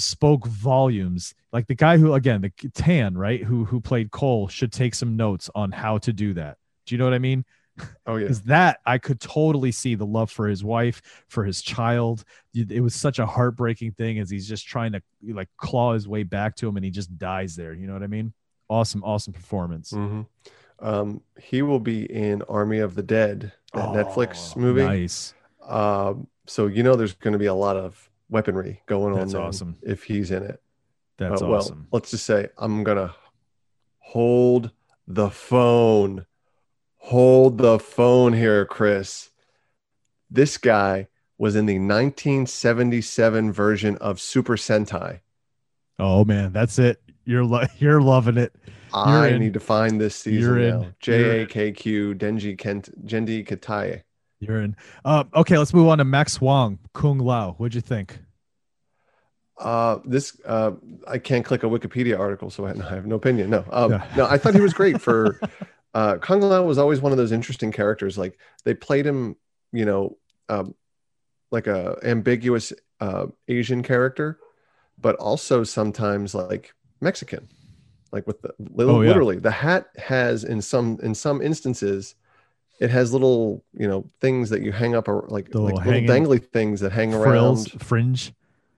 [0.00, 1.34] Spoke volumes.
[1.52, 5.16] Like the guy who, again, the Tan, right, who who played Cole, should take some
[5.16, 6.58] notes on how to do that.
[6.86, 7.44] Do you know what I mean?
[8.06, 8.24] Oh, yeah.
[8.24, 12.24] Because that I could totally see the love for his wife, for his child.
[12.52, 16.24] It was such a heartbreaking thing as he's just trying to like claw his way
[16.24, 17.72] back to him, and he just dies there.
[17.72, 18.34] You know what I mean?
[18.68, 19.92] Awesome, awesome performance.
[19.92, 20.22] hmm
[20.80, 24.82] Um, he will be in Army of the Dead, that Netflix Oh, movie.
[24.82, 25.32] Nice.
[25.66, 29.40] Um, so you know there's going to be a lot of weaponry going That's on
[29.40, 29.76] then awesome.
[29.82, 30.62] if he's in it.
[31.18, 31.86] That's Uh, well, awesome.
[31.92, 33.14] let's just say I'm gonna
[33.98, 34.70] hold
[35.06, 36.26] the phone.
[36.98, 39.30] Hold the phone here, Chris.
[40.30, 41.08] This guy
[41.38, 45.20] was in the 1977 version of Super Sentai.
[45.98, 47.00] Oh man, that's it.
[47.24, 48.54] You're lo- you're loving it.
[48.92, 49.40] I in.
[49.40, 50.80] need to find this season You're now.
[50.82, 50.94] You're.
[51.00, 54.02] J A K Q Denji Kent Jendi Kataye.
[54.40, 54.74] You're in.
[55.04, 57.52] Uh, okay, let's move on to Max Huang, Kung Lao.
[57.52, 58.18] What'd you think?
[59.58, 60.72] Uh, this uh,
[61.06, 63.50] I can't click a Wikipedia article, so I, have no opinion.
[63.50, 64.06] No, um, Yeah.
[64.16, 65.38] no, I thought he was great for.
[65.92, 68.16] Uh, Kung Lao was always one of those interesting characters.
[68.16, 69.34] Like they played him,
[69.72, 70.18] you know,
[70.48, 70.76] um,
[71.50, 74.38] like a ambiguous uh, Asian character,
[75.00, 77.48] but also sometimes like Mexican.
[78.12, 78.54] Like with the
[78.84, 79.08] Oh, yeah.
[79.08, 82.14] literally, the hat has in some in some instances,
[82.80, 85.92] it has little you know things that you hang up or like The like little
[85.92, 87.82] little dangly things that hang Frills, around.
[87.82, 88.32] fringe.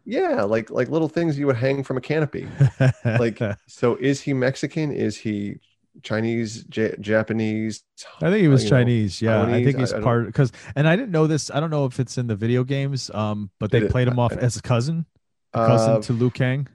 [0.04, 2.48] Yeah, like like little things you would hang from a canopy.
[3.04, 4.90] Like, so is he Mexican?
[4.92, 5.58] Is he
[6.02, 7.84] Chinese, J- Japanese?
[8.20, 9.22] I think he was know, Chinese.
[9.22, 11.50] Yeah, I think he's I- part because, and I didn't know this.
[11.52, 14.32] I don't know if it's in the video games, um, but they played him off
[14.32, 15.06] I- as a cousin,
[15.54, 16.66] a cousin Uh, to Liu Kang.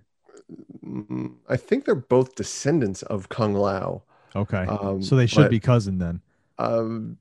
[0.86, 4.04] mm, I think they're both descendants of Kung Lao.
[4.36, 6.22] Okay, um, so they should but- be cousin then.
[6.59, 7.17] Um,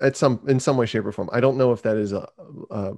[0.00, 1.30] at some in some way, shape, or form.
[1.32, 2.28] I don't know if that is a,
[2.70, 2.92] a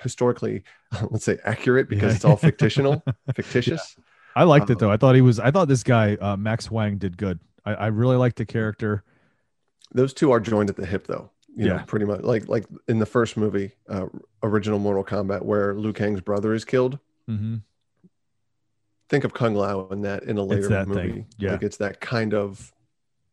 [0.00, 0.62] historically,
[1.10, 2.16] let's say, accurate because Yeah.
[2.16, 3.02] it's all fictional,
[3.34, 3.96] fictitious.
[4.34, 4.90] I liked it um, though.
[4.90, 5.38] I thought he was.
[5.40, 7.38] I thought this guy uh, Max Huang did good.
[7.64, 9.02] I, I really liked the character.
[9.92, 11.30] Those two are joined at the hip, though.
[11.56, 11.82] you know, Yeah.
[11.84, 14.06] pretty much like like in the first movie, uh,
[14.42, 16.98] original Mortal Kombat, where Liu Kang's brother is killed.
[17.30, 17.56] Mm-hmm.
[19.08, 21.00] Think of Kung Lao in that in a later movie.
[21.00, 21.52] thing, yeah.
[21.52, 22.72] like it's that kind of,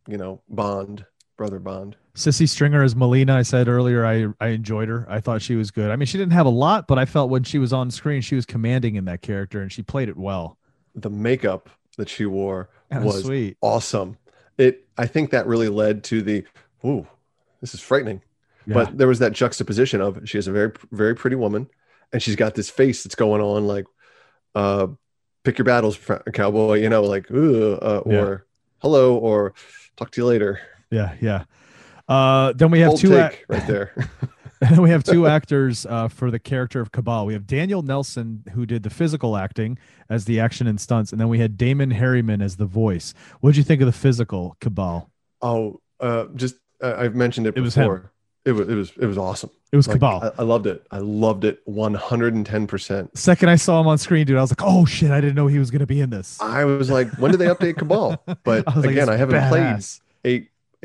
[0.08, 1.06] you know, bond,
[1.38, 1.96] brother bond.
[2.16, 3.32] Sisi Stringer as Mileena.
[3.32, 5.06] I said earlier, I I enjoyed her.
[5.10, 5.90] I thought she was good.
[5.92, 8.22] I mean, she didn't have a lot, but I felt when she was on screen,
[8.22, 10.58] she was commanding in that character, and she played it well.
[10.96, 13.58] The makeup that she wore was sweet.
[13.62, 14.18] awesome.
[14.60, 16.46] It, I think that really led to the,
[16.86, 17.08] ooh,
[17.62, 18.22] this is frightening.
[18.68, 18.76] Yeah.
[18.76, 21.68] But there was that juxtaposition of she is a very, very pretty woman,
[22.12, 23.86] and she's got this face that's going on like,
[24.54, 24.88] uh,
[25.44, 25.98] pick your battles,
[26.34, 26.76] cowboy.
[26.82, 28.20] You know, like, ooh, uh, Yeah.
[28.20, 28.46] or
[28.84, 29.56] hello, or
[29.98, 30.60] talk to you later.
[30.94, 31.44] Yeah, yeah.
[32.08, 33.18] Uh, then we have Bold two.
[33.18, 33.94] ac- right there.
[34.62, 37.26] And then we have two actors uh, for the character of Kabal.
[37.26, 39.78] We have Daniel Nelson, who did the physical acting
[40.10, 43.14] as the action and stunts, and then we had Damon Herriman as the voice.
[43.40, 45.10] What did you think of the physical Kabal?
[45.42, 48.10] oh, uh, just uh, I've mentioned it It was him.
[48.46, 49.50] It was it was it was awesome.
[49.72, 50.24] It was Like, Kabal.
[50.38, 50.86] I, I loved it.
[50.92, 52.68] I loved it 110.
[52.68, 55.10] percent Second I saw him on screen, dude, I was like, "Oh shit!
[55.12, 57.38] I didn't know he was going to be in this." I was like, when did
[57.40, 58.18] they update Kabal?
[58.44, 60.02] But I was like, again, I haven't played badass."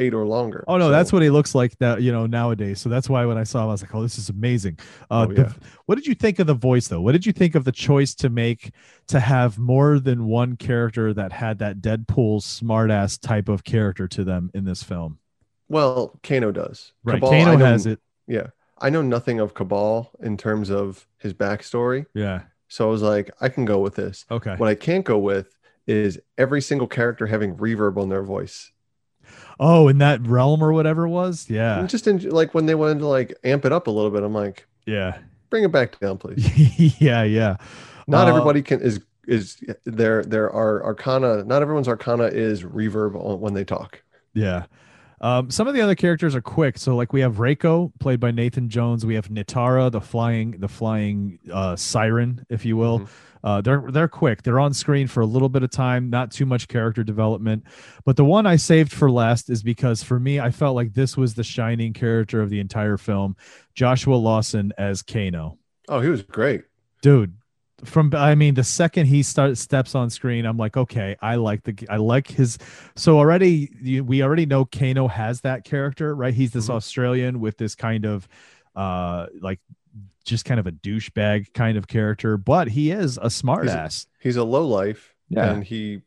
[0.00, 0.64] Eight or longer.
[0.68, 2.80] Oh no, that's what he looks like that you know nowadays.
[2.80, 4.78] So that's why when I saw him, I was like, "Oh, this is amazing."
[5.10, 5.54] Uh, Oh, the-
[5.86, 7.00] what did you think of the voice though?
[7.00, 8.70] What did you think of the choice to make
[9.08, 14.22] to have more than one character that had that Deadpool smartass type of character to
[14.24, 15.18] them in this film?
[15.68, 16.92] Well, Kano does.
[17.04, 18.00] Right, Kabal, Kano know- has it.
[18.26, 18.48] Yeah.
[18.80, 22.06] I know nothing of Kabal in terms of his backstory.
[22.14, 22.42] Yeah.
[22.68, 24.24] So I was like, I can go with this.
[24.30, 24.54] Okay.
[24.54, 25.56] What I can't go with
[25.88, 28.70] is every single character having reverb on their voice.
[29.60, 31.48] Oh, in that realm or whatever it was.
[31.51, 31.80] Yeah.
[31.80, 34.22] And just in, like when they wanted to like amp it up a little bit,
[34.22, 35.18] I'm like, Yeah.
[35.51, 37.01] bring it back down, please.
[37.01, 37.22] yeah.
[37.24, 37.56] Yeah.
[38.06, 43.14] Not Uh, everybody can is is there there are arcana not everyone's arcana is reverb
[43.14, 44.02] on, when they talk.
[44.32, 44.64] Yeah.
[45.20, 46.78] Um, some of the other characters are quick.
[46.78, 49.05] So like we have Reiko played by Nathan Jones.
[49.05, 53.09] We have Nitara, the flying the flying uh, siren, if you will.
[53.44, 54.43] Uh, they're they're quick.
[54.43, 57.65] They're on screen for a little bit of time, not too much character development.
[58.05, 61.16] But the one I saved for last is because for me, I felt like this
[61.16, 63.36] was the shining character of the entire film.
[63.74, 65.59] Joshua Lawson as Kano
[65.89, 66.65] Oh, he was great.
[67.02, 67.35] dude
[67.85, 71.62] from i mean the second he starts steps on screen i'm like okay i like
[71.62, 72.59] the i like his
[72.97, 73.70] so already
[74.05, 76.74] we already know kano has that character right he's this Mhm.
[76.74, 78.27] australian with this kind of
[78.74, 79.60] uh like
[80.28, 83.72] just kind of a douchebag kind of character but he is a smart He's
[84.20, 85.52] He's a low life Yeah.
[85.52, 86.02] and he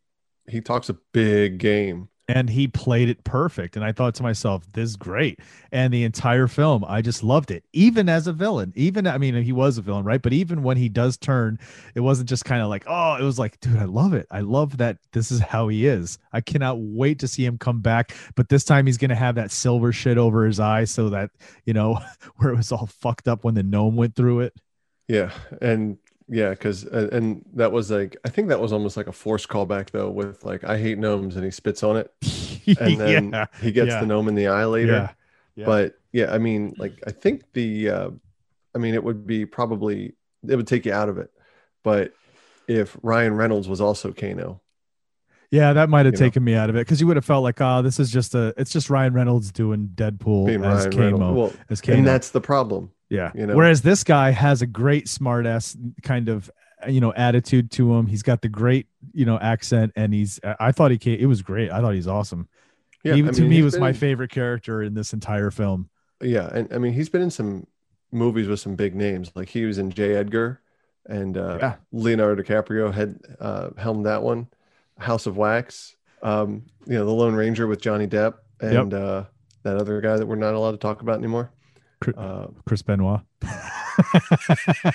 [0.50, 2.10] he talks a big game.
[2.32, 3.76] And he played it perfect.
[3.76, 5.40] And i thought to myself this is great.
[5.72, 9.36] And the entire film i just loved it even as a villain even i mean
[9.42, 10.22] he was a villain right?
[10.22, 11.60] But even when he does turn
[11.96, 14.28] it wasn't just kind of like oh it was like dude i love it.
[14.32, 16.18] I love that this is how he is.
[16.32, 18.16] I cannot wait to see him come back.
[18.36, 21.32] But this time he's gonna have that silver shit over his eye so that
[21.66, 22.00] you know
[22.38, 24.54] where it was all fucked up when the gnome went through it.
[25.08, 25.32] Yeah,
[25.62, 25.98] and
[26.32, 29.50] yeah, because and, and that was like I think that was almost like a forced
[29.50, 32.10] callback though, with like I hate gnomes and he spits on it,
[32.80, 34.00] and then yeah he gets yeah.
[34.00, 35.14] the gnome in the eye later.
[35.56, 35.66] yeah.
[35.66, 38.10] But yeah, I mean, like I think the, uh,
[38.74, 40.14] I mean, it would be probably
[40.48, 41.32] it would take you out of it,
[41.84, 42.14] but
[42.68, 44.62] if Ryan Reynolds was also Kano,
[45.50, 46.26] Yeah, that might have you know?
[46.26, 48.36] taken me out of it because you would have felt like, oh, this is just
[48.36, 51.98] a, it's just Ryan Reynolds doing Deadpool being as Ryan Reynolds, well, as Kano.
[51.98, 52.92] and that's the problem.
[53.12, 53.32] Yeah.
[53.36, 53.56] you know?
[53.56, 56.50] Whereas this guy has a great smartass kind of,
[56.88, 58.08] you know, attitude to him.
[58.08, 60.40] He's got the great, you know, accent, and he's.
[60.60, 61.20] I thought he came.
[61.20, 61.70] It was great.
[61.72, 62.48] I thought he's awesome.
[63.04, 65.90] Yeah, Even I to mean, me, he's was my favorite character in this entire film.
[66.22, 67.68] Yeah, and I mean he's been in some
[68.12, 69.32] movies with some big names.
[69.36, 70.16] Like he was in J.
[70.16, 70.62] Edgar,
[71.08, 71.76] and uh, Yeah.
[71.92, 74.48] Leonardo DiCaprio had uh, helmed that one.
[75.00, 75.96] House of Wax.
[76.22, 79.24] Um, you know, The Lone Ranger with Johnny Depp and uh,
[79.64, 81.52] that other guy that we're not allowed to talk about anymore.
[82.18, 83.22] Uh, Chris Benoit.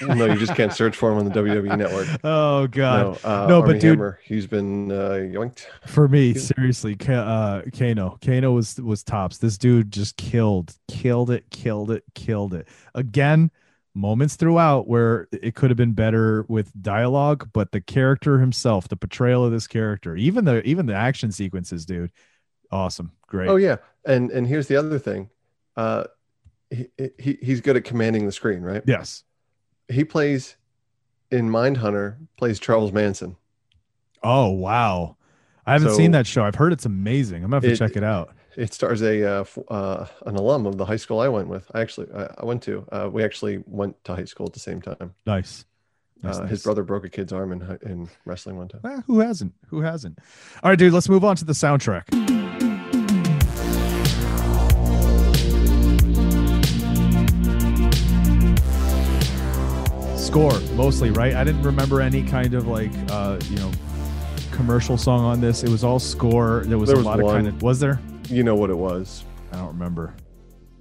[0.02, 2.08] no, you just can't search for him on the WWE network.
[2.24, 3.22] Oh God.
[3.22, 5.66] no, uh, No, but dude- Hammer, he's been uh, yoinked.
[5.86, 9.38] For me, seriously, uh, Kano, Kano was was tops.
[9.38, 12.68] This dude just killed, killed it, killed it, killed it.
[12.94, 13.50] Again,
[13.94, 18.96] moments throughout where it could have been better with dialogue, but the character himself, the
[18.96, 22.12] portrayal of this character, even the even the action sequences, dude,
[22.70, 23.48] awesome, great.
[23.48, 25.30] Oh yeah, and and here's the other thing.
[25.76, 26.04] Uh,
[26.70, 26.88] he,
[27.18, 28.82] he he's good at commanding the screen, right?
[28.86, 29.24] Yes.
[29.88, 30.56] He plays
[31.30, 33.36] in Mindhunter, plays Charles Manson.
[34.22, 35.16] Oh wow,
[35.66, 36.42] I haven't So- seen that show.
[36.44, 37.44] I've heard it's amazing.
[37.44, 38.32] I'm gonna have to It- check it out.
[38.56, 41.70] It stars a uh, f- uh, an alum of the high school I went with.
[41.74, 42.86] I actually I, I went to.
[42.90, 45.14] Uh, we actually went to high school at the same time.
[45.26, 45.66] Nice.
[46.22, 46.50] Nice, uh, nice.
[46.50, 48.80] His brother broke a kid's arm in in wrestling one time.
[48.86, 49.52] Eh, who hasn't?
[49.68, 50.18] Who hasn't?
[50.62, 50.94] All right, dude.
[50.94, 52.04] Let's move on to the soundtrack.
[60.36, 61.34] Score mostly, right?
[61.34, 63.72] I didn't remember any kind of like uh, you know
[64.52, 65.62] commercial song on this.
[65.62, 66.62] It was all score.
[66.66, 67.98] There was There a was lot of kind of was there?
[68.28, 69.24] You know what it was?
[69.50, 70.14] I don't remember.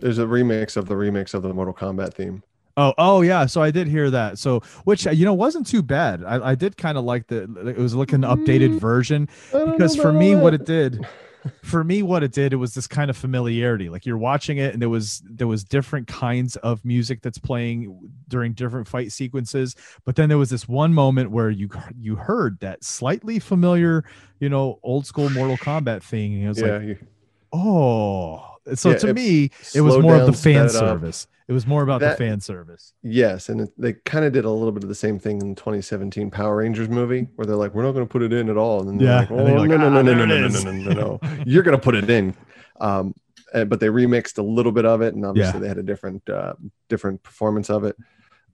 [0.02, 2.44] There's a remix of the remix of the Mortal Kombat theme.
[2.76, 3.45] Oh, oh yeah.
[3.45, 4.40] So I did hear that.
[4.40, 6.26] So which you know wasn't too bad.
[6.26, 9.72] I, I did kind of like the it was like an updated version don't know
[9.72, 11.07] because for me what it did
[11.63, 14.73] for me what it did it was this kind of familiarity like you're watching it
[14.73, 19.76] and there was there was different kinds of music that's playing during different fight sequences
[20.05, 21.69] but then there was this one moment where you
[21.99, 24.03] you heard that slightly familiar
[24.39, 26.97] you know old school mortal kombat thing and it was yeah, like you-
[27.53, 28.43] oh
[28.73, 30.72] so Yeah, to me it was more of the fan up.
[30.72, 34.34] service it was more about That- the fan service yes, and it, they kind of
[34.34, 37.45] did a little bit of the same thing in the 2017 Power Rangers movie, where
[37.45, 39.19] they're like, "We're not going to put it in at all," and then they're Yeah,
[39.19, 40.72] like, "Oh no, you're no, like, no, "Ah, no, no, no, no, no, is." no,
[40.72, 42.34] no, no, no, you're going to put it in."
[42.81, 43.13] Um,
[43.53, 46.27] uh, but they remixed a little bit of it, and obviously they had a different,
[46.30, 46.53] uh,
[46.89, 47.95] different performance of it.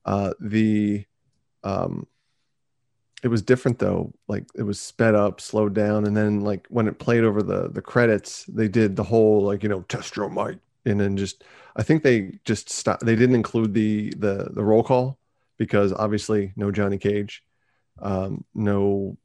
[0.05, 1.05] Uh, the,
[1.63, 2.05] um,
[3.23, 4.11] it was different though.
[4.27, 7.69] Like it was sped up, slowed down, and then like when it played over the
[7.69, 11.43] the credits, they did the whole like you know test your might, and then just
[11.75, 13.05] I think they just stopped.
[13.05, 15.17] They didn't include the the the roll call
[15.57, 17.43] because obviously no Johnny Cage,
[17.99, 19.17] um, no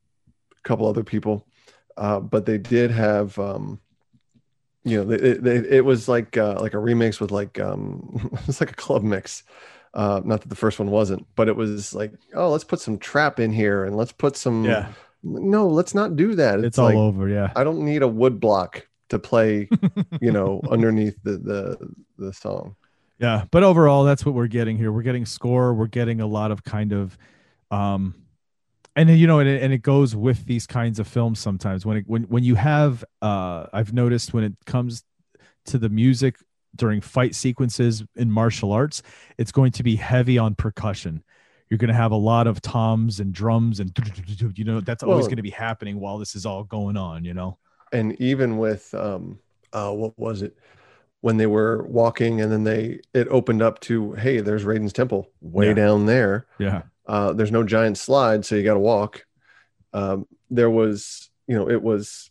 [0.62, 1.46] couple other people,
[1.96, 3.38] uh, but they did have.
[3.38, 3.80] Um,
[4.84, 8.60] you know, they, they, it was like uh, like a remix with like um, it's
[8.60, 9.42] like a club mix.
[9.94, 12.98] Uh, not that the first one wasn't, but it was like, oh, let's put some
[12.98, 14.64] trap in here and let's put some.
[14.64, 14.92] yeah
[15.22, 16.60] No, let's not do that.
[16.60, 19.68] it's, like, all over yeah I don't need a wood block to play,
[20.20, 22.76] you know, underneath the the the song.
[23.18, 24.92] Yeah, but overall, that's what we're getting here.
[24.92, 25.72] We're getting score.
[25.72, 27.16] We're getting a lot of kind of,
[27.70, 28.14] um,
[28.94, 31.86] and you know, and it, and it goes with these kinds of films sometimes.
[31.86, 35.02] When it, when when you have, uh, I've noticed when it comes
[35.66, 36.36] to the music
[36.74, 39.02] during fight sequences in martial arts,
[39.38, 41.22] it's going to be heavy on percussion.
[41.70, 43.90] You're going to have a lot of toms and drums and
[44.54, 47.24] you know that's always Well- going to be happening while this is all going on.
[47.24, 47.58] You know.
[47.92, 49.38] And even with um,
[49.72, 50.56] uh, what was it?
[51.22, 55.30] When they were walking, and then they it opened up to, hey, there's Raiden's temple
[55.40, 55.74] way Yeah.
[55.74, 56.46] down there.
[56.58, 56.82] Yeah.
[57.06, 59.26] Uh, there's no giant slide, so you got to walk.
[59.92, 62.30] Um, there was, you know, it was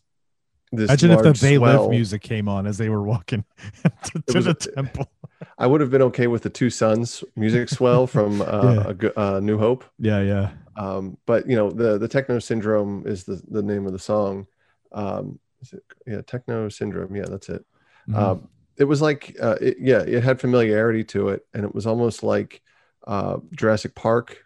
[0.72, 0.88] this.
[0.90, 3.44] Imagine if the They Live music came on as they were walking
[4.04, 5.10] to, to was the temple.
[5.58, 9.10] I would have been okay with the Two Suns music swell from uh, Yeah.
[9.16, 9.84] a uh, New Hope.
[9.98, 10.50] Yeah, yeah.
[10.76, 14.46] um, but you know the the techno syndrome is the the name of the song
[14.92, 15.38] um
[15.72, 17.64] it, yeah techno syndrome yeah that's it
[18.08, 18.16] Mhm.
[18.16, 21.86] um it was like uh it, yeah it had familiarity to it and it was
[21.86, 22.62] almost like
[23.06, 24.44] uh jurassic park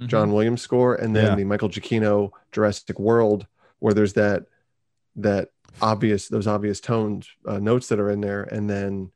[0.00, 0.06] Mhm.
[0.08, 1.34] john williams score and then Yeah.
[1.36, 3.46] the michael giacchino jurassic world
[3.80, 4.44] where there's that
[5.16, 5.50] that
[5.80, 9.10] obvious those obvious tones uh, notes that are in there and then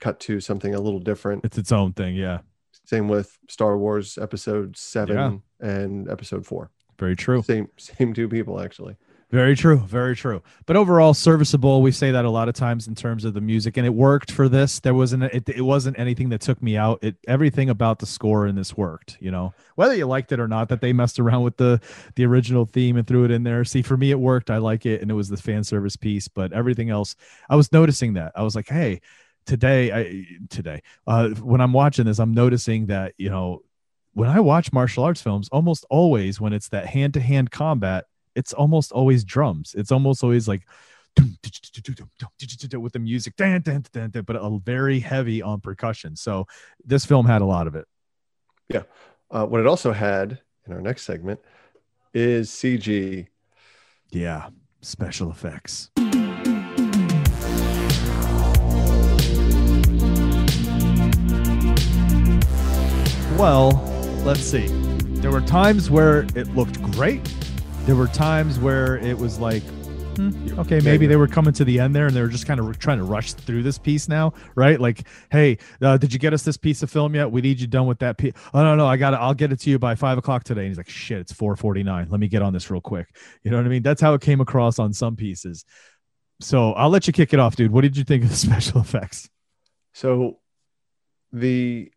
[0.00, 2.14] cut to something a little different It's its own thing.
[2.16, 2.40] Yeah.
[2.84, 7.42] same with star wars episode seven and episode four Very true.
[7.42, 8.96] same same two people actually
[9.34, 9.78] Very true.
[9.78, 10.44] Very true.
[10.64, 11.82] But overall, serviceable.
[11.82, 14.30] We say that a lot of times in terms of the music, and it worked
[14.30, 14.78] for this.
[14.78, 17.00] There wasn't it, it wasn't anything that took me out.
[17.02, 19.16] It everything about the score in this worked.
[19.18, 21.80] You know, whether you liked it or not, that they messed around with the
[22.14, 23.64] the original theme and threw it in there.
[23.64, 24.52] See, for me, it worked.
[24.52, 26.28] I like it, and it was the fan service piece.
[26.28, 27.16] But everything else,
[27.50, 28.30] I was noticing that.
[28.36, 29.00] I was like, hey,
[29.46, 33.62] today, I today, uh, when I'm watching this, I'm noticing that you know
[34.12, 38.06] when I watch martial arts films, almost always when it's that hand to hand combat,
[38.34, 39.74] it's almost always drums.
[39.76, 40.62] It's almost always like
[41.16, 46.16] with the music, but a very heavy on percussion.
[46.16, 46.46] So
[46.84, 47.86] this film had a lot of it.
[48.68, 48.82] Yeah.
[49.30, 51.40] Uh, what it also had in our next segment
[52.12, 53.26] is cg
[54.10, 54.48] Yeah,
[54.80, 55.90] special effects.
[63.36, 63.70] Well,
[64.24, 64.68] let's see.
[65.20, 67.20] There were times where it looked great.
[67.86, 69.62] There were times where it was like,
[70.16, 72.58] hmm, okay, maybe they were coming to the end there and they were just kind
[72.58, 74.80] of trying to rush through this piece now, right?
[74.80, 77.30] Like, hey, uh, did you get us this piece of film yet?
[77.30, 78.32] We need you done with that piece.
[78.54, 79.16] Oh no, no, I got it.
[79.16, 80.62] I'll get it to you by five o'clock today.
[80.62, 82.08] And he's like, shit, it's four forty nine.
[82.10, 83.08] Let me get on this real quick.
[83.42, 83.82] You know what I mean?
[83.82, 85.64] That's how it came across on some pieces.
[86.40, 87.70] So I'll let you kick it off, dude.
[87.70, 89.28] What did you think of the special effects?
[89.94, 90.40] so
[91.32, 91.90] the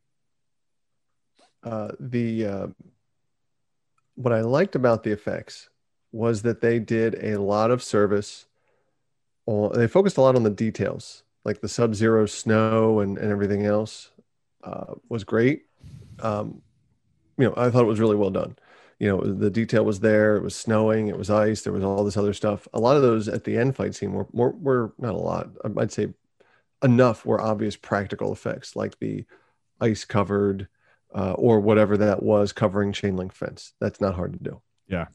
[1.64, 2.68] uh the uh
[4.16, 5.70] what i liked about the effects
[6.12, 8.46] was that they did a lot of service
[9.74, 14.12] they focused a lot on the details like the sub-zero snow and, and everything else
[14.64, 15.64] uh, was great
[16.20, 16.62] um
[17.38, 18.56] you know i thought it was really well done
[19.00, 22.04] you know the detail was there it was snowing it was ice there was all
[22.04, 24.94] this other stuff a lot of those at the end fight scene were more were
[24.98, 26.08] not a lot i'd say
[26.84, 29.26] enough were obvious practical effects like the
[29.80, 30.68] ice covered
[31.16, 33.74] uh, or whatever that was covering chain link fence.
[33.80, 34.62] That's not hard to do.
[34.88, 35.08] Yeah.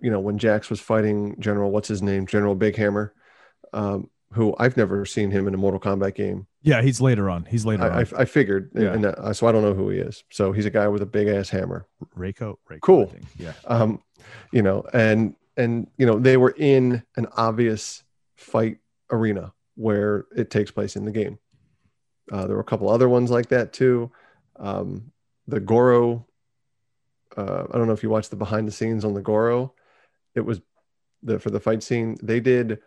[0.00, 2.26] You know, when Jax was fighting General, what's his name?
[2.26, 3.12] General Big Hammer,
[3.72, 6.46] um, who I've never seen him in a Mortal Kombat game.
[6.62, 7.44] Yeah, he's later on.
[7.46, 8.06] He's later I, I, on.
[8.18, 8.92] I figured, Yeah.
[8.92, 10.22] and uh, so I don't know who he is.
[10.30, 11.86] So he's a guy with a big ass hammer.
[12.16, 12.56] Reiko.
[12.70, 13.12] Reiko Cool.
[13.38, 13.52] Yeah.
[13.66, 14.00] um
[14.52, 18.04] you know and and you know they were in an obvious
[18.36, 18.78] fight
[19.10, 21.38] arena where it takes place in the game
[22.30, 24.10] uh, there were a couple other ones like that too
[24.56, 25.10] um
[25.48, 26.24] the goro
[27.36, 29.72] uh, i don't know if you watched the behind the scenes on the goro
[30.34, 30.60] it was
[31.22, 32.78] the for the fight scene they did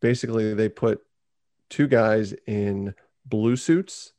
[0.00, 1.00] basically they put
[1.70, 2.94] two guys in
[3.26, 4.12] blue suits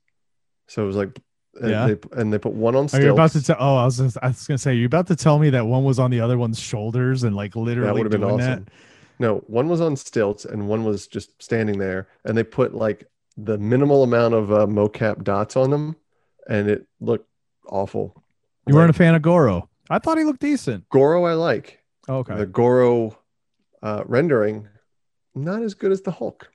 [0.68, 1.20] so it was like
[1.62, 1.88] and Yeah.
[1.88, 3.58] they, and they put one on Are you about to tell?
[3.60, 5.84] Oh, I was, just, I was gonna say, you're about to tell me that one
[5.84, 8.68] was on the other one's shoulders and like that literally would have been awesome.
[9.20, 13.06] No, one was on stilts and one was just standing there, and they put like
[13.36, 15.96] the minimal amount of uh, mocap dots on them,
[16.48, 17.28] and it looked
[17.68, 18.24] awful.
[18.70, 19.70] You weren't a fan of Goro.
[19.90, 20.88] I thought he looked decent.
[20.90, 21.26] Goro.
[21.26, 22.36] I like Okay.
[22.36, 23.18] the Goro
[23.82, 24.68] uh, rendering,
[25.36, 26.50] not as good as the Hulk.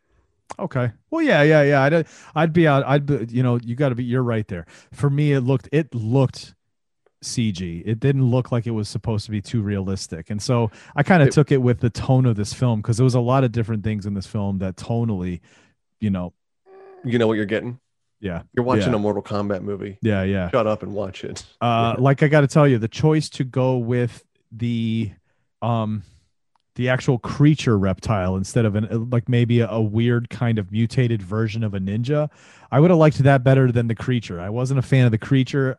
[0.58, 0.92] Okay.
[1.10, 1.82] Well, yeah, yeah, yeah.
[1.82, 2.84] I'd I'd be out.
[2.86, 4.04] I'd be, you know, you got to be.
[4.04, 4.66] You're right there.
[4.92, 6.54] For me, it looked it looked
[7.24, 7.82] CG.
[7.84, 11.22] It didn't look like it was supposed to be too realistic, and so I kind
[11.22, 13.50] of took it with the tone of this film because there was a lot of
[13.52, 15.40] different things in this film that tonally,
[16.00, 16.32] you know,
[17.04, 17.80] You know what you're getting?
[18.24, 18.96] Yeah, You're watching Yeah.
[18.96, 19.98] a Mortal Kombat movie.
[20.02, 20.50] yeah, yeah.
[20.50, 21.44] Shut up and watch it.
[21.60, 25.12] Uh, like I got to tell you, the choice to go with the
[25.62, 26.02] um
[26.76, 31.22] the actual creature reptile instead of an like maybe a, a weird kind of mutated
[31.22, 32.28] version of a ninja,
[32.72, 34.40] I would have liked that better than the creature.
[34.40, 35.78] I wasn't a fan of the creature.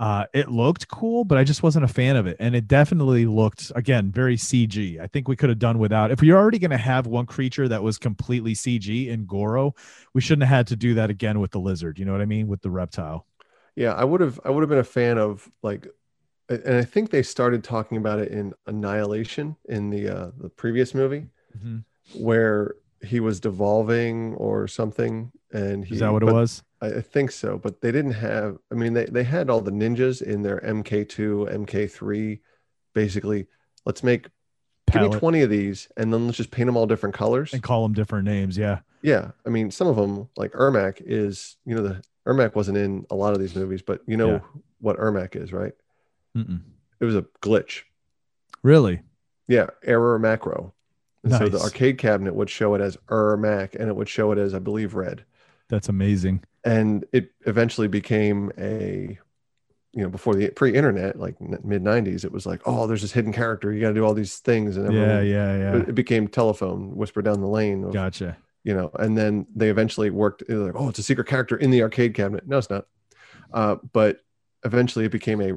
[0.00, 3.26] Uh, it looked cool, but I just wasn't a fan of it, and it definitely
[3.26, 5.00] looked again very CG.
[5.00, 6.12] I think we could have done without.
[6.12, 9.74] If you're already going to have one creature that was completely CG in Goro,
[10.14, 11.98] we shouldn't have had to do that again with the lizard.
[11.98, 12.46] You know what I mean?
[12.46, 13.26] With the reptile.
[13.74, 15.88] Yeah, I would have I would have been a fan of like
[16.48, 20.94] and I think they started talking about it in Annihilation in the uh the previous
[20.94, 21.26] movie
[21.56, 21.84] Mhm.
[22.14, 26.62] where he was devolving or something and he Is that what it was?
[26.80, 29.70] I, I think so, but they didn't have I mean they they had all the
[29.70, 32.40] ninjas in their MK2, MK3
[32.94, 33.46] basically
[33.84, 34.28] let's make
[34.90, 37.52] give me 20 of these and then let's just paint them all different colors.
[37.52, 38.56] and call them different names.
[38.56, 38.80] Yeah.
[39.02, 43.06] Yeah, I mean, some of them, like Ermac, is you know the Ermac wasn't in
[43.10, 44.40] a lot of these movies, but you know Yeah.
[44.80, 45.72] what Ermac is, right?
[46.36, 46.60] Mm-mm.
[47.00, 47.82] It was a glitch.
[48.64, 49.02] Really?
[49.46, 50.74] Yeah, error macro.
[51.22, 54.38] And so the arcade cabinet would show it as Ermac, and it would show it
[54.38, 55.24] as, I believe, red.
[55.68, 56.42] That's amazing.
[56.64, 59.18] And it eventually became a,
[59.92, 63.32] you know, before the pre-internet, like mid '90s, it was like, oh, there's this hidden
[63.32, 63.72] character.
[63.72, 65.76] You got to do all these things, and Yeah, everyone, yeah, yeah.
[65.78, 67.84] It, it became telephone, whisper down the lane.
[67.84, 68.36] Of, Gotcha.
[68.64, 71.80] you know and then they eventually worked like oh it's a secret character in the
[71.82, 72.86] arcade cabinet no it's not
[73.54, 74.18] uh, but
[74.64, 75.52] eventually it became a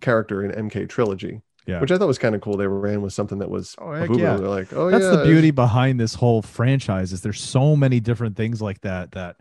[0.00, 1.80] character in mk trilogy Yeah.
[1.80, 4.36] which i thought was kind of cool they ran with something that was Oh, yeah.
[4.36, 8.00] they're like oh That's yeah the beauty behind this whole franchise is there's so many
[8.00, 9.36] different things like that that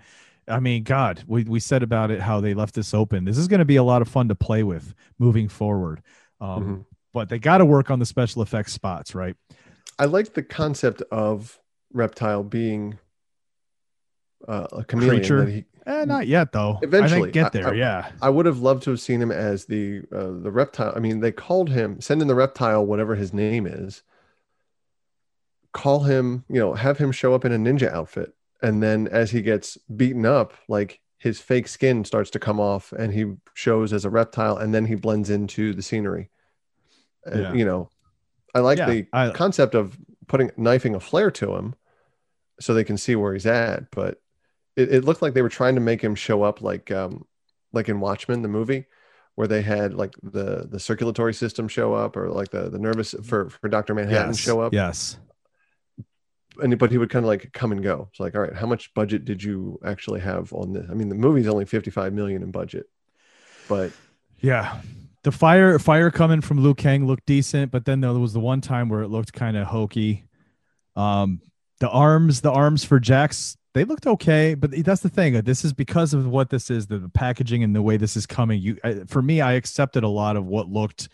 [0.52, 3.24] I mean, God, we, we said about it how they left this open.
[3.26, 6.02] This is going to be a lot of fun to play with moving forward.
[6.40, 6.86] Um, Mhm.
[7.14, 9.36] But they got to work on the special effects spots, right?
[10.00, 11.60] i like the concept of
[11.94, 12.98] reptile being
[14.48, 15.46] uh, a chameleon Creature?
[15.48, 16.78] he, Eh, not yet, though.
[16.84, 17.24] Eventually.
[17.24, 17.68] think get I- there.
[17.70, 18.12] I- yeah.
[18.22, 20.94] I would have loved to have seen him as the uh, the reptile.
[20.96, 24.04] I mean, they called him send in the reptile, whatever his name is.
[25.74, 29.32] Call him, you know, have him show up in a ninja outfit, and then as
[29.32, 33.94] he gets beaten up, like his fake skin starts to come off, and he shows
[33.94, 36.30] as a reptile, and then he blends into the scenery.
[37.26, 37.54] And, Yeah.
[37.54, 37.90] You know,
[38.56, 39.98] I like Yeah, the I- concept of
[40.28, 41.76] putting knifing a flare to him,
[42.60, 44.20] so they can see where he's at, but
[44.76, 47.26] it, it looked like they were trying to make him show up like um
[47.74, 48.86] like in Watchmen the movie
[49.36, 53.14] where they had like the the circulatory system show up or like the the nervous
[53.24, 53.94] for for Dr.
[53.96, 54.38] Manhattan Yes.
[54.38, 55.18] show up Yes.
[56.62, 58.08] And but he would kind of like come and go.
[58.12, 60.86] It's like all right, how much budget did you actually have on this?
[60.90, 62.86] I mean the movie's only 55 million in budget.
[63.68, 63.92] But
[64.40, 64.82] Yeah.
[65.24, 68.60] The fire fire coming from Liu Kang looked decent, but then there was the one
[68.60, 70.26] time where it looked kind of hokey.
[70.96, 71.42] Um
[71.80, 75.42] the arms, the arms for Jax, they looked okay, but that's the thing.
[75.42, 78.26] This is because of what this is, the, the packaging and the way this is
[78.26, 78.62] coming.
[78.62, 81.10] You I, for me, I accepted a lot of what looked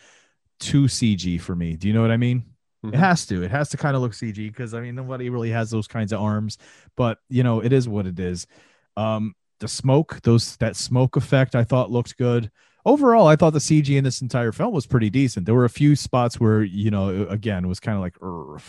[0.60, 1.76] too CG for me.
[1.76, 2.44] Do you know what I mean?
[2.86, 2.94] Mhm.
[2.94, 3.44] It has to.
[3.44, 6.12] It has to kind of look CG because I mean nobody really has those kinds
[6.14, 6.58] of arms,
[6.95, 8.48] but you know, it is what it is.
[8.95, 12.52] Um the smoke, those that smoke effect I thought looked good
[12.86, 15.45] overall, I thought the CG in this entire film was pretty decent.
[15.45, 18.62] There were a few spots where you know, again, it was kind of like, "Urgh,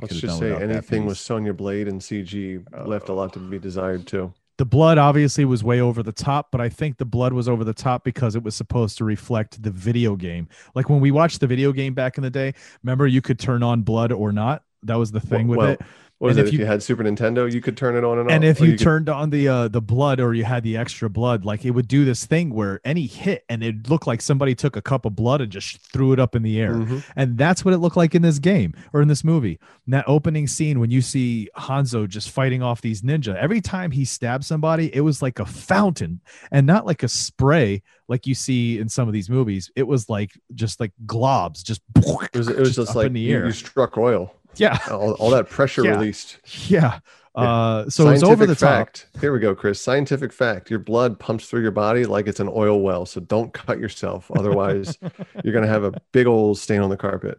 [0.00, 3.58] let's just say anything with piece." Sonya Blade and CG left a lot to be
[3.58, 4.32] desired too.
[4.56, 7.64] The blood obviously was way over the top, but I think the blood was over
[7.64, 10.48] the top because it was supposed to reflect the video game.
[10.74, 13.62] Like when we watched the video game back in the day, remember you could turn
[13.62, 14.62] on blood or not.
[14.84, 15.80] That was the thing with Well, it.
[16.24, 16.42] What And it?
[16.42, 18.34] if If you- you, had Super Nintendo, you could turn it on and And off.
[18.36, 21.08] And if you, could- turned on the uh the blood or you had the extra
[21.10, 24.54] blood, like it would do this thing where any hit and it looked like somebody
[24.54, 26.74] took a cup of blood and just threw it up in the air.
[26.74, 27.04] Mhm.
[27.14, 29.58] And that's what it looked like in this game or in this movie.
[29.84, 33.90] And that opening scene when you see Hanzo just fighting off these ninja, every time
[33.90, 36.20] he stabbed somebody, it was like a fountain
[36.50, 39.70] and not like a spray like you see in some of these movies.
[39.76, 43.12] It was like just like globs, just it was, it was just, up like in
[43.14, 43.46] the you, air.
[43.46, 44.34] you struck oil.
[44.56, 45.92] Yeah, All, all that pressure Yeah.
[45.92, 46.38] released.
[46.70, 47.00] yeah.
[47.36, 47.42] Yeah.
[47.42, 48.60] Uh, so it's over the top.
[48.60, 49.08] fact.
[49.20, 49.80] Here we go, Chris.
[49.80, 53.06] Scientific fact: your blood pumps through your body like it's an oil well.
[53.06, 54.96] So don't cut yourself, otherwise
[55.44, 57.38] you're gonna have a big old stain on the carpet.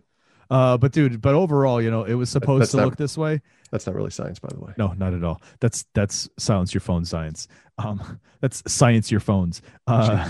[0.52, 3.18] Uh, but dude, but overall, you know, it was supposed that's to not- look this
[3.18, 3.42] way.
[3.72, 4.74] That's not really science, by the way.
[4.78, 5.42] No, not at all.
[5.62, 7.48] That's that's silence your phone science.
[7.78, 9.62] Um, that's science your phones.
[9.88, 10.30] Uh,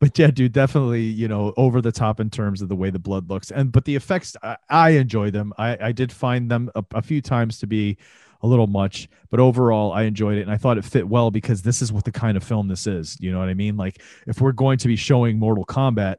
[0.00, 2.98] but yeah, dude, definitely, you know, over the top in terms of the way the
[2.98, 3.50] blood looks.
[3.50, 5.52] And but the effects, I, I enjoy them.
[5.58, 7.96] I I did find them a, a few times to be
[8.42, 11.62] a little much, but overall, I enjoyed it, and I thought it fit well because
[11.62, 13.16] this is what the kind of film this is.
[13.20, 13.76] You know what I mean?
[13.76, 16.16] Like if we're going to be showing Mortal Kombat,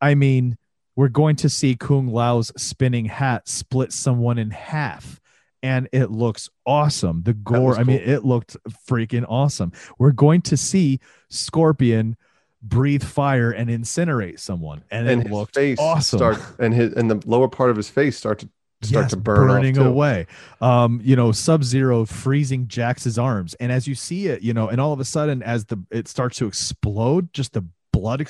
[0.00, 0.58] I mean,
[0.96, 5.20] we're going to see Kung Lao's spinning hat split someone in half.
[5.62, 7.22] And it looks awesome.
[7.22, 8.54] The gore, was I mean, it looked
[8.86, 9.72] freaking awesome.
[9.98, 11.00] We're going to see
[11.30, 12.18] Scorpion
[12.64, 14.82] breathe fire and incinerate someone.
[14.90, 16.18] And, And it his looked face awesome.
[16.18, 18.48] start and his and the lower part of his face start to
[18.82, 20.26] start Yes, to burn burning away.
[20.60, 24.68] Um, you know, Sub Zero freezing Jax's arms, and as you see it, you know,
[24.68, 28.20] and all of a sudden, as the it starts to explode, just the blood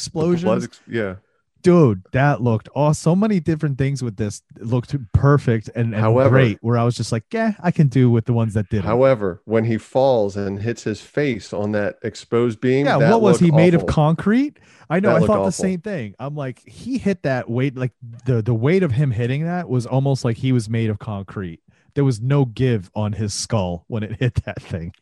[0.42, 1.16] blood ex- yeah.
[1.64, 6.30] Dude, that looked oh, so many different things with this looked perfect and, and However-
[6.30, 6.58] great.
[6.60, 8.84] Where I was just like, yeah, I can do with the ones that did.
[8.84, 13.40] However, when he falls and hits his face on that exposed beam, yeah, what was
[13.40, 14.58] he looked made of concrete?
[14.88, 15.14] I know.
[15.14, 16.14] That I thought the same thing.
[16.20, 17.92] I'm like, he hit that weight, like
[18.26, 21.60] the the weight of him hitting that was almost like he was made of concrete.
[21.94, 24.92] There was no give on his skull when it hit that thing.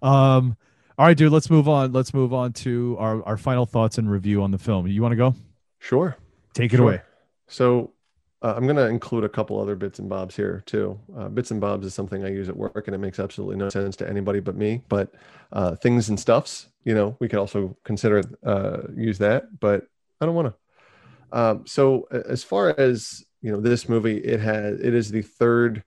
[0.00, 0.56] Um,
[0.98, 1.92] all right, dude, let's move on.
[1.92, 4.86] Let's move on to our our final thoughts and review on the film.
[4.86, 5.34] You want to go?
[5.82, 6.16] Sure.
[6.54, 6.86] Take it Sure.
[6.86, 7.02] away.
[7.48, 7.92] So
[8.40, 10.98] uh, I'm going to include a couple other bits and bobs here too.
[11.16, 13.68] Uh, bits and bobs is something I use at work, and it makes absolutely no
[13.68, 14.82] sense to anybody but me.
[14.88, 15.12] But
[15.52, 19.86] uh, things and stuffs, you know, we could also consider uh, use that, but
[20.20, 21.38] I don't want to.
[21.38, 25.82] Um, so as far as you know, this movie, it has it is the third,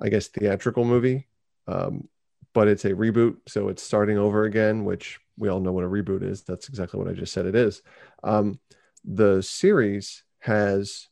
[0.00, 1.28] I guess, theatrical movie,
[1.68, 2.08] um,
[2.54, 5.88] but it's a reboot, so it's starting over again, which we all know what a
[5.88, 6.42] reboot is.
[6.42, 7.44] That's exactly what I just said.
[7.44, 7.82] It is.
[8.24, 8.58] Um,
[9.06, 11.08] the series has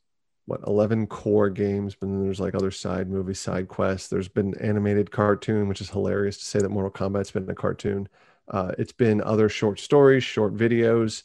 [0.46, 4.54] what 11 core games but then there's like other side movies side quests there's been
[4.60, 8.08] animated cartoon which is hilarious to say that mortal kombat's been a cartoon
[8.48, 11.22] uh, it's been other short stories short videos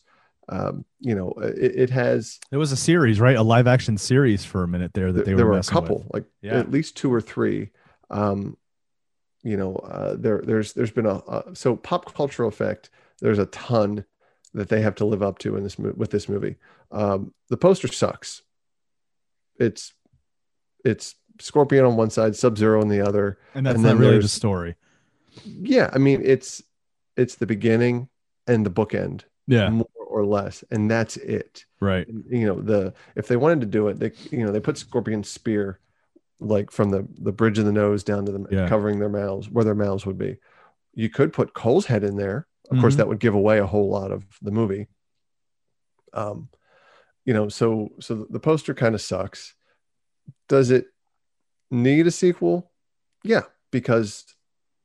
[0.50, 3.36] um, you know it, it has It was a series, right?
[3.36, 6.00] A live action series for a minute there that they were there were a couple
[6.00, 6.14] with.
[6.14, 6.58] like Yeah.
[6.58, 7.70] at least two or three
[8.10, 8.58] um,
[9.44, 12.90] you know uh, there there's there's been a uh, so pop cultural effect
[13.22, 14.06] there's a ton
[14.54, 16.56] that they have to live up to in this with this movie
[16.92, 18.42] um, the poster sucks
[19.60, 19.94] it's
[20.86, 24.20] it's scorpion on one side sub zero on the other And that's And not really
[24.20, 24.76] the story.
[25.46, 26.62] yeah i mean it's
[27.16, 28.10] it's the beginning
[28.48, 32.08] and the bookend Yeah, more or less and that's it right.
[32.30, 35.30] you know the if they wanted to do it they you know they put scorpion's
[35.30, 35.80] spear
[36.42, 38.68] like from the the bridge of the nose down to the Yeah.
[38.68, 40.38] covering their mouths where their mouths would be
[40.96, 42.98] you could put cole's head in there of course Mhm.
[42.98, 44.88] that would give away a whole lot of the movie
[46.14, 46.50] um
[47.26, 49.56] you know so so the poster kind of sucks
[50.48, 50.88] does it
[51.72, 52.72] need a sequel
[53.24, 54.26] yeah because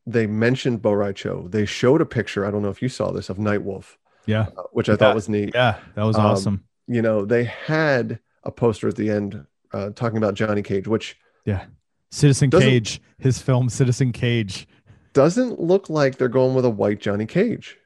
[0.06, 1.48] they mentioned Bo Rai Cho.
[1.48, 2.44] They showed a picture.
[2.44, 3.96] I don't know if you saw this of Nightwolf,
[4.26, 4.96] Yeah, uh, which I Yeah.
[4.98, 6.64] thought was neat yeah, that was Um, awesome.
[6.86, 11.16] you know, they had a poster at the end uh, talking about Johnny Cage, which
[11.46, 11.64] Yeah,
[12.10, 14.68] Citizen Cage, his film Citizen Cage.
[15.14, 17.78] Doesn't look like they're going with a white Johnny Cage.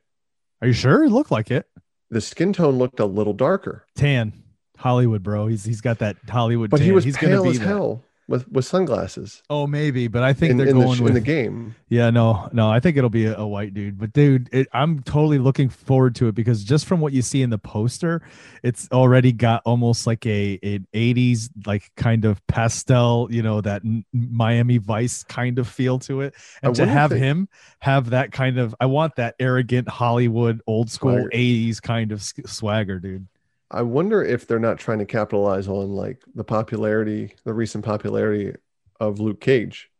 [0.60, 1.04] Are you sure?
[1.04, 1.66] It looked like it.
[2.10, 4.32] The skin tone looked a little darker, Tan,
[4.78, 5.46] Hollywood, bro.
[5.46, 6.70] He's he's got that Hollywood.
[6.70, 6.94] but he tan.
[6.94, 7.66] was he's pale be as that.
[7.66, 11.00] hell with with sunglasses Oh, maybe, but I think in, they're in, the, going sh-
[11.00, 11.74] with in the game.
[11.88, 12.70] Yeah, no, no.
[12.70, 13.98] I think it'll be a, a white dude.
[13.98, 17.40] But dude, it, I'm totally looking forward to it because just from what you see
[17.40, 18.20] in the poster,
[18.62, 23.82] it's already got almost like a an 80s like kind of pastel, you know, that
[23.84, 26.34] n- Miami Vice kind of feel to it.
[26.62, 27.48] And to have they- him
[27.80, 31.30] have that kind of, I want that arrogant Hollywood old school Swagger.
[31.34, 33.26] 80s kind of s- swagger, dude.
[33.70, 38.54] I wonder if they're not trying to capitalize on like the popularity, the recent popularity
[38.98, 39.90] of Luke Cage.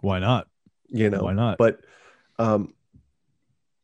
[0.00, 0.48] Why not?
[0.88, 1.58] You know, Why not?
[1.58, 1.80] But
[2.38, 2.72] um,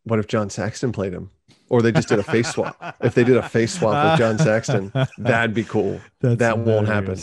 [0.05, 1.31] what if John Saxon played him?
[1.71, 2.97] Or they just did a face swap.
[3.03, 6.01] If they did a face swap with John Saxon, that'd be cool.
[6.21, 7.19] That's that won't happen.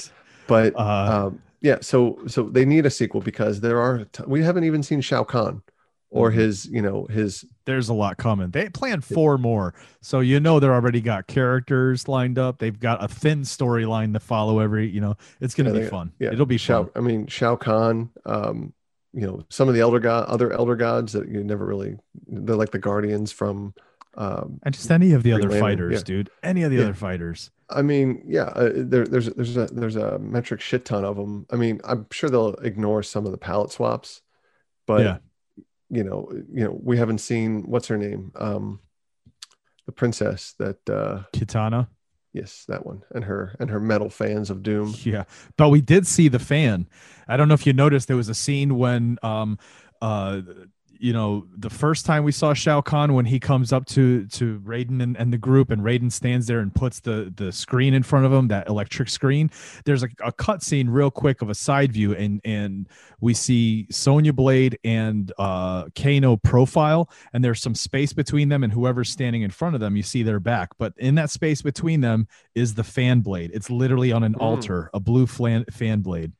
[0.47, 4.43] But Uh, um, yeah, so so they need a sequel because there are t- we
[4.43, 5.63] haven't even seen Shao Kahn
[6.15, 6.33] or Mhm.
[6.35, 8.49] his you know his there's a lot coming.
[8.51, 12.59] They plan four more, so you know they're already got characters lined up.
[12.59, 14.59] They've got a thin storyline to follow.
[14.59, 16.11] Every you know, it's gonna Yeah, be fun.
[16.19, 16.83] yeah It'll be Shao.
[16.83, 16.91] fun.
[16.95, 18.09] I mean Shao Kahn.
[18.25, 18.73] Um,
[19.13, 21.97] you know some of the elder god, other elder gods that you never really.
[22.27, 23.73] They're like the guardians from.
[24.17, 26.03] Um, And just any of the Green other Lantern, fighters, yeah.
[26.05, 26.29] dude.
[26.41, 26.83] Any of the Yeah.
[26.83, 27.51] other fighters.
[27.69, 31.45] I mean, yeah, uh, there, there's there's a there's a metric shit ton of them.
[31.51, 34.21] I mean, I'm sure they'll ignore some of the palette swaps,
[34.87, 35.17] but Yeah.
[35.89, 38.79] You know, you know, we haven't seen what's her name, um,
[39.85, 41.87] the princess that uh, Kitana.
[42.33, 44.95] yes, that one, and her and her metal fans of doom.
[45.03, 45.25] Yeah.
[45.57, 46.87] But we did see the fan.
[47.27, 49.59] I don't know if you noticed there was a scene when um
[50.01, 50.41] uh
[50.99, 54.59] you know the first time we saw Shao Kahn when he comes up to to
[54.59, 58.03] Raiden and, and the group and Raiden stands there and puts the the screen in
[58.03, 59.49] front of him that electric screen
[59.85, 62.87] there's a, a cut scene real quick of a side view and and
[63.19, 68.71] we see Sonya Blade and uh Kano profile and there's some space between them and
[68.71, 70.69] whoever's standing in front of them you see their back.
[70.77, 73.51] But in that space between them is the fan blade.
[73.53, 74.41] It's literally on an Hmm.
[74.41, 76.31] altar a blue flan, fan blade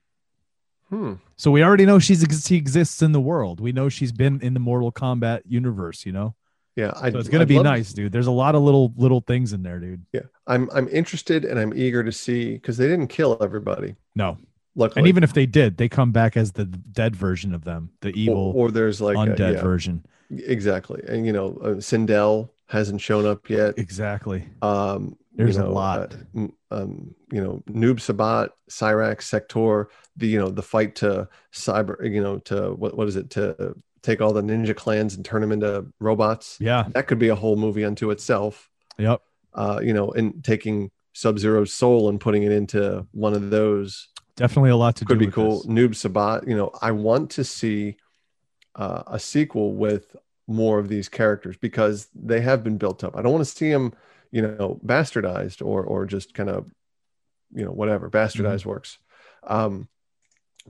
[0.90, 1.14] Hmm.
[1.36, 3.60] so we already know she's she exists in the world.
[3.60, 6.06] We know she's been in the Mortal Kombat universe.
[6.06, 6.36] You know,
[6.76, 8.12] Yeah, I, so it's gonna I'd be nice, dude.
[8.12, 10.06] There's a lot of little little things in there, dude.
[10.14, 13.95] Yeah, I'm I'm interested and I'm eager to see because they didn't kill everybody.
[14.16, 14.38] No,
[14.76, 17.91] Luckily, and even if they did, they come back as the dead version of them,
[18.02, 20.06] the evil or, or there's like a- undead yeah, version.
[20.30, 23.78] exactly, and you know, uh, Sindel hasn't shown up yet.
[23.78, 24.44] Exactly.
[24.62, 26.16] Um, There's you a lot.
[26.38, 32.10] uh, um, you know, Noob Saibot, Cyrax, Sektor, the you know the fight to cyber,
[32.10, 35.41] you know, to what what is it to take all the ninja clans and turn
[35.41, 36.57] them into robots.
[36.60, 36.86] Yeah.
[36.90, 38.70] That could be a whole movie unto itself.
[38.98, 39.22] Yep.
[39.53, 44.10] Uh, you know, and taking Sub Zero's soul and putting it into one of those
[44.36, 45.26] Definitely a lot to could do.
[45.26, 45.60] be cool.
[45.60, 45.66] this.
[45.68, 47.95] Noob Saibot, you know, I want to see
[48.76, 50.16] uh, a sequel with
[50.48, 53.16] more of these characters because they have been built up.
[53.16, 53.94] I don't want to see them,
[54.31, 56.69] you know, bastardized or or just kind of,
[57.53, 58.69] you know, whatever bastardized Mm-hmm.
[58.69, 58.97] works.
[59.43, 59.88] Um,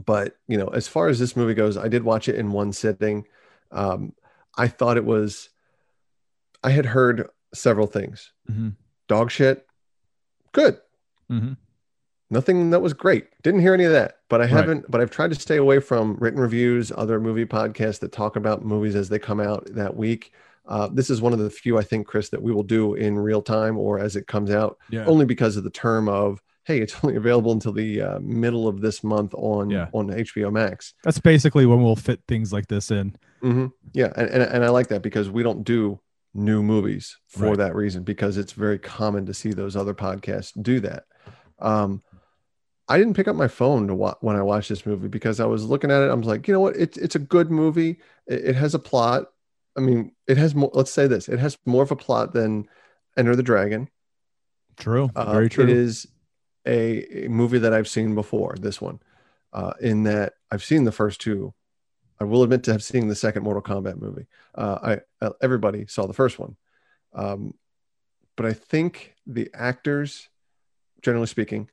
[0.06, 2.73] but you know, as far as this movie goes, I did watch it in one
[2.73, 3.26] sitting.
[3.72, 4.14] Um,
[4.57, 5.49] I thought it was.
[6.64, 8.32] I had heard several things.
[8.52, 8.76] Mhm.
[9.07, 9.65] Dog shit.
[10.52, 10.80] Good
[11.32, 11.57] Mhm.
[12.30, 15.32] nothing that was great didn't hear any of that but i haven't but i've tried
[15.34, 19.19] to stay away from written reviews other movie podcasts that talk about movies as they
[19.19, 20.32] come out that week
[20.68, 23.18] uh, this is one of the few i think chris that we will do in
[23.18, 25.06] real time or as it comes out Yeah.
[25.06, 28.82] only because of the term of hey it's only available until the uh, middle of
[28.82, 29.88] this month on Yeah.
[29.94, 33.16] on hbo max That's basically when we'll fit things like this in.
[33.42, 36.00] hmm Yeah, and, and and I like that because we don't do
[36.34, 37.58] new movies for Right.
[37.58, 41.04] that reason because it's very common to see those other podcasts do that.
[41.60, 42.02] Um,
[42.88, 45.46] I didn't pick up my phone to wa- when I watched this movie because I
[45.46, 46.10] was looking at it.
[46.10, 46.76] I was like, you know what?
[46.76, 48.00] It's it's a good movie.
[48.28, 49.26] It, it has a plot.
[49.77, 50.72] I mean, it has more.
[50.73, 52.68] Let's say this: it has more of a plot than
[53.18, 53.89] Enter the Dragon.
[54.77, 55.10] True.
[55.15, 55.64] Uh, Very true.
[55.64, 56.07] It is
[56.65, 58.56] a, a movie that I've seen before.
[58.60, 58.99] This one,
[59.53, 61.53] uh, in that I've seen the first two.
[62.19, 64.26] I will admit to have seen the second Mortal Kombat movie.
[64.53, 66.56] Uh, I uh, everybody saw the first one,
[67.14, 67.53] um,
[68.38, 70.30] but I think the actors,
[71.02, 71.69] generally speaking,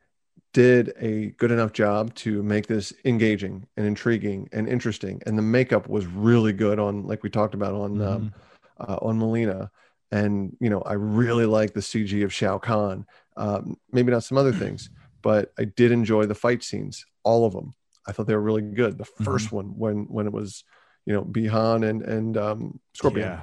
[0.52, 5.22] did a good enough job to make this engaging and intriguing and interesting.
[5.26, 8.34] And the makeup was really good on, like we talked about on um,
[8.78, 9.70] uh, on Mileena.
[10.10, 13.06] And you know, I really like the CG of Shao Kahn.
[13.36, 14.90] Um, maybe not some other things,
[15.22, 17.72] but I did enjoy the fight scenes, all of them.
[18.06, 18.98] I thought they were really good.
[18.98, 20.64] The 1st one, when when it was,
[21.06, 23.42] you know, Bihan and and um, Scorpion, Yeah.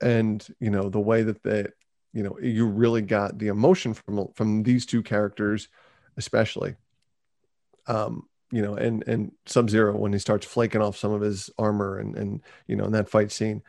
[0.00, 1.66] and you know the way that they,
[2.12, 5.68] you know, you really got the emotion from from these two characters,
[6.16, 6.76] especially.
[7.86, 11.50] Um, you know, and and Sub Zero when he starts flaking off some of his
[11.58, 13.62] armor and and you know in that fight scene,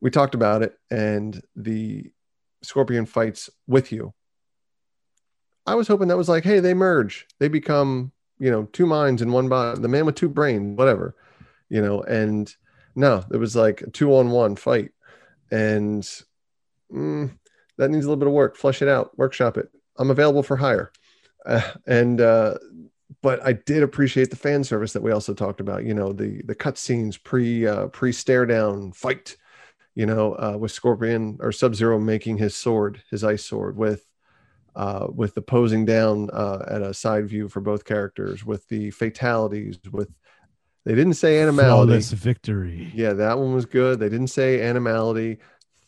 [0.00, 2.10] we talked about it, and the
[2.62, 4.12] Scorpion fights with you.
[5.66, 9.22] I was hoping that was like, hey, they merge, they become you know two minds
[9.22, 11.16] in one body, the man with two brains, whatever,
[11.70, 12.54] you know, and
[12.94, 14.90] no, it was like a two on one fight,
[15.50, 16.02] and
[16.92, 17.30] mm,
[17.78, 18.56] that needs a little bit of work.
[18.56, 19.68] Flush it out, workshop it.
[19.96, 20.92] I'm available for hire,
[21.46, 22.58] uh, and uh,
[23.22, 25.84] but I did appreciate the fan service that we also talked about.
[25.84, 29.36] You know, the the cut scenes pre uh, pre stare down fight.
[29.94, 34.04] You know, uh, with Scorpion or Sub Zero making his sword, his ice sword, with
[34.74, 38.90] uh, with the posing down uh, at a side view for both characters, with the
[38.90, 40.10] fatalities, with
[40.84, 41.92] They didn't say animality.
[41.92, 42.90] Flawless victory.
[42.94, 44.00] Yeah, that one was good.
[44.00, 45.38] They didn't say animality.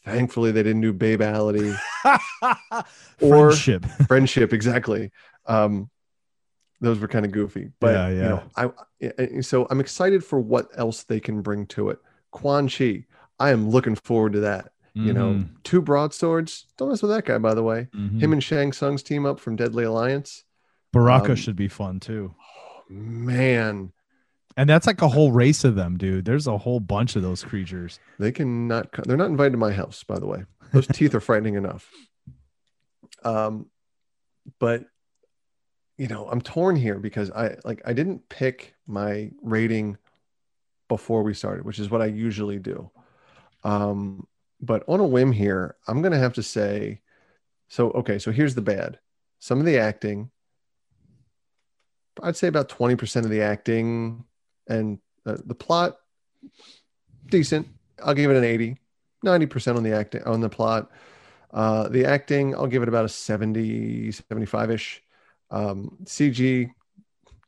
[0.07, 1.77] Thankfully, they didn't do babality.
[3.21, 3.85] Or- Friendship.
[4.09, 5.11] Friendship, exactly.
[5.47, 5.91] Um,
[6.81, 8.29] those were kind of goofy, but Yeah, you yeah.
[8.29, 8.43] know,
[9.35, 11.99] I, so I'm excited for what else they can bring to it.
[12.31, 13.05] Quan Chi,
[13.39, 14.73] I am looking forward to that.
[14.95, 16.67] You know, Mhm, two broadswords.
[16.79, 17.89] Don't mess with that guy, by the way.
[17.95, 18.19] mhm.
[18.19, 20.45] Him and Shang Tsung's team up from Deadly Alliance.
[20.93, 22.35] Baraka um, should be fun too.
[22.89, 23.93] Man,
[24.57, 26.25] And that's like a whole race of them, dude.
[26.25, 28.01] There's a whole bunch of those creatures.
[28.19, 28.91] They can not.
[29.05, 30.45] They're not invited to my house, by the way.
[30.73, 31.91] Those teeth are frightening enough.
[33.23, 33.67] Um,
[34.59, 34.85] but
[35.99, 39.99] you know, I'm torn here because I like I didn't pick my rating
[40.89, 42.91] before we started, which is what I usually do.
[43.65, 44.27] Um,
[44.61, 47.01] but on a whim here, I'm gonna have to say.
[47.69, 48.99] So okay, so here's the bad.
[49.39, 50.31] Some of the acting.
[52.23, 54.25] I'd say about 20% of the acting
[54.69, 55.97] and uh, the plot
[57.29, 57.67] decent.
[58.03, 58.79] I'll give it an 80.
[59.25, 60.91] 90% on the acting on the plot.
[61.53, 65.03] Uh, the acting, I'll give it about a 70, 75-ish.
[65.51, 66.71] Um, CG,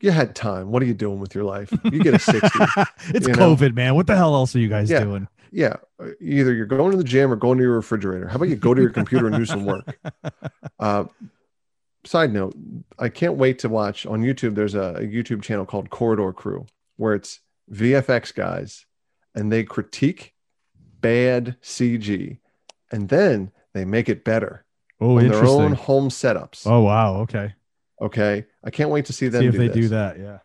[0.00, 0.70] you had time.
[0.70, 1.70] What are you doing with your life?
[1.84, 2.40] You get a 60.
[3.14, 3.54] it's you know?
[3.54, 3.94] COVID, man.
[3.94, 5.00] What the hell else are you guys Yeah.
[5.04, 5.28] doing?
[5.52, 5.76] yeah.
[6.20, 8.28] Either you're going to the gym or going to your refrigerator.
[8.28, 9.98] How about you go to your computer and do some work?
[10.80, 11.04] Uh,
[12.04, 12.54] side note,
[13.00, 14.54] I can't wait to watch on YouTube.
[14.54, 16.66] There's a, a YouTube channel called Corridor Crew
[16.98, 17.40] where it's
[17.72, 18.84] VFX guys
[19.34, 20.34] and they critique
[21.00, 22.38] bad CG
[22.92, 24.64] and then they make it better
[25.00, 26.66] Oh, on their own home setups.
[26.66, 27.20] Oh, wow.
[27.20, 27.54] Okay.
[28.02, 28.44] Okay.
[28.64, 29.76] I can't wait to see them See if do they this.
[29.76, 30.18] do that.
[30.18, 30.38] Yeah.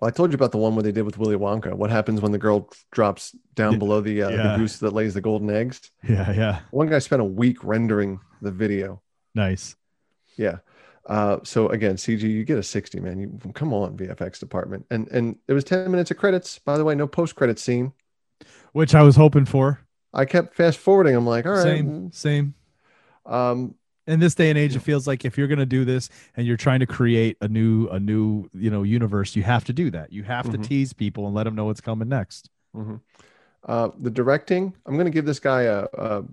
[0.00, 1.74] Well, I told you about the one where they did with Willy Wonka.
[1.74, 4.52] What happens when the girl drops down below the, uh, Yeah.
[4.52, 5.80] the goose that lays the golden eggs?
[6.08, 6.30] Yeah.
[6.32, 6.60] Yeah.
[6.70, 9.02] One guy spent a week rendering the video.
[9.34, 9.74] Nice.
[10.36, 10.58] Yeah.
[11.06, 13.18] Uh, so again, CG, you get a 60, man.
[13.18, 14.86] You come on, VFX department.
[14.90, 16.58] And and it was 10 minutes of credits.
[16.58, 17.92] By the way, no post credit scene.
[18.72, 19.80] Which I was hoping for.
[20.12, 21.14] I kept fast forwarding.
[21.14, 21.62] I'm like, all right.
[21.62, 22.12] Same.
[22.12, 22.54] Same.
[23.26, 23.74] Um,
[24.06, 26.46] in this day and age it feels like if you're going to do this and
[26.46, 29.90] you're trying to create a new a new you know universe you have to do
[29.90, 30.52] that you have Mhm.
[30.52, 33.00] to tease people and let them know what's coming next mhm.
[33.64, 36.24] uh, the directing, I'm going to give this guy a, a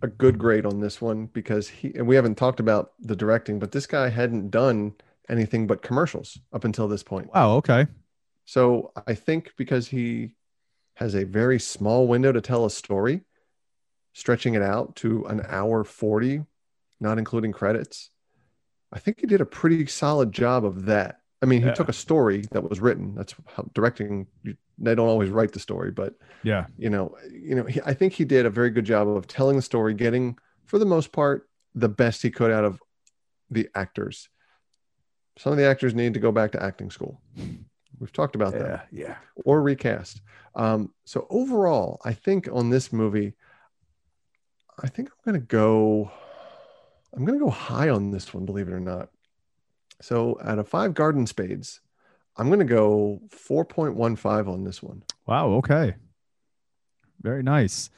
[0.00, 3.58] a good grade on this one because he and we haven't talked about the directing,
[3.58, 4.94] but this guy hadn't done
[5.28, 7.32] anything but commercials up until this point.
[7.32, 7.86] wow okay
[8.44, 10.34] So I think because he
[10.94, 13.22] has a very small window to tell a story,
[14.12, 16.44] stretching it out to an hour 40,
[17.00, 18.10] not including credits,
[18.92, 21.21] I think he did a pretty solid job of that.
[21.42, 21.74] I mean, he Yeah.
[21.74, 23.14] took a story that was written.
[23.16, 26.14] That's how directing, you- they don't always write the story, but
[26.44, 29.26] yeah you know, you know, he, I think he did a very good job of
[29.26, 32.80] telling the story, getting for the most part the best he could out of
[33.50, 34.28] the actors.
[35.38, 37.20] Some of the actors need to go back to acting school.
[37.98, 40.22] We've talked about that yeah yeah or recast.
[40.54, 43.34] Um, so overall, I think on this movie,
[44.82, 46.10] I think I'm gonna go.
[47.14, 49.10] I'm gonna go high on this one, believe it or not.
[50.02, 51.80] So out of five garden spades,
[52.36, 55.02] I'm gonna go 4.15 on this one.
[55.26, 55.94] wow okay.
[57.20, 57.88] Very nice.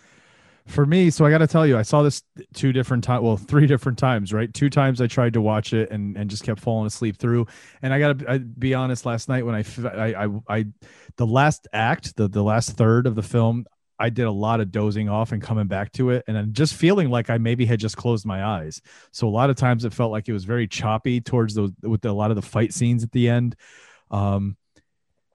[0.67, 2.23] For me so i got to tell you i saw this
[2.55, 4.53] two different times well three different times right?
[4.53, 7.47] Two times i tried to watch it and and just kept falling asleep through.
[7.83, 9.63] And i gotta be honest last night when I
[10.15, 10.65] I I
[11.17, 13.67] the last act the the last third of the film
[13.99, 16.75] i did a lot of dozing off and coming back to it and then just
[16.75, 18.81] feeling like i maybe had just closed my eyes.
[19.13, 22.05] So a lot of times it felt like it was very choppy towards those with
[22.05, 23.57] a lot of the fight scenes at the end.
[24.11, 24.57] Um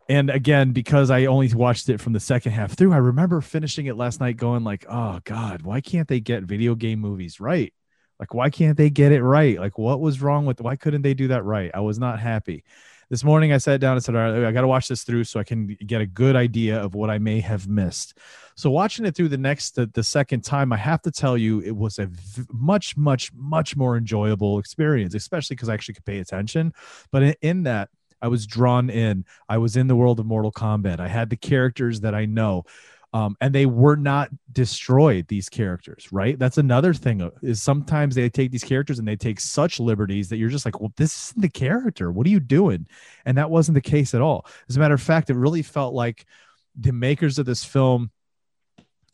[0.08, 3.86] and again because i only watched it from the second half through i remember finishing
[3.86, 7.74] it last night going like oh god why can't they get video game movies right?
[8.20, 9.58] Like why can't they get it right?
[9.58, 11.72] Like what was wrong with why couldn't they do that right?
[11.74, 12.64] I was not happy
[13.10, 15.24] this morning i sat down and said all right i got to watch this through
[15.24, 18.18] so i can get a good idea of what i may have missed
[18.56, 21.60] so watching it through the next the, the second time i have to tell you
[21.62, 26.06] it was a v- much much much more enjoyable experience especially because i actually could
[26.06, 26.74] pay attention
[27.12, 27.90] but in, in that
[28.22, 29.26] I was drawn in.
[29.48, 31.00] I was in the world of Mortal Kombat.
[31.00, 32.66] I had the characters that I know.
[33.12, 36.38] Um, and they were not destroyed these characters right?
[36.38, 40.38] That's another thing is sometimes they take these characters and they take such liberties that
[40.38, 42.12] you're just like well this isn't the character.
[42.12, 42.88] What are you doing?
[43.26, 44.46] And that wasn't the case at all.
[44.70, 46.26] As a matter of fact it really felt like
[46.80, 48.12] the makers of this film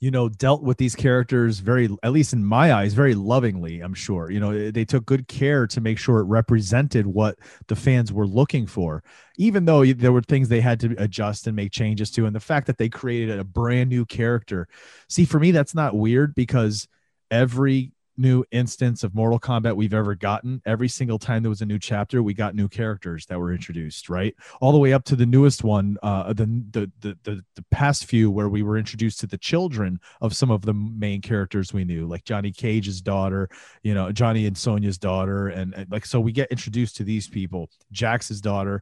[0.05, 3.95] you know dealt with these characters very at least in my eyes very lovingly i'm
[3.95, 4.29] sure.
[4.29, 8.13] You know eh, they took good care to make sure it represented what the fans
[8.13, 9.03] were looking for
[9.37, 12.39] even though there were things they had to adjust and make changes to and the
[12.39, 14.67] fact that they created a brand new character.
[15.09, 16.87] See for me that's not weird because
[17.31, 20.61] every new instance of Mortal Kombat we've ever gotten.
[20.65, 24.09] Every single time there was a new chapter, we got new characters that were introduced,
[24.09, 24.35] right?
[24.61, 28.05] All the way up to the newest one, uh, the, the the the the past
[28.05, 31.83] few where we were introduced to the children of some of the main characters we
[31.83, 33.49] knew, like Johnny Cage's daughter,
[33.83, 37.27] you know, Johnny and Sonya's daughter, and, and like so we get introduced to these
[37.27, 38.81] people, Jax's daughter.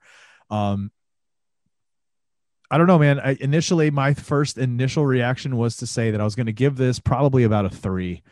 [0.49, 0.91] Um,
[2.73, 3.19] I don't know, man.
[3.19, 6.75] I, initially, my first initial reaction was to say that I was going to give
[6.75, 8.23] this probably about a three.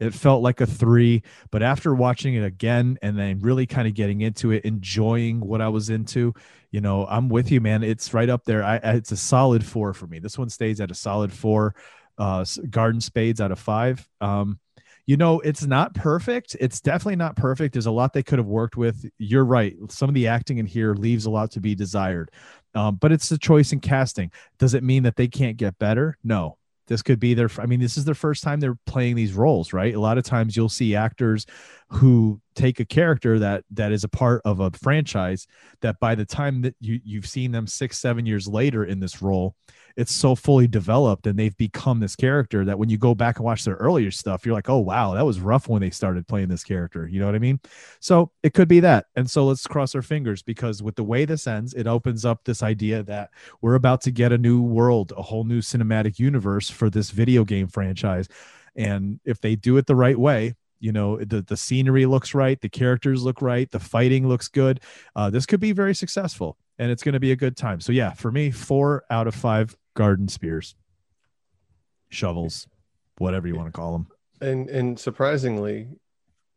[0.00, 3.94] It felt like a three, but after watching it again and then really kind of
[3.94, 6.34] getting into it, enjoying what I was into,
[6.70, 7.82] you know, I'm with you, man.
[7.82, 8.64] It's right up there.
[8.64, 10.18] I, it's a solid four for me.
[10.18, 11.74] This one stays at a solid four.
[12.16, 14.06] Uh, Garden Spades out of five.
[14.20, 14.58] Um,
[15.06, 16.56] you know, it's not perfect.
[16.60, 17.72] It's definitely not perfect.
[17.72, 19.10] There's a lot they could have worked with.
[19.18, 19.74] You're right.
[19.88, 22.30] Some of the acting in here leaves a lot to be desired.
[22.74, 24.30] Um, but it's a choice in casting.
[24.58, 26.16] Does it mean that they can't get better?
[26.22, 26.58] No.
[26.90, 29.72] This could be their, I mean, this is their first time they're playing these roles,
[29.72, 29.94] right?
[29.94, 31.46] A lot of times you'll see actors
[31.88, 35.46] who take a character that that is a part of a franchise
[35.80, 39.22] that by the time that you you've seen them six seven years later in this
[39.22, 39.54] role
[39.96, 43.44] it's so fully developed and they've become this character that when you go back and
[43.44, 46.48] watch their earlier stuff, you're like, oh, wow, that was rough when they started playing
[46.48, 47.06] this character.
[47.06, 47.60] You know what I mean?
[48.00, 49.06] So it could be that.
[49.16, 52.44] And so let's cross our fingers because with the way this ends, it opens up
[52.44, 53.30] this idea that
[53.60, 57.44] we're about to get a new world, a whole new cinematic universe for this video
[57.44, 58.28] game franchise.
[58.76, 62.60] And if they do it the right way, you know the the scenery looks right
[62.60, 64.80] the characters look right the fighting looks good
[65.14, 67.92] uh, this could be very successful and it's going to be a good time so
[67.92, 70.74] yeah for me four out of five garden spears,
[72.08, 72.66] shovels,
[73.18, 74.06] whatever you want to call them.
[74.40, 75.88] And and surprisingly,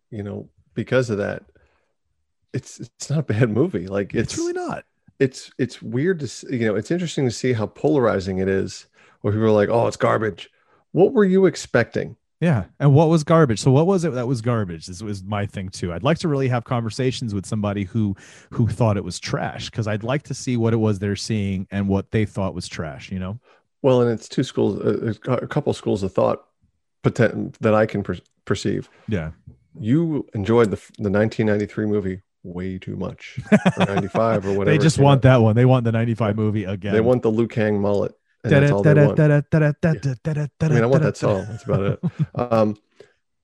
[0.10, 1.44] you know, because of that,
[2.54, 3.88] it's it's not a bad movie.
[3.88, 4.86] Like it's, it's really not.
[5.20, 8.88] It's it's weird to see, you know, it's interesting to see how polarizing it is.
[9.22, 10.50] Where people are like, "Oh, it's garbage."
[10.91, 12.18] What were you expecting?
[12.44, 12.65] Yeah.
[12.78, 13.61] And what was garbage?
[13.61, 14.88] So what was it that was garbage?
[14.88, 15.94] This was my thing too.
[15.94, 18.18] I'd like to really have conversations with somebody who
[18.49, 21.68] who thought it was trash because I'd like to see what it was they're seeing
[21.72, 23.40] and what they thought was trash, you know?
[23.82, 26.45] Well, and it's two schools, uh, a couple schools of thought
[27.03, 28.90] that I can per- perceive.
[29.07, 29.32] Yeah.
[29.80, 33.40] You enjoyed the the 1993 movie way too much,
[33.78, 34.65] or 95 or whatever.
[34.65, 35.56] they just want that one.
[35.56, 36.91] They want the 95 movie again.
[36.91, 38.14] They want the Liu Kang mullet.
[38.45, 38.49] I
[40.70, 41.45] mean, I want that song.
[41.49, 41.99] That's about it.
[42.36, 42.78] Um,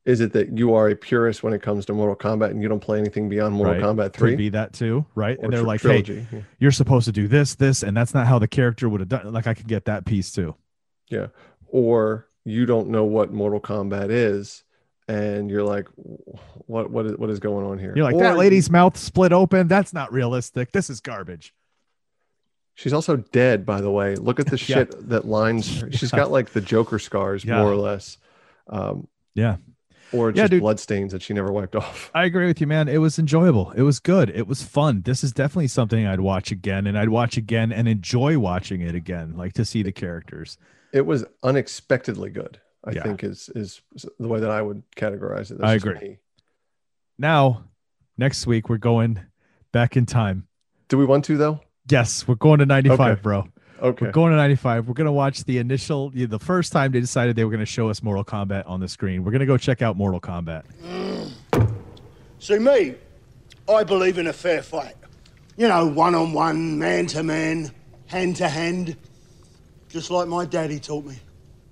[0.06, 2.68] is it that you are a purist when it comes to Mortal Kombat and you
[2.70, 3.84] don't play anything beyond Mortal right.
[3.84, 4.32] Kombat 3?
[4.32, 5.38] Could be that too, right?
[5.38, 6.22] Or and they're tr- like, trilogy.
[6.22, 6.42] hey, Yeah.
[6.58, 9.32] you're supposed to do this, this, and that's not how the character would have done.
[9.32, 10.56] Like I could get that piece too.
[11.10, 11.28] Yeah.
[11.68, 14.64] Or you don't know what Mortal Kombat is
[15.08, 15.88] and you're like,
[16.68, 17.94] what what is what is going on here?
[17.96, 19.68] You're like, Or that lady's mouth split open.
[19.68, 20.72] That's not realistic.
[20.72, 21.54] This is garbage.
[22.80, 24.16] She's also dead, by the way.
[24.16, 24.78] Look at the Yeah.
[24.78, 25.92] shit that lines her.
[25.92, 27.60] She's got like the Joker scars, Yeah.
[27.62, 28.18] more or less.
[28.70, 29.58] Um, Yeah.
[30.14, 30.62] or just dude.
[30.62, 32.10] blood stains that she never wiped off.
[32.16, 32.88] I agree with you, man.
[32.88, 33.72] It was enjoyable.
[33.72, 34.30] It was good.
[34.30, 35.02] It was fun.
[35.02, 38.96] This is definitely something I'd watch again, and I'd watch again and enjoy watching it
[38.96, 40.58] again, like to see the characters.
[40.94, 42.60] It was unexpectedly good.
[42.86, 43.82] I think is is
[44.20, 45.58] the way that I would categorize it.
[45.58, 46.00] That's I agree.
[46.00, 46.18] me.
[47.18, 47.66] Now,
[48.18, 49.20] next week we're going
[49.74, 50.48] back in time.
[50.88, 51.60] Do we want to though?
[51.90, 53.22] Yes, we're going to 95, Okay.
[53.22, 53.48] bro.
[53.82, 54.06] Okay.
[54.06, 54.88] We're going to 95.
[54.88, 57.66] We're going to watch the initial, the first time they decided they were going to
[57.66, 59.24] show us Mortal Kombat on the screen.
[59.24, 60.64] We're going to go check out Mortal Kombat.
[60.84, 61.32] Mm.
[62.40, 62.96] See, me,
[63.70, 64.96] I believe in a fair fight.
[65.58, 67.72] You know, one on one, man to man,
[68.08, 68.96] hand to hand.
[69.90, 71.18] Just like my daddy taught me.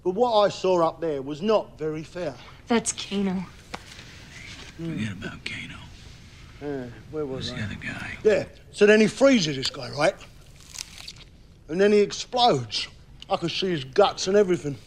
[0.03, 2.33] But what I saw up there was not very fair.
[2.67, 3.45] That's Kano.
[4.77, 5.76] Forget about Kano.
[6.61, 7.61] Uh, where was Who's I?
[7.61, 8.17] the other guy?
[8.23, 8.45] Yeah.
[8.71, 10.15] So then he freezes this guy, right?
[11.67, 12.87] And then he explodes.
[13.29, 14.77] I could see his guts and everything.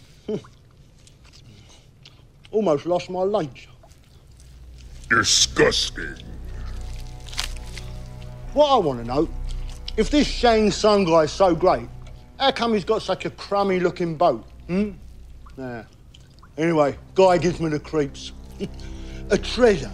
[2.51, 3.69] Almost lost my lunch.
[5.09, 6.17] Disgusting.
[8.55, 9.29] What I want to know,
[9.97, 11.89] if this Shang Tsung guy's so great,
[12.39, 14.45] how come he's got such a crummy looking boat?
[14.67, 14.93] Hmm?
[15.57, 15.85] Nah.
[16.57, 18.33] Anyway, guy gives me the creeps.
[19.31, 19.93] a treasure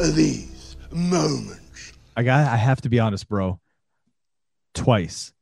[0.00, 0.51] of these
[0.94, 1.92] moments.
[2.16, 3.60] I got I have to be honest, bro.
[4.74, 5.32] Twice.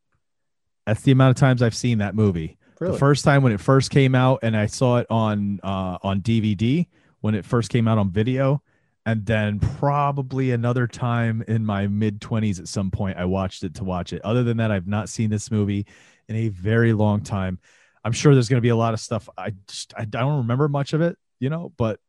[0.86, 2.58] That's the amount of times I've seen that movie.
[2.80, 2.92] Really?
[2.92, 6.20] The first time when it first came out and I saw it on uh on
[6.20, 6.86] DVD
[7.20, 8.62] when it first came out on video
[9.04, 13.74] and then probably another time in my mid 20s at some point I watched it
[13.74, 14.22] to watch it.
[14.24, 15.86] Other than that I've not seen this movie
[16.28, 17.58] in a very long time.
[18.04, 20.68] I'm sure there's going to be a lot of stuff I just I don't remember
[20.68, 22.00] much of it, you know, but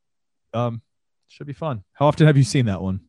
[0.53, 0.81] um
[1.27, 1.83] should be fun.
[1.93, 3.01] How often have you seen that one?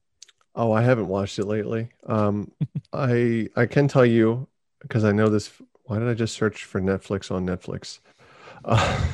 [0.54, 1.88] Oh, I haven't watched it lately.
[2.06, 2.50] Um,
[2.92, 4.48] I I can tell you
[4.82, 5.50] because I know this.
[5.84, 7.98] Why did I just search for Netflix on Netflix?
[8.64, 9.04] Uh,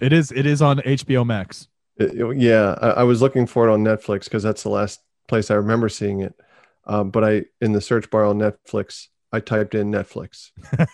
[0.00, 1.68] It is it is on HBO Max.
[1.96, 5.00] It- it- yeah, I, I was looking for it on Netflix because that's the last
[5.28, 6.34] place I remember seeing it.
[6.86, 10.50] Um, but I in the search bar on Netflix, I typed in Netflix.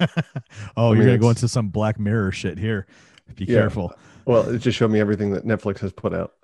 [0.77, 2.87] oh, I you're mean, gonna go into some Black Mirror shit here.
[3.35, 3.61] Be Yeah.
[3.61, 3.95] careful.
[4.27, 6.35] Well, it just showed me everything that Netflix has put out,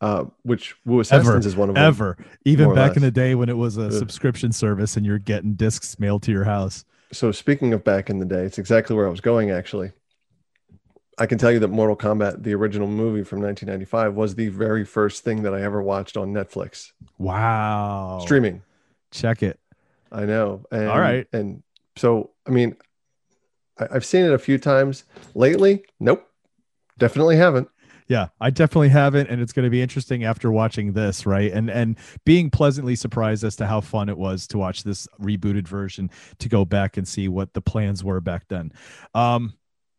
[0.00, 1.84] uh, which Wu Assassins is one of them.
[1.84, 3.92] Ever, even back in the day when it was a Ugh.
[3.92, 6.84] subscription service and you're getting discs mailed to your house.
[7.12, 9.50] So speaking of back in the day, it's exactly where I was going.
[9.50, 9.92] Actually,
[11.18, 14.84] I can tell you that Mortal Kombat, the original movie from 1995, was the very
[14.84, 18.18] first thing that I ever watched on Netflix Wow.
[18.22, 18.62] streaming.
[19.10, 19.58] Check it.
[20.12, 20.64] I know.
[20.70, 21.26] And, All right.
[21.32, 21.62] And
[21.96, 22.76] so, I mean,
[23.78, 25.04] I, I've seen it a few times
[25.34, 25.84] lately.
[25.98, 26.26] Nope.
[26.98, 27.68] Definitely haven't.
[28.08, 31.52] Yeah, I definitely haven't, and it's going to be interesting after watching this, right?
[31.52, 35.68] And and being pleasantly surprised as to how fun it was to watch this rebooted
[35.68, 38.72] version to go back and see what the plans were back then.
[39.14, 39.52] Um,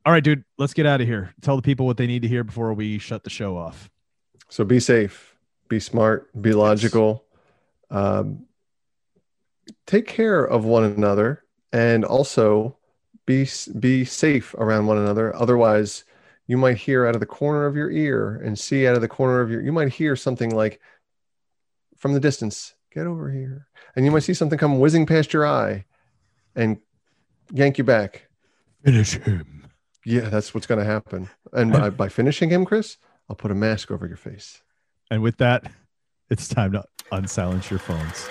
[0.05, 1.35] all right, dude, let's get out of here.
[1.41, 3.91] Tell the people what they need to hear before we shut the show off.
[4.49, 5.35] So be safe,
[5.67, 7.25] be smart, be logical,
[7.91, 8.47] um,
[9.85, 12.75] take care of one another, and also
[13.27, 15.35] be be safe around one another.
[15.35, 16.05] Otherwise,
[16.49, 19.07] you might hear out of the corner of your ear and see out of the
[19.07, 19.61] corner of your.
[19.61, 20.81] You might hear something like
[21.95, 25.45] from the distance, "Get over here," and you might see something come whizzing past your
[25.45, 25.85] eye,
[26.55, 26.79] and
[27.53, 28.29] yank you back.
[28.83, 29.67] Finish him.
[30.03, 31.29] Yeah, that's what's going to happen.
[31.53, 32.97] And by, by finishing him, Chris,
[33.29, 34.63] I'll put a mask over your face.
[35.11, 35.71] And with that,
[36.31, 38.27] it's time to unsilence your phones.